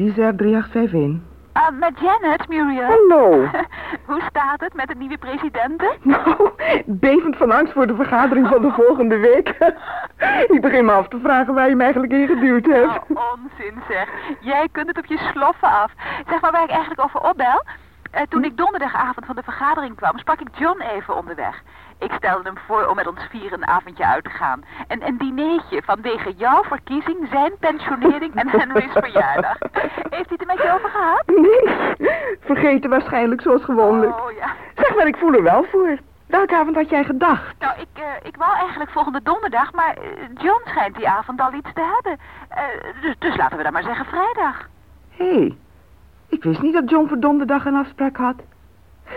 Lisa 0.00 0.32
3851. 0.32 1.20
Ah, 1.52 1.78
met 1.78 2.00
Janet, 2.00 2.48
Muriel. 2.48 2.84
Hallo. 2.84 3.48
Hoe 4.10 4.22
staat 4.28 4.60
het 4.60 4.74
met 4.74 4.88
de 4.88 4.94
nieuwe 4.94 5.18
presidenten? 5.18 5.90
Nou, 6.02 6.50
bevend 6.86 7.36
van 7.36 7.50
angst 7.50 7.72
voor 7.72 7.86
de 7.86 7.94
vergadering 7.94 8.48
van 8.48 8.62
de 8.62 8.70
volgende 8.70 9.16
week. 9.16 9.48
Ik 10.54 10.60
begin 10.60 10.84
me 10.84 10.92
af 10.92 11.08
te 11.08 11.18
vragen 11.22 11.54
waar 11.54 11.68
je 11.68 11.76
me 11.76 11.82
eigenlijk 11.82 12.12
in 12.12 12.26
geduwd 12.26 12.66
hebt. 12.66 12.86
Oh, 12.86 13.32
onzin 13.32 13.82
zeg. 13.88 14.08
Jij 14.40 14.68
kunt 14.72 14.86
het 14.86 14.98
op 14.98 15.04
je 15.04 15.18
sloffen 15.32 15.68
af. 15.68 15.92
Zeg 16.28 16.40
maar 16.40 16.52
waar 16.52 16.64
ik 16.64 16.70
eigenlijk 16.70 17.00
over 17.00 17.20
opbel. 17.20 17.62
Eh, 18.10 18.22
toen 18.28 18.44
ik 18.44 18.56
donderdagavond 18.56 19.26
van 19.26 19.36
de 19.36 19.42
vergadering 19.42 19.96
kwam, 19.96 20.18
sprak 20.18 20.40
ik 20.40 20.48
John 20.52 20.80
even 20.80 21.16
onderweg. 21.16 21.62
Ik 21.98 22.12
stelde 22.12 22.42
hem 22.42 22.58
voor 22.66 22.86
om 22.86 22.94
met 22.96 23.06
ons 23.06 23.20
vier 23.30 23.52
een 23.52 23.66
avondje 23.66 24.06
uit 24.06 24.24
te 24.24 24.30
gaan. 24.30 24.64
En 24.86 25.06
een 25.06 25.18
dineetje 25.18 25.82
vanwege 25.82 26.32
jouw 26.36 26.62
verkiezing, 26.62 27.28
zijn 27.30 27.52
pensionering 27.58 28.34
en 28.34 28.48
Henry's 28.48 28.92
verjaardag. 28.92 29.56
Heeft 30.16 30.28
hij 30.28 30.38
het 30.38 30.40
er 30.40 30.46
met 30.46 30.62
je 30.62 30.72
over 30.72 30.88
gehad? 30.88 31.22
Nee, 31.26 32.38
vergeten 32.40 32.90
waarschijnlijk 32.90 33.40
zoals 33.40 33.64
gewoonlijk. 33.64 34.20
Oh 34.20 34.32
ja. 34.32 34.54
Zeg 34.76 34.94
maar, 34.94 35.06
ik 35.06 35.16
voel 35.16 35.32
er 35.32 35.42
wel 35.42 35.64
voor. 35.64 35.98
Welke 36.26 36.56
avond 36.56 36.76
had 36.76 36.90
jij 36.90 37.04
gedacht? 37.04 37.54
Nou, 37.58 37.80
ik, 37.80 37.88
eh, 38.02 38.02
ik 38.22 38.36
wou 38.36 38.56
eigenlijk 38.56 38.90
volgende 38.90 39.22
donderdag, 39.22 39.72
maar 39.72 39.94
eh, 39.94 40.02
John 40.34 40.62
schijnt 40.64 40.96
die 40.96 41.08
avond 41.08 41.40
al 41.40 41.52
iets 41.52 41.72
te 41.74 41.92
hebben. 41.94 42.18
Dus, 43.00 43.14
dus 43.18 43.36
laten 43.36 43.56
we 43.56 43.62
dan 43.62 43.72
maar 43.72 43.82
zeggen 43.82 44.04
vrijdag. 44.04 44.68
Hé, 45.10 45.34
hey, 45.34 45.56
ik 46.30 46.42
wist 46.42 46.62
niet 46.62 46.72
dat 46.72 46.90
John 46.90 47.08
voor 47.08 47.20
donderdag 47.20 47.64
een 47.64 47.74
afspraak 47.74 48.16
had. 48.16 48.34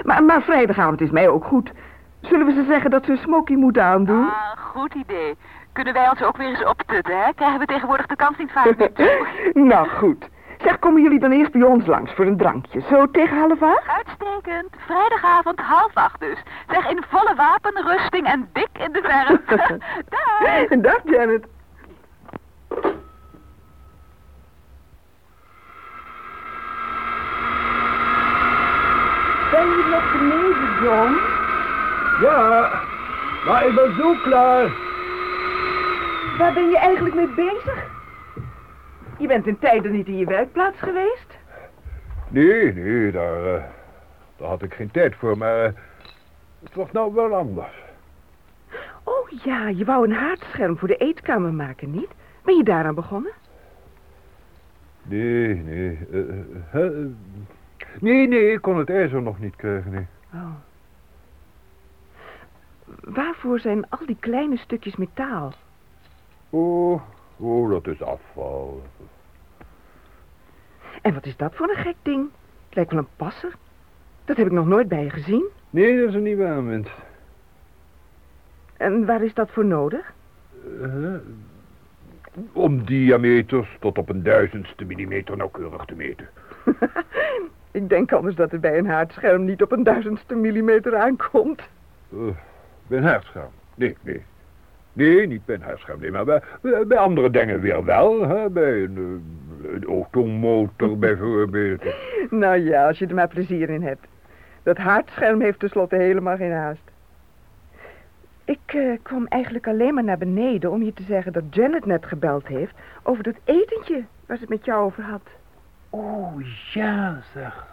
Maar, 0.03 0.23
maar 0.23 0.41
vrijdagavond 0.41 1.01
is 1.01 1.09
mij 1.09 1.29
ook 1.29 1.45
goed. 1.45 1.71
Zullen 2.21 2.45
we 2.45 2.53
ze 2.53 2.63
zeggen 2.67 2.91
dat 2.91 3.05
ze 3.05 3.11
een 3.11 3.17
smoky 3.17 3.53
moeten 3.53 3.83
aandoen? 3.83 4.25
Ah, 4.25 4.57
goed 4.57 4.93
idee. 4.93 5.37
Kunnen 5.73 5.93
wij 5.93 6.09
ons 6.09 6.21
ook 6.21 6.37
weer 6.37 6.47
eens 6.47 6.65
optutten, 6.65 7.23
hè? 7.23 7.33
Krijgen 7.33 7.59
we 7.59 7.65
tegenwoordig 7.65 8.05
de 8.05 8.15
kans 8.15 8.37
niet 8.37 8.51
vaak 8.51 8.89
nou, 9.53 9.87
goed. 9.87 10.29
Zeg, 10.63 10.79
komen 10.79 11.01
jullie 11.01 11.19
dan 11.19 11.31
eerst 11.31 11.51
bij 11.51 11.61
ons 11.61 11.85
langs 11.85 12.13
voor 12.13 12.25
een 12.25 12.37
drankje? 12.37 12.81
Zo 12.89 13.11
tegen 13.11 13.37
half 13.37 13.61
acht? 13.61 13.87
Uitstekend. 13.87 14.69
Vrijdagavond 14.77 15.59
half 15.59 15.91
acht 15.93 16.19
dus. 16.19 16.37
Zeg, 16.69 16.89
in 16.89 17.03
volle 17.09 17.35
wapenrusting 17.35 18.25
en 18.25 18.49
dik 18.53 18.69
in 18.73 18.91
de 18.91 19.01
verf. 19.01 19.41
Dag. 20.69 20.81
Dag, 20.81 21.01
Janet. 21.03 21.45
Ben 29.73 29.83
je 29.83 29.89
nog 29.89 30.11
beneden, 30.11 30.83
John? 30.83 31.13
Ja, 32.21 32.81
maar 33.45 33.67
ik 33.67 33.75
ben 33.75 33.95
zo 33.95 34.15
klaar. 34.23 34.71
Waar 36.37 36.53
ben 36.53 36.69
je 36.69 36.77
eigenlijk 36.77 37.15
mee 37.15 37.27
bezig? 37.27 37.91
Je 39.17 39.27
bent 39.27 39.47
in 39.47 39.59
tijden 39.59 39.91
niet 39.91 40.07
in 40.07 40.17
je 40.17 40.25
werkplaats 40.25 40.79
geweest? 40.79 41.37
Nee, 42.29 42.73
nee, 42.73 43.11
daar, 43.11 43.55
eh, 43.55 43.63
daar 44.37 44.47
had 44.47 44.61
ik 44.61 44.73
geen 44.73 44.91
tijd 44.91 45.15
voor, 45.15 45.37
maar 45.37 45.65
eh, 45.65 45.71
het 46.63 46.75
was 46.75 46.91
nou 46.91 47.13
wel 47.13 47.35
anders. 47.35 47.81
Oh 49.03 49.29
ja, 49.43 49.67
je 49.67 49.85
wou 49.85 50.05
een 50.07 50.15
haardscherm 50.15 50.77
voor 50.77 50.87
de 50.87 50.97
eetkamer 50.97 51.53
maken, 51.53 51.91
niet? 51.91 52.09
Ben 52.43 52.57
je 52.57 52.63
daaraan 52.63 52.95
begonnen? 52.95 53.31
Nee, 55.03 55.55
nee. 55.55 55.99
eh, 56.71 56.89
nee, 57.99 58.27
nee, 58.27 58.51
ik 58.51 58.61
kon 58.61 58.77
het 58.77 58.89
ijzer 58.89 59.21
nog 59.21 59.39
niet 59.39 59.55
krijgen, 59.55 59.91
nee. 59.91 60.07
Oh. 60.33 60.55
Waarvoor 63.01 63.59
zijn 63.59 63.89
al 63.89 64.05
die 64.05 64.17
kleine 64.19 64.57
stukjes 64.57 64.95
metaal? 64.95 65.53
Oh, 66.49 67.01
oh, 67.37 67.69
dat 67.69 67.87
is 67.87 68.01
afval. 68.01 68.83
En 71.01 71.13
wat 71.13 71.25
is 71.25 71.37
dat 71.37 71.55
voor 71.55 71.69
een 71.69 71.83
gek 71.83 71.95
ding? 72.01 72.29
Het 72.65 72.75
lijkt 72.75 72.91
wel 72.91 72.99
een 72.99 73.07
passer. 73.15 73.55
Dat 74.25 74.37
heb 74.37 74.45
ik 74.45 74.51
nog 74.51 74.65
nooit 74.65 74.87
bij 74.87 75.03
je 75.03 75.09
gezien. 75.09 75.45
Nee, 75.69 75.99
dat 75.99 76.09
is 76.09 76.15
een 76.15 76.23
nieuwe 76.23 76.45
aanwinst. 76.45 76.91
En 78.77 79.05
waar 79.05 79.23
is 79.23 79.33
dat 79.33 79.49
voor 79.51 79.65
nodig? 79.65 80.13
Eh, 80.81 81.15
om 82.51 82.85
diameters 82.85 83.77
tot 83.79 83.97
op 83.97 84.09
een 84.09 84.23
duizendste 84.23 84.85
millimeter 84.85 85.37
nauwkeurig 85.37 85.85
te 85.85 85.95
meten. 85.95 86.29
ik 87.73 87.89
denk 87.89 88.11
anders 88.11 88.35
dat 88.35 88.51
het 88.51 88.61
bij 88.61 88.77
een 88.77 88.87
haardscherm 88.87 89.45
niet 89.45 89.61
op 89.61 89.71
een 89.71 89.83
duizendste 89.83 90.35
millimeter 90.35 90.95
aankomt. 90.95 91.61
Eh, 92.11 92.19
bij 92.87 92.97
een 92.97 93.03
haarscherm? 93.03 93.51
Nee, 93.75 93.97
nee. 94.01 94.23
Nee, 94.93 95.27
niet 95.27 95.45
bij 95.45 95.55
een 95.55 95.61
haarscherm, 95.61 95.99
nee, 95.99 96.11
maar 96.11 96.25
bij, 96.25 96.41
bij, 96.61 96.87
bij 96.87 96.97
andere 96.97 97.29
dingen 97.29 97.59
weer 97.59 97.83
wel. 97.83 98.27
Hè? 98.27 98.49
Bij 98.49 98.83
een, 98.83 99.21
eh, 99.63 99.73
een 99.73 99.85
automotor 99.85 100.97
bijvoorbeeld. 101.07 101.83
Nou 102.29 102.57
ja, 102.57 102.87
als 102.87 102.99
je 102.99 103.07
er 103.07 103.15
maar 103.15 103.27
plezier 103.27 103.69
in 103.69 103.81
hebt. 103.81 104.07
Dat 104.63 104.77
haardscherm 104.77 105.41
heeft 105.41 105.59
tenslotte 105.59 105.95
helemaal 105.95 106.37
geen 106.37 106.51
haast. 106.51 106.91
Ik 108.45 108.59
eh, 108.65 108.97
kwam 109.01 109.25
eigenlijk 109.27 109.67
alleen 109.67 109.93
maar 109.93 110.03
naar 110.03 110.17
beneden 110.17 110.71
om 110.71 110.83
je 110.83 110.93
te 110.93 111.03
zeggen 111.03 111.33
dat 111.33 111.43
Janet 111.49 111.85
net 111.85 112.05
gebeld 112.05 112.47
heeft 112.47 112.75
over 113.03 113.23
dat 113.23 113.35
etentje 113.43 114.03
waar 114.25 114.37
ze 114.37 114.43
het 114.43 114.49
met 114.49 114.65
jou 114.65 114.85
over 114.85 115.03
had. 115.03 115.21
Oh, 115.95 116.41
ja, 116.73 117.21
zeg. 117.33 117.65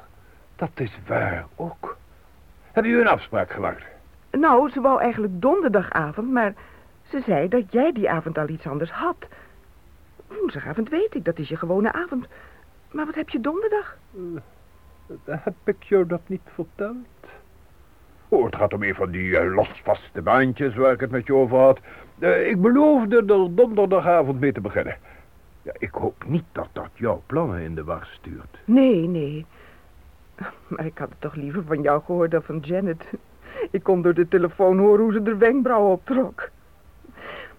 Dat 0.56 0.70
is 0.74 0.98
waar 1.06 1.46
ook. 1.56 1.96
Hebben 2.72 2.92
u 2.92 3.00
een 3.00 3.08
afspraak 3.08 3.50
gemaakt? 3.50 3.84
Nou, 4.30 4.70
ze 4.70 4.80
wou 4.80 5.00
eigenlijk 5.00 5.40
donderdagavond, 5.40 6.30
maar 6.30 6.54
ze 7.08 7.22
zei 7.26 7.48
dat 7.48 7.72
jij 7.72 7.92
die 7.92 8.10
avond 8.10 8.38
al 8.38 8.48
iets 8.48 8.66
anders 8.66 8.90
had. 8.90 9.16
Woensdagavond 10.26 10.88
weet 10.88 11.14
ik, 11.14 11.24
dat 11.24 11.38
is 11.38 11.48
je 11.48 11.56
gewone 11.56 11.92
avond. 11.92 12.26
Maar 12.90 13.06
wat 13.06 13.14
heb 13.14 13.28
je 13.28 13.40
donderdag? 13.40 13.96
Heb 15.24 15.54
ik 15.64 15.82
jou 15.82 16.06
dat 16.06 16.22
niet 16.26 16.48
verteld? 16.54 16.96
Oh, 18.28 18.44
het 18.44 18.56
gaat 18.56 18.72
om 18.72 18.82
een 18.82 18.94
van 18.94 19.10
die 19.10 19.28
uh, 19.28 19.54
losvaste 19.54 20.22
baantjes 20.22 20.74
waar 20.74 20.92
ik 20.92 21.00
het 21.00 21.10
met 21.10 21.26
je 21.26 21.34
over 21.34 21.58
had. 21.58 21.80
Uh, 22.18 22.48
ik 22.48 22.60
beloofde 22.60 23.16
er 23.16 23.54
donderdagavond 23.54 24.40
mee 24.40 24.52
te 24.52 24.60
beginnen. 24.60 24.96
Ja, 25.70 25.76
ik 25.78 25.94
hoop 25.94 26.24
niet 26.26 26.44
dat 26.52 26.68
dat 26.72 26.90
jouw 26.94 27.22
plannen 27.26 27.60
in 27.60 27.74
de 27.74 27.84
war 27.84 28.08
stuurt. 28.12 28.58
Nee, 28.64 29.06
nee. 29.06 29.46
Maar 30.68 30.86
ik 30.86 30.98
had 30.98 31.08
het 31.08 31.20
toch 31.20 31.34
liever 31.34 31.64
van 31.64 31.82
jou 31.82 32.02
gehoord 32.04 32.30
dan 32.30 32.42
van 32.42 32.58
Janet. 32.58 33.04
Ik 33.70 33.82
kon 33.82 34.02
door 34.02 34.14
de 34.14 34.28
telefoon 34.28 34.78
horen 34.78 35.02
hoe 35.02 35.12
ze 35.12 35.22
de 35.22 35.36
wenkbrauwen 35.36 35.92
optrok. 35.92 36.48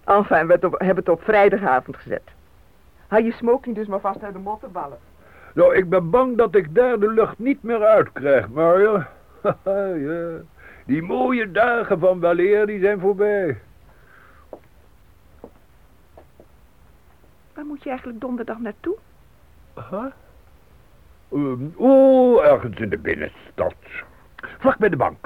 Enfin, 0.06 0.48
we 0.48 0.58
hebben 0.78 0.96
het 0.96 1.10
op 1.10 1.24
vrijdagavond 1.24 1.98
gezet. 1.98 2.24
Haal 3.08 3.22
je 3.22 3.32
smoking 3.32 3.76
dus 3.76 3.88
maar 3.88 4.00
vast 4.00 4.24
uit 4.24 4.34
de 4.34 4.40
mottenballen. 4.40 4.98
Nou, 5.54 5.76
ik 5.76 5.90
ben 5.90 6.10
bang 6.10 6.38
dat 6.38 6.56
ik 6.56 6.76
daar 6.76 7.00
de 7.00 7.12
lucht 7.12 7.40
niet 7.40 7.64
meer 7.64 7.84
uitkrijg, 7.84 8.50
Mario. 8.50 9.04
ja. 10.06 10.30
Die 10.86 11.02
mooie 11.02 11.52
dagen 11.52 12.00
van 12.00 12.20
weleer, 12.20 12.66
die 12.66 12.80
zijn 12.80 13.00
voorbij. 13.00 13.58
Waar 17.62 17.70
moet 17.70 17.84
je 17.84 17.90
eigenlijk 17.90 18.20
donderdag 18.20 18.60
naartoe? 18.60 18.98
Huh? 19.90 20.06
Um, 21.34 21.74
oh, 21.76 22.46
ergens 22.46 22.80
in 22.80 22.90
de 22.90 22.98
binnenstad. 22.98 23.76
Vlak 24.60 24.78
bij 24.78 24.90
de 24.90 24.96
bank. 24.96 25.26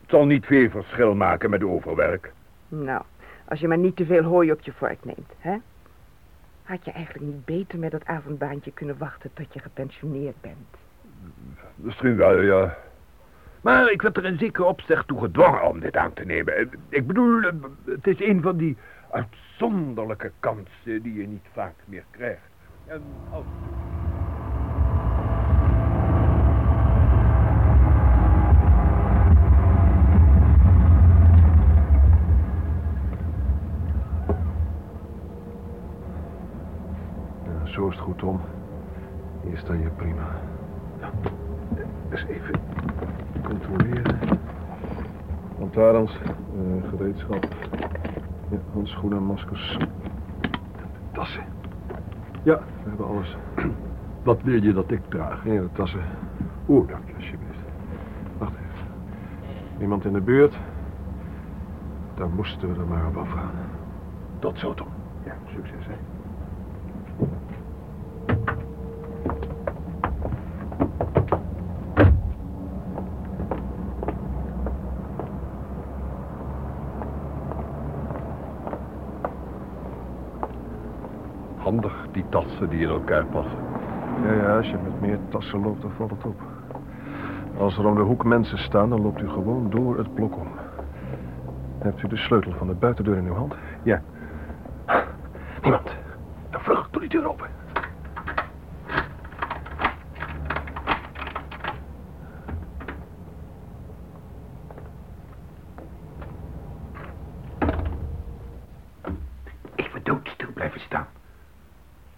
Het 0.00 0.10
zal 0.10 0.26
niet 0.26 0.46
veel 0.46 0.70
verschil 0.70 1.14
maken 1.14 1.50
met 1.50 1.64
overwerk. 1.64 2.32
Nou, 2.68 3.02
als 3.48 3.60
je 3.60 3.68
maar 3.68 3.78
niet 3.78 3.96
te 3.96 4.06
veel 4.06 4.22
hooi 4.22 4.52
op 4.52 4.60
je 4.60 4.72
vork 4.72 5.04
neemt, 5.04 5.32
hè? 5.38 5.56
Had 6.62 6.84
je 6.84 6.90
eigenlijk 6.90 7.24
niet 7.24 7.44
beter 7.44 7.78
met 7.78 7.90
dat 7.90 8.06
avondbaantje 8.06 8.72
kunnen 8.72 8.98
wachten 8.98 9.30
tot 9.34 9.52
je 9.52 9.60
gepensioneerd 9.60 10.40
bent? 10.40 10.76
Misschien 11.74 12.16
wel, 12.16 12.40
ja. 12.40 12.76
Maar 13.60 13.90
ik 13.90 14.02
werd 14.02 14.16
er 14.16 14.24
in 14.24 14.38
zekere 14.38 14.66
opzicht 14.66 15.06
toe 15.06 15.20
gedwongen 15.20 15.68
om 15.68 15.80
dit 15.80 15.96
aan 15.96 16.12
te 16.12 16.24
nemen. 16.24 16.70
Ik 16.88 17.06
bedoel, 17.06 17.40
het 17.84 18.06
is 18.06 18.20
een 18.20 18.42
van 18.42 18.56
die 18.56 18.76
uitzonderlijke 19.58 20.32
kansen 20.40 21.02
die 21.02 21.14
je 21.14 21.26
niet 21.26 21.46
vaak 21.52 21.74
meer 21.84 22.04
krijgt. 22.10 22.40
En 22.86 23.02
als... 23.30 23.44
Ja, 37.44 37.66
zo 37.66 37.88
is 37.88 37.94
het 37.94 38.04
goed, 38.04 38.18
Tom. 38.18 38.40
Hier 39.42 39.58
sta 39.58 39.72
je 39.72 39.88
prima. 39.96 40.40
Ja. 41.00 41.10
Eens 42.10 42.24
even 42.24 42.60
controleren. 43.42 44.18
Lantaarns, 45.58 46.12
uh, 46.12 46.88
gereedschap. 46.88 47.46
Ja, 48.50 48.58
handschoenen, 48.72 49.22
maskers. 49.22 49.78
Tassen. 51.12 51.44
Ja, 52.42 52.58
we 52.82 52.88
hebben 52.88 53.06
alles. 53.06 53.36
Wat 54.24 54.42
wil 54.42 54.62
je 54.62 54.72
dat 54.72 54.90
ik 54.90 55.00
draag? 55.08 55.44
Ja, 55.44 55.60
de 55.60 55.68
tassen. 55.72 56.00
Oeh, 56.68 56.88
dank 56.88 57.08
je 57.08 57.14
alsjeblieft. 57.14 57.58
Wacht 58.38 58.52
even. 58.52 58.86
Iemand 59.80 60.04
in 60.04 60.12
de 60.12 60.20
buurt? 60.20 60.56
Dan 62.14 62.32
moesten 62.34 62.74
we 62.74 62.80
er 62.80 62.86
maar 62.86 63.06
op 63.06 63.16
afgaan. 63.16 63.50
Tot 64.38 64.58
zo, 64.58 64.74
Tom. 64.74 64.86
Ja, 65.24 65.34
succes, 65.54 65.86
hè. 65.86 65.94
Handig, 81.56 82.08
die 82.12 82.24
tassen 82.36 82.68
die 82.68 82.80
in 82.80 82.88
elkaar 82.88 83.24
passen. 83.24 83.58
Ja, 84.22 84.32
ja, 84.32 84.56
als 84.56 84.66
je 84.66 84.76
met 84.82 85.00
meer 85.00 85.18
tassen 85.28 85.62
loopt, 85.62 85.82
dan 85.82 85.90
valt 85.96 86.10
het 86.10 86.24
op. 86.24 86.40
Als 87.58 87.78
er 87.78 87.86
om 87.86 87.94
de 87.94 88.00
hoek 88.00 88.24
mensen 88.24 88.58
staan, 88.58 88.90
dan 88.90 89.00
loopt 89.00 89.20
u 89.22 89.28
gewoon 89.28 89.70
door 89.70 89.98
het 89.98 90.14
blok 90.14 90.36
om. 90.36 90.48
Hebt 91.78 92.02
u 92.02 92.08
de 92.08 92.16
sleutel 92.16 92.52
van 92.52 92.66
de 92.66 92.74
buitendeur 92.74 93.16
in 93.16 93.26
uw 93.26 93.34
hand? 93.34 93.54
Ja. 93.82 94.02
Niemand. 95.62 95.90
Dan 96.50 96.60
vlug, 96.60 96.88
doe 96.90 97.00
die 97.00 97.10
deur 97.10 97.28
open. 97.28 97.48
Even 109.74 110.02
doodstil 110.02 110.52
blijven 110.52 110.80
staan. 110.80 111.06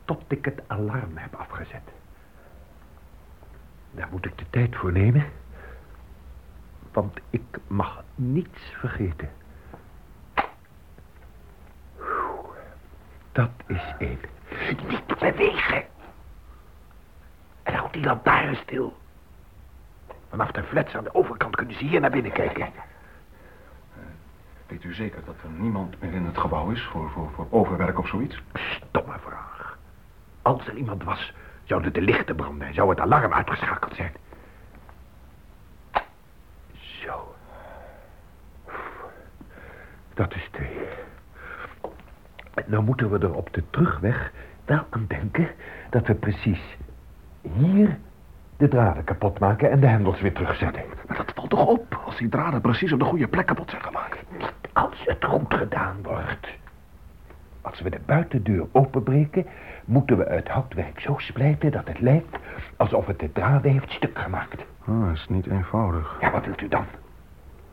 Tot 0.04 0.22
ik 0.28 0.44
het 0.44 0.62
alarm 0.66 1.12
heb 1.14 1.34
afgezet. 1.34 1.82
Daar 3.90 4.08
moet 4.10 4.24
ik 4.26 4.38
de 4.38 4.44
tijd 4.50 4.76
voor 4.76 4.92
nemen. 4.92 5.24
Want 6.92 7.18
ik 7.30 7.58
mag 7.66 8.04
niets 8.14 8.60
vergeten. 8.78 9.30
Dat 13.32 13.50
is 13.66 13.94
één. 13.98 14.18
Niet 14.88 15.06
bewegen. 15.18 15.84
En 17.62 17.74
houd 17.74 17.92
die 17.92 18.04
lantaarn 18.04 18.56
stil. 18.56 18.96
Vanaf 20.28 20.50
de 20.50 20.62
flats 20.62 20.94
aan 20.94 21.04
de 21.04 21.14
overkant 21.14 21.56
kunnen 22.22 22.36
ze 22.36 22.52
hier 22.52 22.54
naar 22.54 22.72
binnen 22.72 22.72
kijken. 22.72 22.86
Weet 24.66 24.84
u 24.84 24.94
zeker 24.94 25.24
dat 25.24 25.34
er 25.42 25.50
niemand 25.50 26.00
meer 26.00 26.12
in 26.12 26.24
het 26.24 26.38
gebouw 26.38 26.70
is 26.70 26.82
voor, 26.82 27.10
voor, 27.10 27.30
voor 27.34 27.46
overwerk 27.50 27.98
of 27.98 28.08
zoiets? 28.08 28.42
Stomme 28.52 29.18
vraag. 29.18 29.78
Als 30.42 30.66
er 30.66 30.76
iemand 30.76 31.04
was, 31.04 31.32
zouden 31.64 31.92
de 31.92 32.00
lichten 32.00 32.36
branden 32.36 32.68
en 32.68 32.74
zou 32.74 32.88
het 32.88 33.00
alarm 33.00 33.32
uitgeschakeld 33.32 33.94
zijn. 33.94 34.12
Zo. 36.72 37.34
Dat 40.14 40.34
is 40.34 40.48
twee. 40.50 40.78
Nou 42.66 42.82
moeten 42.82 43.10
we 43.10 43.18
er 43.18 43.34
op 43.34 43.52
de 43.52 43.62
terugweg 43.70 44.32
wel 44.64 44.86
aan 44.90 45.04
denken 45.08 45.48
dat 45.90 46.06
we 46.06 46.14
precies 46.14 46.76
hier 47.42 47.98
de 48.56 48.68
draden 48.68 49.04
kapot 49.04 49.38
maken 49.38 49.70
en 49.70 49.80
de 49.80 49.86
hendels 49.86 50.20
weer 50.20 50.32
terugzetten. 50.32 50.82
Maar 51.06 51.16
dat 51.16 51.34
valt 51.48 51.66
toch 51.66 51.76
op, 51.76 52.00
als 52.04 52.16
die 52.16 52.28
draden 52.28 52.60
precies 52.60 52.92
op 52.92 52.98
de 52.98 53.04
goede 53.04 53.28
plek 53.28 53.46
kapot 53.46 53.70
zijn 53.70 53.82
gemaakt. 53.82 54.18
Niet 54.38 54.52
als 54.72 55.02
het 55.04 55.24
goed 55.24 55.54
gedaan 55.54 55.96
wordt. 56.02 56.48
Als 57.60 57.80
we 57.80 57.90
de 57.90 58.00
buitendeur 58.06 58.66
openbreken, 58.72 59.46
moeten 59.84 60.18
we 60.18 60.24
het 60.24 60.48
houtwerk 60.48 61.00
zo 61.00 61.14
splijten 61.18 61.70
dat 61.70 61.88
het 61.88 62.00
lijkt 62.00 62.36
alsof 62.76 63.06
het 63.06 63.18
de 63.18 63.32
draden 63.32 63.70
heeft 63.72 63.90
stuk 63.90 64.18
gemaakt. 64.18 64.64
Ah, 64.84 65.06
dat 65.06 65.14
is 65.14 65.26
niet 65.28 65.46
eenvoudig. 65.46 66.16
Ja, 66.20 66.30
wat 66.30 66.44
wilt 66.44 66.60
u 66.60 66.68
dan? 66.68 66.84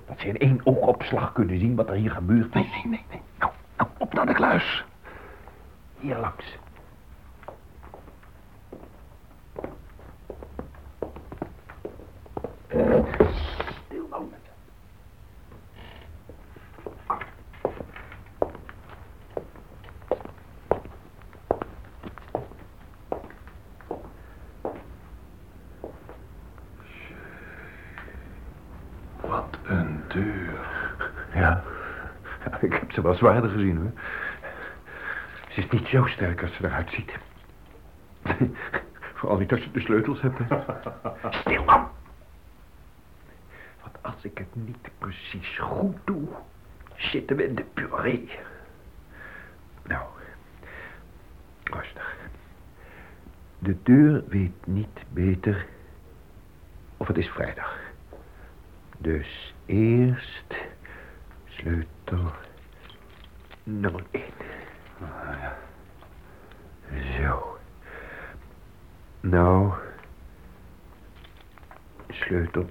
Dat 0.07 0.19
ze 0.19 0.27
in 0.27 0.37
één 0.37 0.61
oogopslag 0.63 1.31
kunnen 1.33 1.59
zien 1.59 1.75
wat 1.75 1.89
er 1.89 1.95
hier 1.95 2.11
gebeurt. 2.11 2.53
Nee, 2.53 2.69
nee, 2.71 2.83
nee, 2.91 3.05
nee. 3.09 3.21
Nou, 3.39 3.51
nou, 3.77 3.89
op 3.97 4.13
naar 4.13 4.25
de 4.25 4.33
kluis. 4.33 4.85
Hier 5.99 6.17
langs. 6.17 6.57
Stil 12.69 14.07
nou. 14.09 14.23
Wat 29.21 29.57
een 29.63 30.03
deur. 30.07 30.59
Ja. 31.33 31.63
ja, 32.45 32.57
ik 32.61 32.73
heb 32.73 32.91
ze 32.91 33.01
zwaarder 33.15 33.49
gezien 33.49 33.77
hoor. 33.77 33.91
Ze 35.49 35.59
is 35.61 35.69
niet 35.69 35.87
zo 35.87 36.05
sterk 36.05 36.41
als 36.41 36.55
ze 36.55 36.65
eruit 36.65 36.89
ziet. 36.89 37.13
Vooral 39.13 39.37
niet 39.37 39.51
als 39.51 39.63
je 39.63 39.71
de 39.71 39.79
sleutels 39.79 40.21
hebt. 40.21 40.39
Stil 41.29 41.63
man! 41.63 41.89
Want 43.81 43.97
als 44.01 44.23
ik 44.23 44.37
het 44.37 44.55
niet 44.55 44.89
precies 44.97 45.57
goed 45.57 45.97
doe, 46.03 46.27
zitten 46.95 47.35
we 47.35 47.47
in 47.47 47.55
de 47.55 47.65
puree. 47.73 48.29
Nou, 49.83 50.03
rustig. 51.63 52.17
De 53.59 53.77
deur 53.83 54.23
weet 54.27 54.65
niet 54.65 55.03
beter 55.09 55.65
of 56.97 57.07
het 57.07 57.17
is 57.17 57.29
vrijdag. 57.29 57.79
Dus 58.97 59.55
eerst 59.65 60.55
sleutel 61.45 62.31
nummer 63.65 64.03
1. 64.11 64.23
Zo. 67.17 67.57
Nou, 69.21 69.73
sleutel 72.09 72.69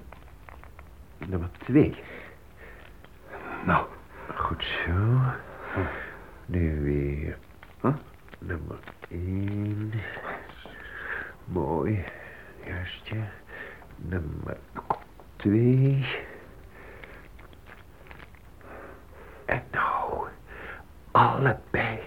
nummer 1.27 1.49
2. 1.65 2.03
Nou, 3.65 3.85
Goed 4.35 4.63
zo. 4.63 4.91
Nu 6.45 6.81
weer 6.83 7.37
Huh? 7.81 7.93
nummer 8.39 8.79
1. 9.09 9.93
Mooi. 11.45 12.05
Juist, 12.65 13.07
ja. 13.07 13.27
Nummer 13.95 14.57
2. 15.35 16.05
En 19.45 19.63
nou, 19.71 20.04
allebei 21.15 21.99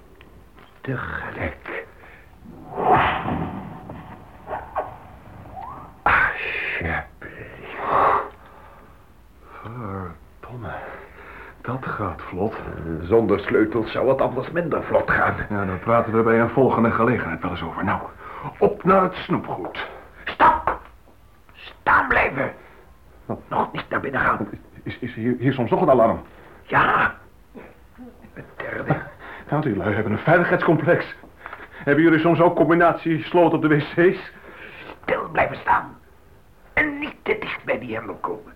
tegelijk. 0.80 1.86
Alsjeblieft. 6.02 7.08
verdomme. 9.62 10.72
Dat 11.60 11.86
gaat 11.86 12.22
vlot. 12.22 12.54
Zonder 13.02 13.40
sleutels 13.40 13.92
zou 13.92 14.08
het 14.08 14.20
anders 14.20 14.50
minder 14.50 14.82
vlot 14.82 15.10
gaan. 15.10 15.34
Ja, 15.48 15.64
daar 15.64 15.78
praten 15.78 16.16
we 16.16 16.22
bij 16.22 16.40
een 16.40 16.50
volgende 16.50 16.90
gelegenheid 16.90 17.42
wel 17.42 17.50
eens 17.50 17.62
over. 17.62 17.84
Nou, 17.84 18.00
op 18.58 18.84
naar 18.84 19.02
het 19.02 19.14
snoepgoed. 19.14 19.88
Stop! 20.24 20.80
Staan 21.52 22.08
blijven! 22.08 22.52
Nog 23.48 23.72
niet 23.72 23.88
naar 23.88 24.00
binnen 24.00 24.20
gaan. 24.20 24.48
Is, 24.82 24.98
is 24.98 25.14
hier, 25.14 25.36
hier 25.38 25.52
soms 25.52 25.70
nog 25.70 25.80
een 25.80 25.90
alarm? 25.90 26.20
Ja. 26.62 27.07
Die 29.62 29.76
lui 29.76 29.94
hebben 29.94 30.12
een 30.12 30.18
veiligheidscomplex. 30.18 31.14
Hebben 31.70 32.04
jullie 32.04 32.18
soms 32.18 32.40
ook 32.40 32.56
combinatie 32.56 33.22
sloot 33.22 33.52
op 33.52 33.62
de 33.62 33.68
wc's? 33.68 34.32
Stil 35.02 35.28
blijven 35.32 35.56
staan. 35.56 35.96
En 36.72 36.98
niet 36.98 37.14
te 37.22 37.36
dicht 37.40 37.64
bij 37.64 37.78
die 37.78 37.94
hendel 37.94 38.14
komen. 38.14 38.52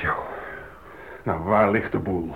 Zo. 0.00 0.12
Nou, 1.22 1.42
waar 1.42 1.70
ligt 1.70 1.92
de 1.92 1.98
boel? 1.98 2.34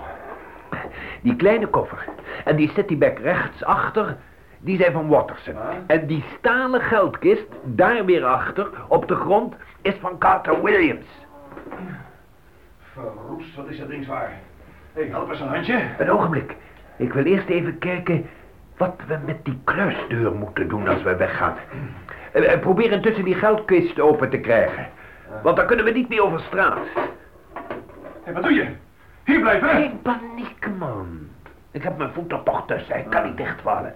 Die 1.21 1.35
kleine 1.35 1.67
koffer. 1.67 2.05
En 2.45 2.55
die 2.55 2.69
cityback 2.69 3.19
rechts 3.19 3.63
achter. 3.63 4.17
Die 4.59 4.77
zijn 4.77 4.91
van 4.91 5.07
Watterson. 5.07 5.55
En 5.87 6.07
die 6.07 6.23
stalen 6.37 6.81
geldkist, 6.81 7.47
daar 7.63 8.05
weer 8.05 8.25
achter, 8.25 8.69
op 8.87 9.07
de 9.07 9.15
grond, 9.15 9.55
is 9.81 9.95
van 9.99 10.17
Carter 10.17 10.63
Williams. 10.63 11.05
Verroest, 12.93 13.55
wat 13.55 13.67
is 13.67 13.77
dat 13.77 13.87
ding 13.87 14.03
zwaar? 14.03 14.39
Hey, 14.97 15.05
help 15.05 15.29
eens 15.29 15.39
een 15.39 15.47
handje. 15.47 15.81
Een 15.97 16.09
ogenblik. 16.11 16.55
Ik 16.97 17.13
wil 17.13 17.23
eerst 17.23 17.47
even 17.47 17.77
kijken 17.77 18.25
wat 18.77 18.95
we 19.07 19.17
met 19.25 19.45
die 19.45 19.59
kluisdeur 19.63 20.31
moeten 20.31 20.67
doen 20.67 20.87
als 20.87 21.03
we 21.03 21.15
weggaan. 21.15 21.55
Eh, 22.31 22.53
eh, 22.53 22.59
Probeer 22.59 22.91
intussen 22.91 23.23
die 23.23 23.35
geldkist 23.35 23.99
open 23.99 24.29
te 24.29 24.39
krijgen. 24.39 24.87
Want 25.43 25.57
dan 25.57 25.65
kunnen 25.65 25.85
we 25.85 25.91
niet 25.91 26.09
meer 26.09 26.23
over 26.23 26.39
straat. 26.39 26.77
Hé, 28.23 28.33
wat 28.33 28.43
doe 28.43 28.53
je? 28.53 28.67
Hier 29.25 29.39
blijven. 29.39 29.69
Geen 29.69 30.01
paniek, 30.01 30.67
man. 30.77 31.27
Ik 31.71 31.83
heb 31.83 31.97
mijn 31.97 32.13
voet 32.13 32.31
er 32.31 32.43
toch 32.43 32.67
tussen. 32.67 32.93
Hij 32.93 33.05
kan 33.09 33.25
niet 33.25 33.37
dichtvallen. 33.37 33.93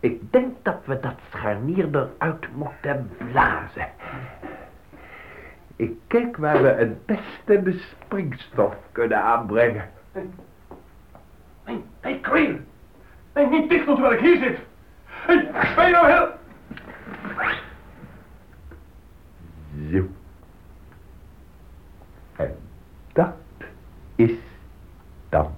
Ik 0.00 0.32
denk 0.32 0.54
dat 0.62 0.80
we 0.84 1.00
dat 1.00 1.16
scharnier 1.28 1.88
eruit 1.92 2.48
moeten 2.54 3.10
blazen. 3.32 3.88
Ik 5.78 5.92
kijk 6.06 6.36
waar 6.36 6.62
we 6.62 6.68
het 6.68 7.06
beste 7.06 7.62
de 7.62 7.78
springstof 7.78 8.76
kunnen 8.92 9.22
aanbrengen. 9.22 9.90
Nee, 11.64 11.84
nee, 12.02 12.20
Queen. 12.20 12.66
Nee, 13.34 13.46
niet 13.46 13.68
dicht 13.68 13.84
terwijl 13.84 14.12
ik 14.12 14.20
hier 14.20 14.36
zit. 14.36 14.58
Hey, 15.04 15.50
ben 15.76 15.86
je 15.86 15.92
nou 15.92 16.06
heel... 16.06 16.28
Zo. 19.92 20.08
En 22.36 22.56
dat 23.12 23.34
is 24.14 24.32
dan 25.28 25.56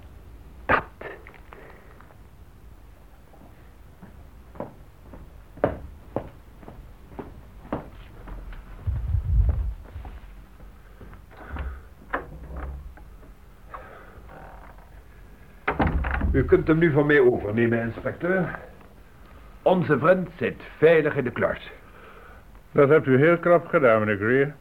U 16.41 16.45
kunt 16.45 16.67
hem 16.67 16.77
nu 16.77 16.91
van 16.91 17.05
mij 17.05 17.19
overnemen, 17.19 17.81
inspecteur. 17.81 18.59
Onze 19.61 19.99
vriend 19.99 20.29
zit 20.37 20.61
veilig 20.77 21.15
in 21.15 21.23
de 21.23 21.31
kluis. 21.31 21.71
Dat 22.71 22.89
hebt 22.89 23.07
u 23.07 23.17
heel 23.17 23.37
knap 23.37 23.67
gedaan, 23.67 23.99
meneer 23.99 24.17
Greer. 24.17 24.55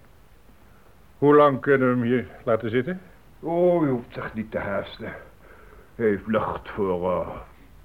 Hoe 1.18 1.35
lang 1.35 1.61
kunnen 1.61 1.89
we 1.89 1.95
hem 1.95 2.03
hier 2.03 2.26
laten 2.45 2.70
zitten? 2.70 3.01
Oh, 3.41 3.85
u 3.85 3.89
hoeft 3.89 4.12
zich 4.14 4.35
niet 4.35 4.51
te 4.51 4.59
haasten. 4.59 5.12
Hij 5.95 6.07
heeft 6.07 6.26
lucht 6.26 6.70
voor 6.70 7.12
een 7.12 7.26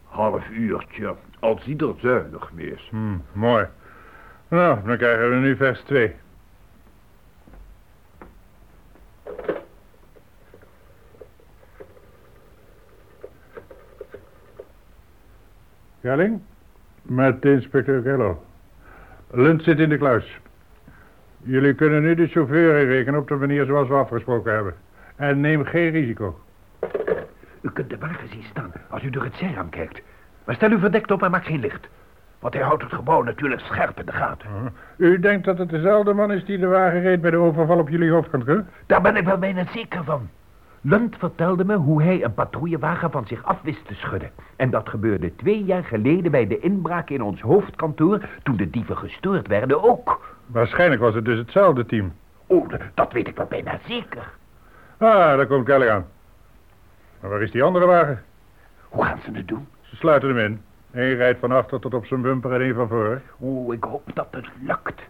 half 0.04 0.50
uurtje, 0.50 1.16
als 1.40 1.66
ieder 1.66 1.94
zuinig 1.98 2.52
mee 2.54 2.72
is. 2.72 2.88
Hm, 2.90 3.18
mooi. 3.32 3.66
Nou, 4.48 4.80
dan 4.86 4.98
krijgen 4.98 5.30
we 5.30 5.36
nu 5.36 5.56
vers 5.56 5.82
2. 5.82 6.16
Gelling? 16.06 16.42
Met 17.02 17.46
inspecteur 17.46 18.02
Keller. 18.02 18.36
Lund 19.32 19.64
zit 19.64 19.80
in 19.80 19.90
de 19.90 19.98
kluis. 19.98 20.40
Jullie 21.38 21.74
kunnen 21.74 22.02
nu 22.02 22.16
de 22.16 22.28
chauffeur 22.28 22.80
inrekenen 22.80 23.20
op 23.20 23.28
de 23.28 23.36
manier 23.36 23.66
zoals 23.66 23.88
we 23.88 23.94
afgesproken 23.94 24.54
hebben. 24.54 24.74
En 25.16 25.40
neem 25.40 25.64
geen 25.64 25.90
risico. 25.90 26.40
U 27.62 27.70
kunt 27.74 27.90
de 27.90 27.98
wagen 27.98 28.30
zien 28.30 28.44
staan 28.50 28.72
als 28.90 29.04
u 29.04 29.10
door 29.10 29.24
het 29.24 29.36
zijraam 29.36 29.70
kijkt. 29.70 30.02
Maar 30.44 30.56
stel 30.56 30.72
u 30.72 30.80
verdekt 30.80 31.12
op 31.12 31.24
en 31.24 31.32
maak 31.32 31.46
geen 31.46 31.60
licht. 31.60 31.88
Want 32.40 32.54
hij 32.54 32.64
houdt 32.64 32.84
het 32.84 32.94
gebouw 32.94 33.24
natuurlijk 33.24 33.62
scherp 33.62 34.00
in 34.00 34.06
de 34.06 34.12
gaten. 34.12 34.50
Uh, 34.98 35.10
U 35.10 35.20
denkt 35.20 35.46
dat 35.46 35.58
het 35.58 35.70
dezelfde 35.70 36.14
man 36.14 36.32
is 36.32 36.46
die 36.46 36.58
de 36.58 36.68
wagen 36.68 37.02
reed 37.02 37.22
bij 37.22 37.32
de 37.32 37.38
overval 37.38 37.80
op 37.80 37.90
jullie 37.90 38.12
hoofdkantoor? 38.12 38.64
Daar 38.86 39.02
ben 39.02 39.16
ik 39.16 39.26
wel 39.26 39.38
bijna 39.38 39.66
zeker 39.74 40.04
van. 40.04 40.30
Lund 40.88 41.16
vertelde 41.18 41.66
me 41.66 41.76
hoe 41.76 42.04
hij 42.04 42.24
een 42.24 42.34
patrouillewagen 42.34 43.12
van 43.12 43.28
zich 43.28 43.44
af 43.44 43.62
wist 43.62 43.88
te 43.88 43.94
schudden. 43.94 44.32
En 44.56 44.70
dat 44.70 44.90
gebeurde 44.90 45.36
twee 45.36 45.64
jaar 45.64 45.84
geleden 45.84 46.32
bij 46.32 46.48
de 46.48 46.60
inbraak 46.60 47.10
in 47.10 47.22
ons 47.22 47.42
hoofdkantoor... 47.42 48.22
toen 48.44 48.56
de 48.56 48.70
dieven 48.70 48.98
gestoord 48.98 49.48
werden 49.48 49.84
ook. 49.84 50.36
Waarschijnlijk 50.46 51.02
was 51.02 51.16
het 51.16 51.26
dus 51.26 51.38
hetzelfde 51.38 51.86
team. 51.86 52.14
Oh, 52.48 52.70
dat 52.94 53.12
weet 53.12 53.28
ik 53.28 53.36
wel 53.36 53.46
bijna 53.46 53.80
zeker. 53.88 54.32
Ah, 54.98 55.38
daar 55.38 55.48
komt 55.48 55.66
Kelly 55.66 55.90
aan. 55.90 56.06
Maar 57.20 57.30
waar 57.30 57.42
is 57.42 57.52
die 57.52 57.64
andere 57.64 57.86
wagen? 57.86 58.24
Hoe 58.90 59.06
gaan 59.06 59.20
ze 59.24 59.32
het 59.32 59.48
doen? 59.48 59.68
Ze 59.82 59.96
sluiten 59.96 60.30
hem 60.30 60.38
in. 60.38 60.62
Eén 60.92 61.16
rijdt 61.16 61.40
van 61.40 61.52
achter 61.52 61.80
tot 61.80 61.94
op 61.94 62.06
zijn 62.06 62.22
bumper 62.22 62.54
en 62.54 62.62
één 62.62 62.76
van 62.76 62.88
voor. 62.88 63.22
Oh, 63.38 63.74
ik 63.74 63.84
hoop 63.84 64.12
dat 64.14 64.28
het 64.32 64.48
lukt. 64.62 65.02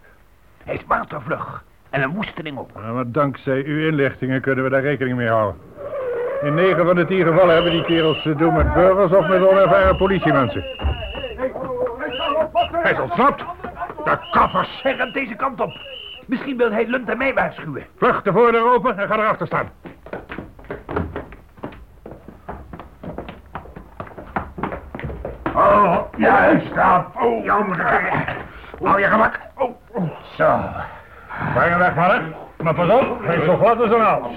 Hij 0.64 0.74
is 0.74 0.84
watervlug. 0.86 1.64
En 1.90 2.02
een 2.02 2.14
woesteling 2.14 2.58
op. 2.58 2.70
Ja, 2.74 2.92
maar 2.92 3.10
dankzij 3.10 3.64
uw 3.64 3.86
inlichtingen 3.88 4.40
kunnen 4.40 4.64
we 4.64 4.70
daar 4.70 4.82
rekening 4.82 5.16
mee 5.16 5.28
houden. 5.28 5.60
In 6.42 6.54
negen 6.54 6.84
van 6.86 6.96
de 6.96 7.06
tien 7.06 7.24
gevallen 7.24 7.54
hebben 7.54 7.72
die 7.72 7.84
kerels 7.84 8.22
te 8.22 8.34
doen 8.34 8.54
met 8.54 8.74
burgers 8.74 9.12
of 9.12 9.28
met 9.28 9.48
onervaren 9.48 9.96
politiemensen. 9.96 10.64
Hij 12.72 12.92
is 12.92 13.00
ontsnapt. 13.00 13.44
De 14.04 14.18
kaffers 14.30 14.80
zeggen 14.82 15.12
deze 15.12 15.34
kant 15.34 15.60
op. 15.60 15.72
Misschien 16.26 16.56
wil 16.56 16.70
hij 16.70 16.86
Lund 16.86 17.08
en 17.08 17.18
mij 17.18 17.34
waarschuwen. 17.34 17.86
Vlug 17.96 18.22
de 18.22 18.32
voordeur 18.32 18.72
open 18.72 18.98
en 18.98 19.08
ga 19.08 19.14
erachter 19.14 19.46
staan. 19.46 19.70
Oh, 25.54 25.96
juist 26.16 26.74
dat. 26.74 27.04
Oh, 27.14 27.46
Hou 28.82 29.00
je 29.00 29.06
gemak. 29.06 29.40
Oh, 29.54 30.10
zo. 30.36 30.60
Breng 31.56 31.70
hem 31.70 31.78
weg, 31.78 31.94
mannen. 31.94 32.34
Maar 32.62 32.74
pas 32.74 33.00
op, 33.00 33.24
hij 33.24 33.36
is 33.36 33.44
zo 33.44 33.56
glad 33.56 33.80
als 33.80 33.90
een 33.90 34.00
hals. 34.00 34.36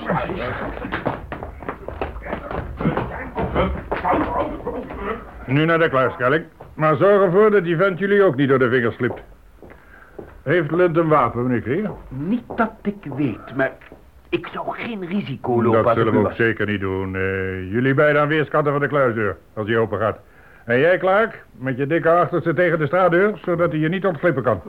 Nu 5.45 5.65
naar 5.65 5.79
de 5.79 5.89
kluis, 5.89 6.15
Kelling. 6.17 6.43
Maar 6.73 6.95
zorg 6.95 7.21
ervoor 7.21 7.51
dat 7.51 7.63
die 7.63 7.77
vent 7.77 7.99
jullie 7.99 8.23
ook 8.23 8.35
niet 8.35 8.49
door 8.49 8.59
de 8.59 8.69
vingers 8.69 8.95
slipt. 8.95 9.21
Heeft 10.43 10.71
Lund 10.71 10.97
een 10.97 11.07
wapen, 11.07 11.43
meneer 11.43 11.61
Krier? 11.61 11.91
Niet 12.07 12.43
dat 12.55 12.71
ik 12.81 13.05
weet, 13.15 13.55
maar 13.55 13.71
ik 14.29 14.47
zou 14.53 14.71
geen 14.71 15.05
risico 15.05 15.63
lopen 15.63 15.83
Dat 15.83 15.95
zullen 15.95 16.13
we 16.13 16.19
ook 16.19 16.33
zeker 16.33 16.65
niet 16.65 16.79
doen. 16.79 17.15
Eh, 17.15 17.71
jullie 17.71 17.93
beiden 17.93 18.21
aan 18.21 18.27
weerskanten 18.27 18.71
van 18.71 18.81
de 18.81 18.87
kluisdeur, 18.87 19.37
als 19.53 19.65
die 19.65 19.77
open 19.77 19.99
gaat. 19.99 20.17
En 20.65 20.79
jij, 20.79 20.97
Clark, 20.97 21.45
met 21.51 21.77
je 21.77 21.87
dikke 21.87 22.09
achterste 22.09 22.53
tegen 22.53 22.79
de 22.79 22.85
straatdeur, 22.85 23.39
zodat 23.43 23.71
hij 23.71 23.79
je 23.79 23.89
niet 23.89 24.05
ontglippen 24.05 24.43
kan. 24.43 24.61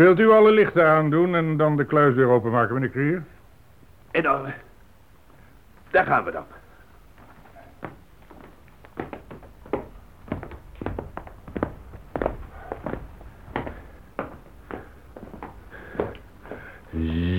Wilt 0.00 0.18
u 0.18 0.30
alle 0.30 0.50
lichten 0.50 0.86
aandoen 0.86 1.34
en 1.34 1.56
dan 1.56 1.76
de 1.76 1.84
kluisdeur 1.84 2.28
openmaken, 2.28 2.74
meneer 2.74 2.88
Krier? 2.88 3.22
En 4.10 4.22
dan... 4.22 4.52
Daar 5.90 6.06
gaan 6.06 6.24
we 6.24 6.30
dan. 6.30 6.44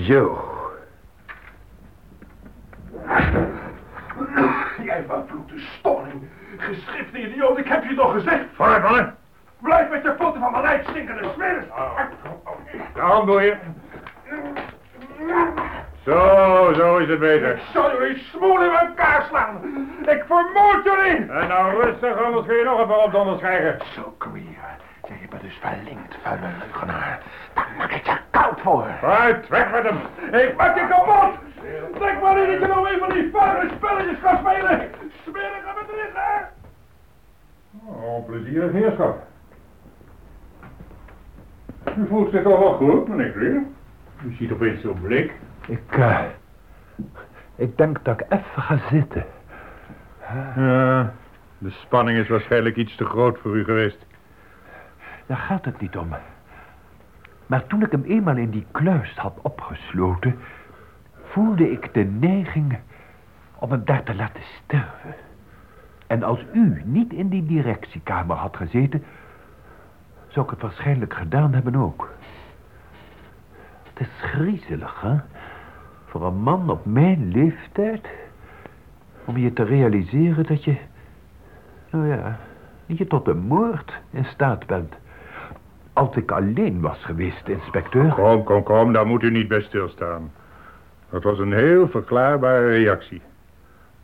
Zo. 0.04 0.44
Jij 4.84 5.04
vervloekte 5.08 5.58
stonning. 5.58 6.22
Geschrifte 6.56 7.18
idioot, 7.18 7.58
ik 7.58 7.66
heb 7.66 7.84
je 7.84 7.94
toch 7.94 8.12
gezegd. 8.12 8.44
Vooruit, 8.54 8.82
mannen. 8.82 9.16
Blijf 9.62 9.90
met 9.90 10.02
je 10.02 10.12
poten 10.12 10.40
van 10.40 10.50
mijn 10.50 10.62
lijf 10.62 10.88
stinkende 10.88 11.28
smeris. 11.34 11.64
De 12.94 13.00
hand 13.00 13.26
door 13.26 13.42
je. 13.42 13.56
Zo, 16.04 16.72
zo 16.76 16.96
is 16.96 17.08
het 17.08 17.18
beter. 17.18 17.56
Ik 17.56 17.62
zal 17.72 17.90
jullie 17.98 18.18
smoel 18.18 18.62
in 18.62 18.70
elkaar 18.70 19.24
slaan. 19.28 19.60
Ik 20.06 20.24
vermoord 20.26 20.84
jullie. 20.84 21.30
En 21.30 21.48
nou 21.48 21.82
rustig, 21.82 22.22
anders 22.24 22.46
kun 22.46 22.56
je 22.56 22.64
nog 22.64 22.78
een 22.80 22.86
paar 22.86 23.04
opdonders 23.04 23.38
krijgen. 23.38 23.78
Zo, 23.94 24.14
Queer. 24.18 24.70
Zeg 25.08 25.20
je 25.20 25.26
me 25.30 25.38
dus 25.42 25.58
verlinkt, 25.60 26.16
vuile 26.22 26.46
leugenaar. 26.58 27.22
Daar 27.54 27.68
maak 27.78 27.90
ik 27.90 28.06
je 28.06 28.16
koud 28.30 28.60
voor. 28.60 28.86
Vooruit, 29.00 29.48
weg 29.48 29.70
met 29.70 29.82
hem. 29.82 29.98
Ik 30.40 30.56
maak 30.56 30.76
je 30.76 30.86
kapot. 30.88 31.34
Denk 31.98 32.20
maar 32.22 32.34
niet 32.34 32.46
dat 32.46 32.60
je 32.60 32.66
nog 32.66 32.90
een 32.90 32.98
van 32.98 33.12
die 33.12 33.30
vuile 33.32 33.70
spelletjes 33.76 34.20
kan 34.22 34.38
spelen. 34.38 34.90
Smerige 35.22 35.72
bedrieger. 35.80 36.48
Oh, 37.86 38.26
plezierig 38.26 38.72
heerschap. 38.72 39.30
U 41.98 42.06
voelt 42.06 42.30
zich 42.30 42.42
toch 42.42 42.58
wel 42.58 42.72
goed, 42.72 43.08
meneer 43.08 43.30
Krier? 43.30 43.62
U 44.24 44.32
ziet 44.32 44.52
opeens 44.52 44.80
zo 44.80 44.96
blik. 45.02 45.32
Ik, 45.66 45.80
eh, 45.88 46.20
ik 47.56 47.76
denk 47.76 48.04
dat 48.04 48.20
ik 48.20 48.26
even 48.28 48.62
ga 48.62 48.78
zitten. 48.90 49.24
Ja, 50.56 51.12
de 51.58 51.70
spanning 51.70 52.18
is 52.18 52.28
waarschijnlijk 52.28 52.76
iets 52.76 52.96
te 52.96 53.04
groot 53.04 53.38
voor 53.38 53.56
u 53.56 53.64
geweest. 53.64 54.06
Daar 55.26 55.36
gaat 55.36 55.64
het 55.64 55.80
niet 55.80 55.96
om. 55.96 56.08
Maar 57.46 57.66
toen 57.66 57.82
ik 57.82 57.90
hem 57.90 58.04
eenmaal 58.04 58.36
in 58.36 58.50
die 58.50 58.66
kluis 58.70 59.16
had 59.16 59.38
opgesloten... 59.42 60.38
voelde 61.24 61.70
ik 61.70 61.94
de 61.94 62.04
neiging 62.04 62.78
om 63.58 63.70
hem 63.70 63.82
daar 63.84 64.02
te 64.02 64.14
laten 64.14 64.42
sterven. 64.42 65.14
En 66.06 66.22
als 66.22 66.44
u 66.52 66.82
niet 66.84 67.12
in 67.12 67.28
die 67.28 67.46
directiekamer 67.46 68.36
had 68.36 68.56
gezeten... 68.56 69.04
zou 70.32 70.44
ik 70.44 70.50
het 70.50 70.62
waarschijnlijk 70.62 71.14
gedaan 71.14 71.52
hebben 71.52 71.76
ook. 71.76 72.10
Het 73.92 74.00
is 74.00 74.30
griezelig, 74.30 75.00
hè? 75.00 75.16
Voor 76.06 76.26
een 76.26 76.42
man 76.42 76.70
op 76.70 76.84
mijn 76.84 77.28
leeftijd... 77.32 78.08
om 79.24 79.36
je 79.36 79.52
te 79.52 79.62
realiseren 79.62 80.46
dat 80.46 80.64
je... 80.64 80.76
nou 81.90 82.06
ja, 82.06 82.38
dat 82.86 82.98
je 82.98 83.06
tot 83.06 83.28
een 83.28 83.38
moord 83.38 83.92
in 84.10 84.24
staat 84.24 84.66
bent. 84.66 84.94
Als 85.92 86.16
ik 86.16 86.30
alleen 86.30 86.80
was 86.80 87.04
geweest, 87.04 87.48
inspecteur... 87.48 88.12
Kom, 88.12 88.44
kom, 88.44 88.62
kom, 88.62 88.92
daar 88.92 89.06
moet 89.06 89.22
u 89.22 89.30
niet 89.30 89.48
bij 89.48 89.62
stilstaan. 89.62 90.32
Dat 91.10 91.22
was 91.22 91.38
een 91.38 91.52
heel 91.52 91.88
verklaarbare 91.88 92.68
reactie. 92.68 93.22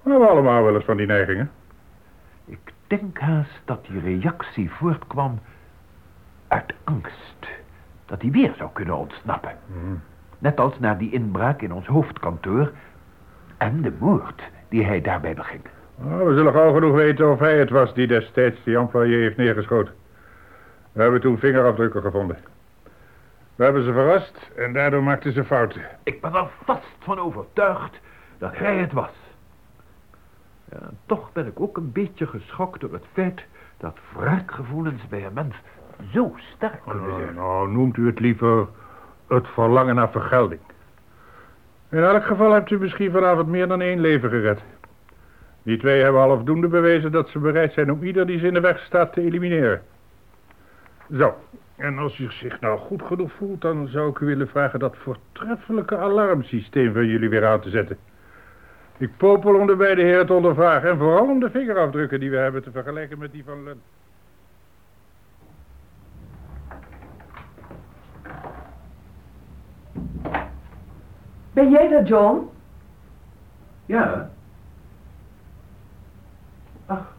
We 0.03 0.11
hebben 0.11 0.29
allemaal 0.29 0.63
wel 0.63 0.75
eens 0.75 0.85
van 0.85 0.97
die 0.97 1.07
neigingen. 1.07 1.51
Ik 2.45 2.73
denk 2.87 3.19
haast 3.19 3.61
dat 3.65 3.87
die 3.87 4.01
reactie 4.01 4.71
voortkwam 4.71 5.39
uit 6.49 6.75
angst. 6.85 7.49
Dat 8.07 8.23
hij 8.23 8.31
weer 8.31 8.55
zou 8.57 8.71
kunnen 8.73 8.97
ontsnappen. 8.97 9.57
Net 10.39 10.61
als 10.61 10.79
na 10.79 10.95
die 10.95 11.13
inbraak 11.13 11.63
in 11.63 11.73
ons 11.73 11.87
hoofdkantoor... 11.87 12.73
en 13.57 13.83
de 13.83 13.93
moord 13.99 14.43
die 14.69 14.85
hij 14.85 15.01
daarbij 15.01 15.35
beging. 15.35 15.63
Nou, 15.97 16.29
we 16.29 16.35
zullen 16.35 16.53
gauw 16.53 16.73
genoeg 16.73 16.95
weten 16.95 17.31
of 17.31 17.39
hij 17.39 17.59
het 17.59 17.71
was 17.71 17.95
die 17.95 18.07
destijds 18.07 18.65
die 18.65 18.77
employé 18.77 19.17
heeft 19.17 19.37
neergeschoten. 19.37 19.95
We 20.93 21.03
hebben 21.03 21.21
toen 21.21 21.39
vingerafdrukken 21.39 22.03
gevonden. 22.03 22.37
We 23.55 23.65
hebben 23.65 23.85
ze 23.85 23.93
verrast 23.93 24.51
en 24.57 24.73
daardoor 24.73 25.03
maakten 25.03 25.33
ze 25.33 25.45
fouten. 25.45 25.83
Ik 26.03 26.21
ben 26.21 26.35
er 26.35 26.49
vast 26.65 26.97
van 26.99 27.19
overtuigd 27.19 28.01
dat 28.39 28.57
hij 28.57 28.77
het 28.77 28.93
was. 28.93 29.11
Ja, 30.73 30.79
en 30.79 30.99
toch 31.07 31.33
ben 31.33 31.47
ik 31.47 31.61
ook 31.61 31.77
een 31.77 31.93
beetje 31.93 32.27
geschokt 32.27 32.81
door 32.81 32.93
het 32.93 33.05
feit 33.13 33.45
dat 33.77 33.97
wraakgevoelens 34.13 35.09
bij 35.09 35.25
een 35.25 35.33
mens 35.33 35.55
zo 36.13 36.35
sterk 36.55 36.81
kunnen 36.85 37.09
Nou, 37.09 37.23
zijn. 37.23 37.35
nou, 37.35 37.71
noemt 37.71 37.97
u 37.97 38.07
het 38.07 38.21
liever 38.21 38.67
het 39.29 39.47
verlangen 39.49 39.95
naar 39.95 40.11
vergelding. 40.11 40.61
In 41.91 42.03
elk 42.03 42.25
geval 42.25 42.53
hebt 42.53 42.71
u 42.71 42.79
misschien 42.79 43.11
vanavond 43.11 43.49
meer 43.49 43.69
dan 43.69 43.81
één 43.81 44.01
leven 44.01 44.31
gered. 44.31 44.61
Die 45.63 45.79
twee 45.79 46.03
hebben 46.03 46.21
halfdoende 46.21 46.69
bewezen 46.69 47.13
dat 47.13 47.29
ze 47.29 47.39
bereid 47.39 47.73
zijn 47.73 47.93
om 47.93 48.03
ieder 48.03 48.27
die 48.27 48.39
ze 48.39 48.47
in 48.47 48.55
de 48.55 48.61
weg 48.61 48.79
staat 48.81 49.13
te 49.13 49.21
elimineren. 49.21 49.83
Zo, 51.13 51.35
en 51.77 51.99
als 51.99 52.19
u 52.19 52.31
zich 52.33 52.61
nou 52.61 52.79
goed 52.79 53.03
genoeg 53.03 53.33
voelt, 53.33 53.61
dan 53.61 53.89
zou 53.89 54.11
ik 54.11 54.19
u 54.19 54.27
willen 54.27 54.49
vragen 54.49 54.79
dat 54.79 54.97
voortreffelijke 54.97 55.97
alarmsysteem 55.97 56.93
van 56.93 57.07
jullie 57.07 57.29
weer 57.29 57.47
aan 57.47 57.61
te 57.61 57.71
zetten. 57.71 57.97
Ik 58.97 59.11
popel 59.17 59.55
om 59.55 59.67
de 59.67 59.77
beide 59.77 60.03
heren 60.03 60.27
te 60.27 60.33
ondervragen 60.33 60.91
en 60.91 60.99
vooral 60.99 61.27
om 61.29 61.41
de 61.41 61.51
vingerafdrukken 61.51 62.21
die 62.21 62.31
we 62.31 62.37
hebben 62.37 62.63
te 62.63 62.71
vergelijken 62.71 63.19
met 63.19 63.33
die 63.33 63.45
van. 63.45 63.59
Ben 71.59 71.71
jij 71.71 71.89
dat, 71.89 72.09
John? 72.09 72.49
Ja. 73.87 74.31
Ach. 76.87 77.17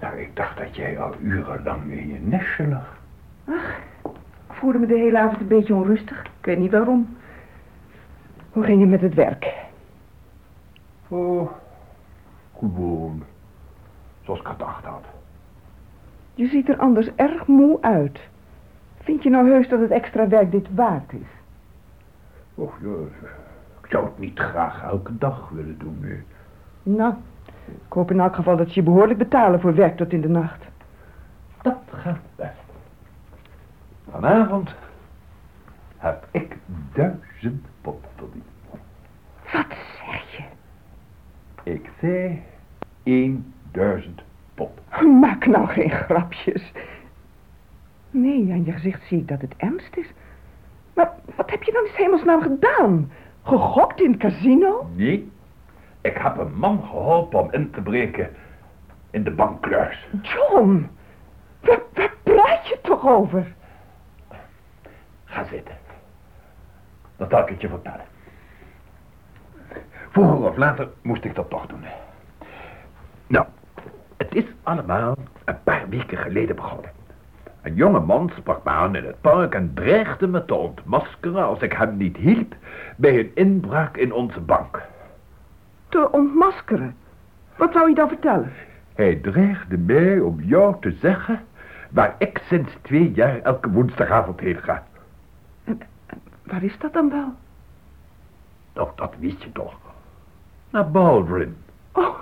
Nou, 0.00 0.20
ik 0.20 0.36
dacht 0.36 0.58
dat 0.58 0.76
jij 0.76 1.00
al 1.00 1.14
urenlang 1.20 1.90
in 1.90 2.08
je 2.08 2.18
nestje 2.20 2.68
lag. 2.68 2.98
Ik 4.48 4.54
voelde 4.54 4.78
me 4.78 4.86
de 4.86 4.98
hele 4.98 5.18
avond 5.18 5.40
een 5.40 5.48
beetje 5.48 5.74
onrustig. 5.74 6.20
Ik 6.20 6.44
weet 6.44 6.58
niet 6.58 6.70
waarom. 6.70 7.16
Hoe 8.50 8.64
ging 8.64 8.80
het 8.80 8.90
met 8.90 9.00
het 9.00 9.14
werk? 9.14 9.54
Oh, 11.08 11.50
gewoon. 12.58 13.22
Zoals 14.22 14.40
ik 14.40 14.46
gedacht 14.46 14.84
had. 14.84 15.04
Je 16.34 16.46
ziet 16.46 16.68
er 16.68 16.78
anders 16.78 17.10
erg 17.14 17.46
moe 17.46 17.82
uit. 17.82 18.20
Vind 18.98 19.22
je 19.22 19.30
nou 19.30 19.50
heus 19.50 19.68
dat 19.68 19.80
het 19.80 19.90
extra 19.90 20.28
werk 20.28 20.50
dit 20.50 20.74
waard 20.74 21.12
is? 21.12 21.35
Och, 22.56 22.74
ja, 22.82 22.88
ik 23.82 23.90
zou 23.90 24.04
het 24.04 24.18
niet 24.18 24.38
graag 24.38 24.82
elke 24.82 25.18
dag 25.18 25.48
willen 25.48 25.78
doen, 25.78 25.98
nee. 26.00 26.22
Nou, 26.82 27.14
ik 27.66 27.92
hoop 27.92 28.10
in 28.10 28.20
elk 28.20 28.34
geval 28.34 28.56
dat 28.56 28.68
ze 28.68 28.74
je 28.74 28.82
behoorlijk 28.82 29.18
betalen 29.18 29.60
voor 29.60 29.74
werk 29.74 29.96
tot 29.96 30.12
in 30.12 30.20
de 30.20 30.28
nacht. 30.28 30.64
Dat 31.62 31.78
gaat 31.90 32.18
best. 32.36 32.50
Vanavond 34.10 34.74
heb 35.96 36.26
ik 36.30 36.56
duizend 36.92 37.66
pop 37.80 38.04
verdiend. 38.16 38.44
Wat 39.52 39.66
zeg 40.04 40.36
je? 40.36 40.44
Ik 41.72 41.90
zei 42.00 42.42
1000 43.70 44.22
pop. 44.54 44.80
Maak 45.20 45.46
nou 45.46 45.66
geen 45.66 45.90
grapjes. 45.90 46.72
Nee, 48.10 48.52
aan 48.52 48.64
je 48.64 48.72
gezicht 48.72 49.06
zie 49.06 49.18
ik 49.18 49.28
dat 49.28 49.40
het 49.40 49.54
ernst 49.56 49.96
is. 49.96 50.06
Maar 50.96 51.12
wat 51.36 51.50
heb 51.50 51.62
je 51.62 51.72
dan 51.72 51.84
in 51.84 51.90
hemelsnaam 51.94 52.42
gedaan? 52.42 53.12
Gegokt 53.42 54.00
in 54.00 54.10
het 54.10 54.20
casino? 54.20 54.88
Nee, 54.94 55.32
ik 56.00 56.16
heb 56.16 56.36
een 56.38 56.54
man 56.54 56.82
geholpen 56.82 57.40
om 57.40 57.52
in 57.52 57.70
te 57.70 57.80
breken 57.80 58.30
in 59.10 59.24
de 59.24 59.30
bankkluis. 59.30 60.06
John, 60.22 60.90
waar, 61.60 61.80
waar 61.94 62.14
praat 62.22 62.68
je 62.68 62.78
toch 62.82 63.08
over? 63.08 63.54
Ga 65.24 65.44
zitten. 65.44 65.74
Dan 67.16 67.28
zal 67.28 67.40
ik 67.40 67.48
het 67.48 67.60
je 67.60 67.68
vertellen. 67.68 68.04
Vroeger 70.10 70.48
of 70.48 70.56
later 70.56 70.88
moest 71.02 71.24
ik 71.24 71.34
dat 71.34 71.50
toch 71.50 71.66
doen. 71.66 71.84
Nou, 73.26 73.46
het 74.16 74.34
is 74.34 74.44
allemaal 74.62 75.16
een 75.44 75.62
paar 75.62 75.88
weken 75.88 76.18
geleden 76.18 76.56
begonnen. 76.56 76.90
Een 77.66 77.74
jonge 77.74 78.00
man 78.00 78.30
sprak 78.36 78.64
me 78.64 78.70
aan 78.70 78.96
in 78.96 79.04
het 79.04 79.20
park 79.20 79.54
en 79.54 79.74
dreigde 79.74 80.26
me 80.26 80.44
te 80.44 80.54
ontmaskeren 80.54 81.44
als 81.44 81.60
ik 81.60 81.72
hem 81.72 81.96
niet 81.96 82.16
hielp 82.16 82.54
bij 82.96 83.18
een 83.18 83.30
inbraak 83.34 83.96
in 83.96 84.12
onze 84.12 84.40
bank. 84.40 84.82
Te 85.88 86.12
ontmaskeren. 86.12 86.96
Wat 87.56 87.72
zou 87.72 87.88
je 87.88 87.94
dan 87.94 88.08
vertellen? 88.08 88.52
Hij 88.94 89.14
dreigde 89.14 89.78
mij 89.78 90.20
om 90.20 90.40
jou 90.40 90.76
te 90.80 90.92
zeggen 91.00 91.40
waar 91.90 92.14
ik 92.18 92.40
sinds 92.48 92.72
twee 92.82 93.12
jaar 93.12 93.40
elke 93.40 93.70
woensdagavond 93.70 94.40
heen 94.40 94.62
ga. 94.62 94.86
Waar 96.42 96.62
is 96.62 96.78
dat 96.78 96.92
dan 96.92 97.10
wel? 97.10 97.32
Nou, 98.74 98.88
dat 98.94 99.14
wist 99.18 99.42
je 99.42 99.52
toch. 99.52 99.74
Naar 100.70 100.90
Baldwin. 100.90 101.56
Oh, 101.92 102.14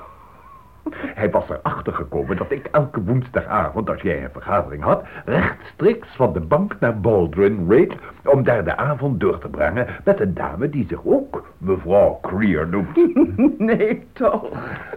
Hij 0.90 1.30
was 1.30 1.48
erachter 1.48 1.92
gekomen 1.92 2.36
dat 2.36 2.50
ik 2.50 2.68
elke 2.72 3.02
woensdagavond, 3.02 3.90
als 3.90 4.00
jij 4.00 4.22
een 4.24 4.30
vergadering 4.32 4.82
had, 4.82 5.04
rechtstreeks 5.24 6.08
van 6.16 6.32
de 6.32 6.40
bank 6.40 6.76
naar 6.80 7.00
Baldwin 7.00 7.66
reed 7.68 7.94
om 8.24 8.42
daar 8.42 8.64
de 8.64 8.76
avond 8.76 9.20
door 9.20 9.38
te 9.38 9.48
brengen 9.48 9.86
met 10.04 10.20
een 10.20 10.34
dame 10.34 10.68
die 10.70 10.86
zich 10.88 11.00
ook 11.04 11.44
mevrouw 11.58 12.18
Creer 12.22 12.68
noemt. 12.68 12.92
Nee, 13.58 14.06
toch. 14.12 14.48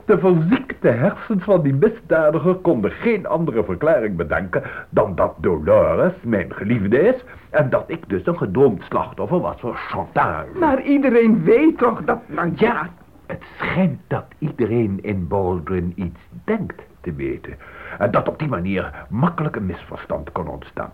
De 0.05 0.19
verziekte 0.19 0.87
hersens 0.87 1.43
van 1.43 1.61
die 1.61 1.73
misdadiger 1.73 2.55
konden 2.55 2.91
geen 2.91 3.27
andere 3.27 3.63
verklaring 3.63 4.15
bedenken 4.15 4.63
dan 4.89 5.15
dat 5.15 5.33
Dolores 5.37 6.13
mijn 6.21 6.53
geliefde 6.53 6.99
is 6.99 7.23
en 7.49 7.69
dat 7.69 7.83
ik 7.87 8.09
dus 8.09 8.25
een 8.25 8.37
gedoomd 8.37 8.83
slachtoffer 8.83 9.39
was 9.39 9.59
voor 9.59 9.75
chantage. 9.75 10.47
Maar 10.59 10.81
iedereen 10.81 11.43
weet 11.43 11.77
toch 11.77 12.03
dat... 12.03 12.19
Nou 12.25 12.51
ja, 12.55 12.89
Het 13.27 13.43
schijnt 13.57 14.01
dat 14.07 14.25
iedereen 14.37 14.99
in 15.03 15.27
Baldwin 15.27 15.93
iets 15.95 16.19
denkt 16.43 16.81
te 17.01 17.13
weten. 17.13 17.57
En 17.97 18.11
dat 18.11 18.27
op 18.27 18.39
die 18.39 18.47
manier 18.47 19.05
makkelijk 19.09 19.55
een 19.55 19.65
misverstand 19.65 20.31
kon 20.31 20.47
ontstaan. 20.47 20.91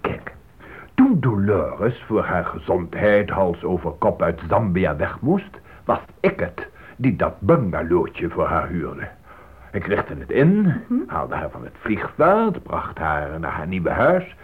Kijk, 0.00 0.34
toen 0.94 1.20
Dolores 1.20 2.02
voor 2.06 2.24
haar 2.24 2.44
gezondheid 2.44 3.30
hals 3.30 3.64
over 3.64 3.90
kop 3.90 4.22
uit 4.22 4.40
Zambia 4.48 4.96
weg 4.96 5.20
moest, 5.20 5.60
was 5.84 6.00
ik 6.20 6.40
het 6.40 6.68
die 6.96 7.16
dat 7.16 7.40
bungalowtje 7.40 8.28
voor 8.28 8.46
haar 8.46 8.68
huurde. 8.68 9.08
Ik 9.72 9.86
richtte 9.86 10.14
het 10.18 10.30
in, 10.30 10.74
haalde 11.06 11.34
haar 11.34 11.50
van 11.50 11.64
het 11.64 11.74
vliegveld, 11.78 12.62
bracht 12.62 12.98
haar 12.98 13.40
naar 13.40 13.52
haar 13.52 13.66
nieuwe 13.66 13.90
huis. 13.90 14.36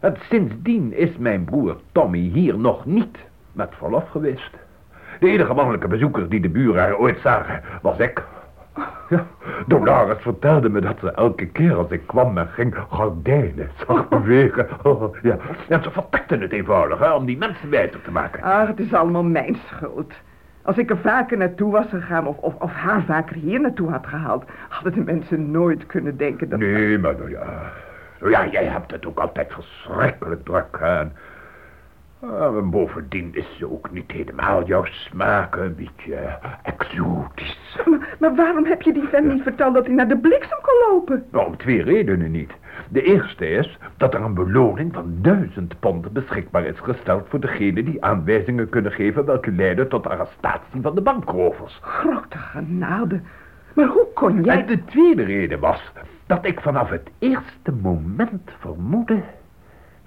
En 0.00 0.16
sindsdien 0.28 0.92
is 0.92 1.16
mijn 1.16 1.44
broer 1.44 1.76
Tommy 1.92 2.18
hier 2.18 2.58
nog 2.58 2.84
niet 2.84 3.18
met 3.52 3.70
verlof 3.76 4.08
geweest. 4.08 4.50
De 5.22 5.28
enige 5.28 5.54
mannelijke 5.54 5.88
bezoeker 5.88 6.28
die 6.28 6.40
de 6.40 6.48
buren 6.48 6.98
ooit 6.98 7.18
zagen, 7.20 7.62
was 7.82 7.98
ik. 7.98 8.22
Ja, 9.08 9.26
Dolores 9.66 10.22
vertelde 10.22 10.68
me 10.68 10.80
dat 10.80 10.96
ze 11.00 11.12
elke 11.12 11.46
keer 11.46 11.74
als 11.74 11.90
ik 11.90 12.06
kwam 12.06 12.38
en 12.38 12.48
ging 12.48 12.76
gordijnen 12.88 13.70
zag 13.86 14.08
bewegen. 14.18 14.68
Oh, 14.82 15.16
ja. 15.22 15.36
En 15.68 15.82
ze 15.82 15.90
vertekten 15.90 16.40
het 16.40 16.52
eenvoudig, 16.52 16.98
hè, 16.98 17.12
om 17.12 17.24
die 17.26 17.38
mensen 17.38 17.70
wijzer 17.70 18.02
te 18.02 18.10
maken. 18.10 18.42
Ach, 18.42 18.66
het 18.66 18.80
is 18.80 18.94
allemaal 18.94 19.22
mijn 19.22 19.56
schuld. 19.66 20.12
Als 20.62 20.78
ik 20.78 20.90
er 20.90 20.98
vaker 20.98 21.36
naartoe 21.36 21.72
was 21.72 21.86
gegaan 21.88 22.26
of, 22.26 22.36
of, 22.38 22.54
of 22.58 22.72
haar 22.72 23.02
vaker 23.02 23.36
hier 23.36 23.60
naartoe 23.60 23.90
had 23.90 24.06
gehaald, 24.06 24.44
hadden 24.68 24.92
de 24.92 25.12
mensen 25.12 25.50
nooit 25.50 25.86
kunnen 25.86 26.16
denken 26.16 26.48
dat... 26.48 26.58
Nee, 26.58 26.98
maar 26.98 27.14
nou 27.16 27.30
ja. 27.30 27.72
Nou 28.20 28.30
ja, 28.30 28.46
jij 28.46 28.64
hebt 28.64 28.90
het 28.90 29.06
ook 29.06 29.18
altijd 29.18 29.52
verschrikkelijk 29.52 30.44
druk, 30.44 30.76
hè. 30.78 30.98
En, 30.98 31.12
ah, 32.22 32.56
en 32.56 32.70
bovendien 32.70 33.34
is 33.34 33.56
ze 33.58 33.72
ook 33.72 33.90
niet 33.90 34.10
helemaal 34.10 34.64
jouw 34.64 34.84
smaak, 34.84 35.56
een 35.56 35.74
beetje 35.74 36.38
exotisch. 36.62 37.78
Maar, 37.84 38.16
maar 38.18 38.34
waarom 38.34 38.64
heb 38.64 38.82
je 38.82 38.92
die 38.92 39.08
vent 39.08 39.32
niet 39.32 39.42
verteld 39.42 39.74
dat 39.74 39.86
hij 39.86 39.94
naar 39.94 40.08
de 40.08 40.18
bliksem 40.18 40.58
kon 40.62 40.90
lopen? 40.90 41.24
Nou, 41.30 41.46
om 41.46 41.56
twee 41.56 41.82
redenen 41.82 42.30
niet. 42.30 42.52
De 42.88 43.02
eerste 43.02 43.48
is 43.48 43.78
dat 43.96 44.14
er 44.14 44.20
een 44.20 44.34
beloning 44.34 44.94
van 44.94 45.18
duizend 45.20 45.80
pond 45.80 46.12
beschikbaar 46.12 46.64
is 46.64 46.78
gesteld 46.78 47.28
voor 47.28 47.40
degenen 47.40 47.84
die 47.84 48.04
aanwijzingen 48.04 48.68
kunnen 48.68 48.92
geven 48.92 49.24
welke 49.24 49.52
leiden 49.52 49.88
tot 49.88 50.06
arrestatie 50.06 50.80
van 50.80 50.94
de 50.94 51.00
bankrovers. 51.00 51.78
Grote 51.82 52.38
genade. 52.38 53.20
Maar 53.74 53.86
hoe 53.86 54.06
kon 54.14 54.42
jij... 54.42 54.58
En 54.58 54.66
de 54.66 54.84
tweede 54.84 55.22
reden 55.22 55.60
was 55.60 55.92
dat 56.26 56.46
ik 56.46 56.60
vanaf 56.60 56.90
het 56.90 57.10
eerste 57.18 57.72
moment 57.82 58.50
vermoedde 58.58 59.22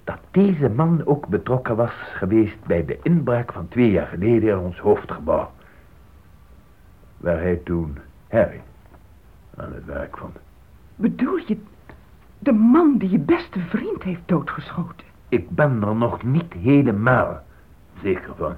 dat 0.06 0.18
deze 0.30 0.68
man 0.68 1.06
ook 1.06 1.26
betrokken 1.26 1.76
was 1.76 1.92
geweest 2.12 2.64
bij 2.66 2.84
de 2.84 2.98
inbraak 3.02 3.52
van 3.52 3.68
twee 3.68 3.90
jaar 3.90 4.06
geleden 4.06 4.50
in 4.50 4.58
ons 4.58 4.78
hoofdgebouw. 4.78 5.50
Waar 7.16 7.40
hij 7.40 7.60
toen 7.64 7.98
Harry 8.28 8.60
aan 9.56 9.72
het 9.72 9.84
werk 9.84 10.16
vond. 10.16 10.36
Bedoel 10.96 11.36
je 11.46 11.58
de 12.38 12.52
man 12.52 12.98
die 12.98 13.10
je 13.10 13.18
beste 13.18 13.60
vriend 13.60 14.02
heeft 14.02 14.20
doodgeschoten? 14.26 15.06
Ik 15.28 15.50
ben 15.50 15.82
er 15.82 15.96
nog 15.96 16.22
niet 16.22 16.52
helemaal 16.52 17.42
zeker 18.02 18.34
van. 18.36 18.54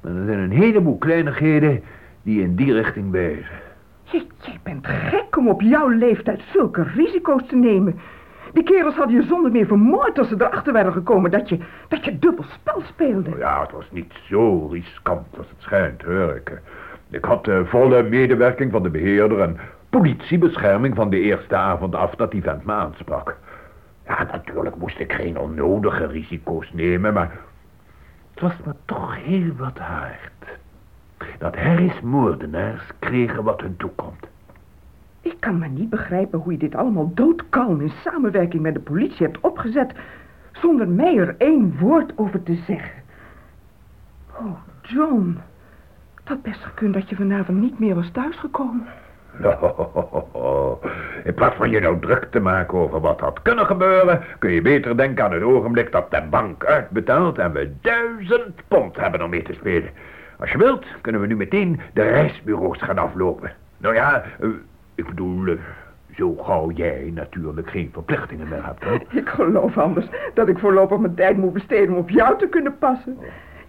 Maar 0.00 0.12
er 0.12 0.24
zijn 0.24 0.38
een 0.38 0.50
heleboel 0.50 0.98
kleinigheden 0.98 1.82
die 2.22 2.42
in 2.42 2.56
die 2.56 2.72
richting 2.72 3.10
wijzen. 3.10 3.60
Je, 4.02 4.26
jij 4.40 4.60
bent 4.62 4.86
gek 4.86 5.36
om 5.36 5.48
op 5.48 5.60
jouw 5.60 5.88
leeftijd 5.88 6.40
zulke 6.52 6.82
risico's 6.82 7.46
te 7.46 7.56
nemen. 7.56 8.00
Die 8.52 8.62
kerels 8.62 8.94
hadden 8.94 9.16
je 9.16 9.22
zonder 9.22 9.50
meer 9.50 9.66
vermoord 9.66 10.18
als 10.18 10.28
ze 10.28 10.34
erachter 10.38 10.72
waren 10.72 10.92
gekomen 10.92 11.30
dat 11.30 11.48
je, 11.48 11.58
dat 11.88 12.04
je 12.04 12.18
dubbel 12.18 12.44
spel 12.44 12.82
speelde. 12.86 13.28
Nou 13.28 13.38
ja, 13.38 13.60
het 13.60 13.70
was 13.70 13.90
niet 13.90 14.12
zo 14.28 14.66
riskant 14.66 15.26
als 15.38 15.48
het 15.48 15.60
schijnt, 15.60 16.02
hoor. 16.02 16.36
Ik, 16.36 16.60
eh, 17.10 17.22
had 17.22 17.44
de 17.44 17.66
volle 17.66 18.02
medewerking 18.02 18.72
van 18.72 18.82
de 18.82 18.90
beheerder 18.90 19.40
en 19.40 19.58
politiebescherming 19.90 20.94
van 20.94 21.10
de 21.10 21.20
eerste 21.20 21.56
avond 21.56 21.94
af 21.94 22.14
dat 22.14 22.30
die 22.30 22.42
vent 22.42 22.64
me 22.64 22.72
aansprak. 22.72 23.36
Ja, 24.06 24.22
natuurlijk 24.32 24.76
moest 24.76 24.98
ik 24.98 25.12
geen 25.12 25.38
onnodige 25.38 26.06
risico's 26.06 26.72
nemen, 26.72 27.12
maar 27.12 27.30
het 28.30 28.40
was 28.40 28.52
me 28.64 28.72
toch 28.84 29.16
heel 29.24 29.52
wat 29.56 29.78
hard. 29.78 30.58
Dat 31.38 31.56
Harry's 31.56 32.00
moordenaars 32.00 32.82
kregen 32.98 33.44
wat 33.44 33.60
hun 33.60 33.76
toekomt. 33.76 34.26
Ik 35.22 35.36
kan 35.38 35.58
maar 35.58 35.68
niet 35.68 35.90
begrijpen 35.90 36.38
hoe 36.38 36.52
je 36.52 36.58
dit 36.58 36.74
allemaal 36.74 37.10
doodkalm 37.14 37.80
in 37.80 37.92
samenwerking 38.04 38.62
met 38.62 38.74
de 38.74 38.80
politie 38.80 39.26
hebt 39.26 39.40
opgezet, 39.40 39.92
zonder 40.52 40.88
mij 40.88 41.16
er 41.16 41.34
één 41.38 41.78
woord 41.78 42.12
over 42.18 42.42
te 42.42 42.54
zeggen. 42.54 43.02
Oh, 44.38 44.58
John. 44.82 45.40
Het 46.14 46.28
had 46.28 46.42
best 46.42 46.64
gekund 46.64 46.94
dat 46.94 47.08
je 47.08 47.16
vanavond 47.16 47.60
niet 47.60 47.78
meer 47.78 47.94
was 47.94 48.10
thuisgekomen. 48.10 48.86
In 51.24 51.34
plaats 51.34 51.56
van 51.56 51.70
je 51.70 51.80
nou 51.80 52.00
druk 52.00 52.24
te 52.30 52.40
maken 52.40 52.78
over 52.78 53.00
wat 53.00 53.20
had 53.20 53.42
kunnen 53.42 53.66
gebeuren, 53.66 54.24
kun 54.38 54.50
je 54.50 54.62
beter 54.62 54.96
denken 54.96 55.24
aan 55.24 55.32
het 55.32 55.42
ogenblik 55.42 55.92
dat 55.92 56.10
de 56.10 56.22
bank 56.30 56.64
uitbetaalt 56.64 57.38
en 57.38 57.52
we 57.52 57.72
duizend 57.80 58.62
pond 58.68 58.96
hebben 58.96 59.22
om 59.22 59.30
mee 59.30 59.42
te 59.42 59.52
spelen. 59.52 59.90
Als 60.38 60.50
je 60.50 60.58
wilt, 60.58 60.86
kunnen 61.00 61.20
we 61.20 61.26
nu 61.26 61.36
meteen 61.36 61.80
de 61.92 62.02
reisbureaus 62.02 62.82
gaan 62.82 62.98
aflopen. 62.98 63.52
Nou 63.76 63.94
ja, 63.94 64.22
eh, 64.40 64.48
ik 64.94 65.06
bedoel, 65.06 65.46
eh, 65.46 65.58
zo 66.16 66.34
gauw 66.34 66.70
jij 66.70 67.10
natuurlijk 67.14 67.70
geen 67.70 67.90
verplichtingen 67.92 68.48
meer 68.48 68.64
hebt, 68.64 68.84
hè? 68.84 69.18
Ik 69.18 69.28
geloof 69.28 69.78
anders 69.78 70.06
dat 70.34 70.48
ik 70.48 70.58
voorlopig 70.58 70.98
mijn 70.98 71.14
tijd 71.14 71.36
moet 71.36 71.52
besteden 71.52 71.94
om 71.94 72.00
op 72.00 72.10
jou 72.10 72.38
te 72.38 72.48
kunnen 72.48 72.78
passen. 72.78 73.18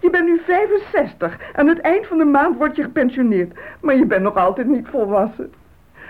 Je 0.00 0.10
bent 0.10 0.24
nu 0.24 0.40
65. 0.46 1.38
Aan 1.52 1.66
het 1.66 1.80
eind 1.80 2.06
van 2.06 2.18
de 2.18 2.24
maand 2.24 2.56
word 2.56 2.76
je 2.76 2.82
gepensioneerd. 2.82 3.58
Maar 3.80 3.96
je 3.96 4.06
bent 4.06 4.22
nog 4.22 4.36
altijd 4.36 4.66
niet 4.66 4.88
volwassen. 4.88 5.52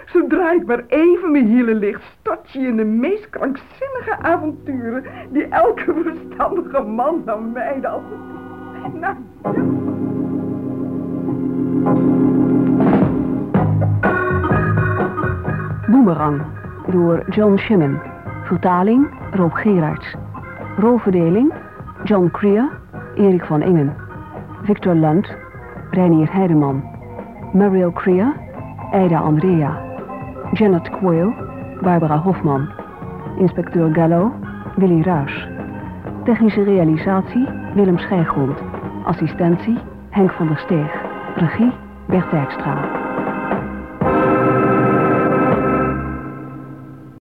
Zodra 0.07 0.53
ik 0.53 0.67
maar 0.67 0.85
even 0.87 1.31
mijn 1.31 1.47
hielen 1.47 1.79
licht, 1.79 2.03
stort 2.21 2.51
je 2.51 2.59
in 2.59 2.77
de 2.77 2.85
meest 2.85 3.31
krankzinnige 3.31 4.17
avonturen... 4.19 5.05
die 5.31 5.49
elke 5.49 5.95
verstandige 6.03 6.83
man 6.83 7.23
dan 7.25 7.53
mij 7.53 7.81
dan... 7.81 8.03
Nou, 8.93 9.17
Boomerang 15.87 16.43
door 16.91 17.24
John 17.30 17.59
Shimon. 17.59 18.01
Vertaling 18.45 19.07
Rob 19.37 19.53
Gerards. 19.53 20.07
Rolverdeling 20.78 21.53
John 22.05 22.30
Creer, 22.30 22.70
Erik 23.16 23.45
van 23.45 23.62
Ingen. 23.62 23.95
Victor 24.62 24.95
Lunt, 24.95 25.37
Reinier 25.91 26.32
Heideman. 26.32 26.82
Mariel 27.53 27.93
Creer, 27.93 28.35
Aida 28.93 29.18
Andrea. 29.18 29.78
Janet 30.53 30.91
Quayle, 30.91 31.32
Barbara 31.82 32.18
Hofman. 32.18 32.68
Inspecteur 33.39 33.91
Gallo, 33.93 34.32
Willy 34.76 35.03
Ruys. 35.03 35.49
Technische 36.24 36.62
realisatie 36.62 37.49
Willem 37.74 37.99
Schijgrond. 37.99 38.59
Assistentie 39.05 39.78
Henk 40.11 40.32
van 40.32 40.47
der 40.47 40.59
Steeg. 40.59 40.91
Regie 41.37 41.72
Bert 42.07 42.30
Dijkstra. 42.30 43.03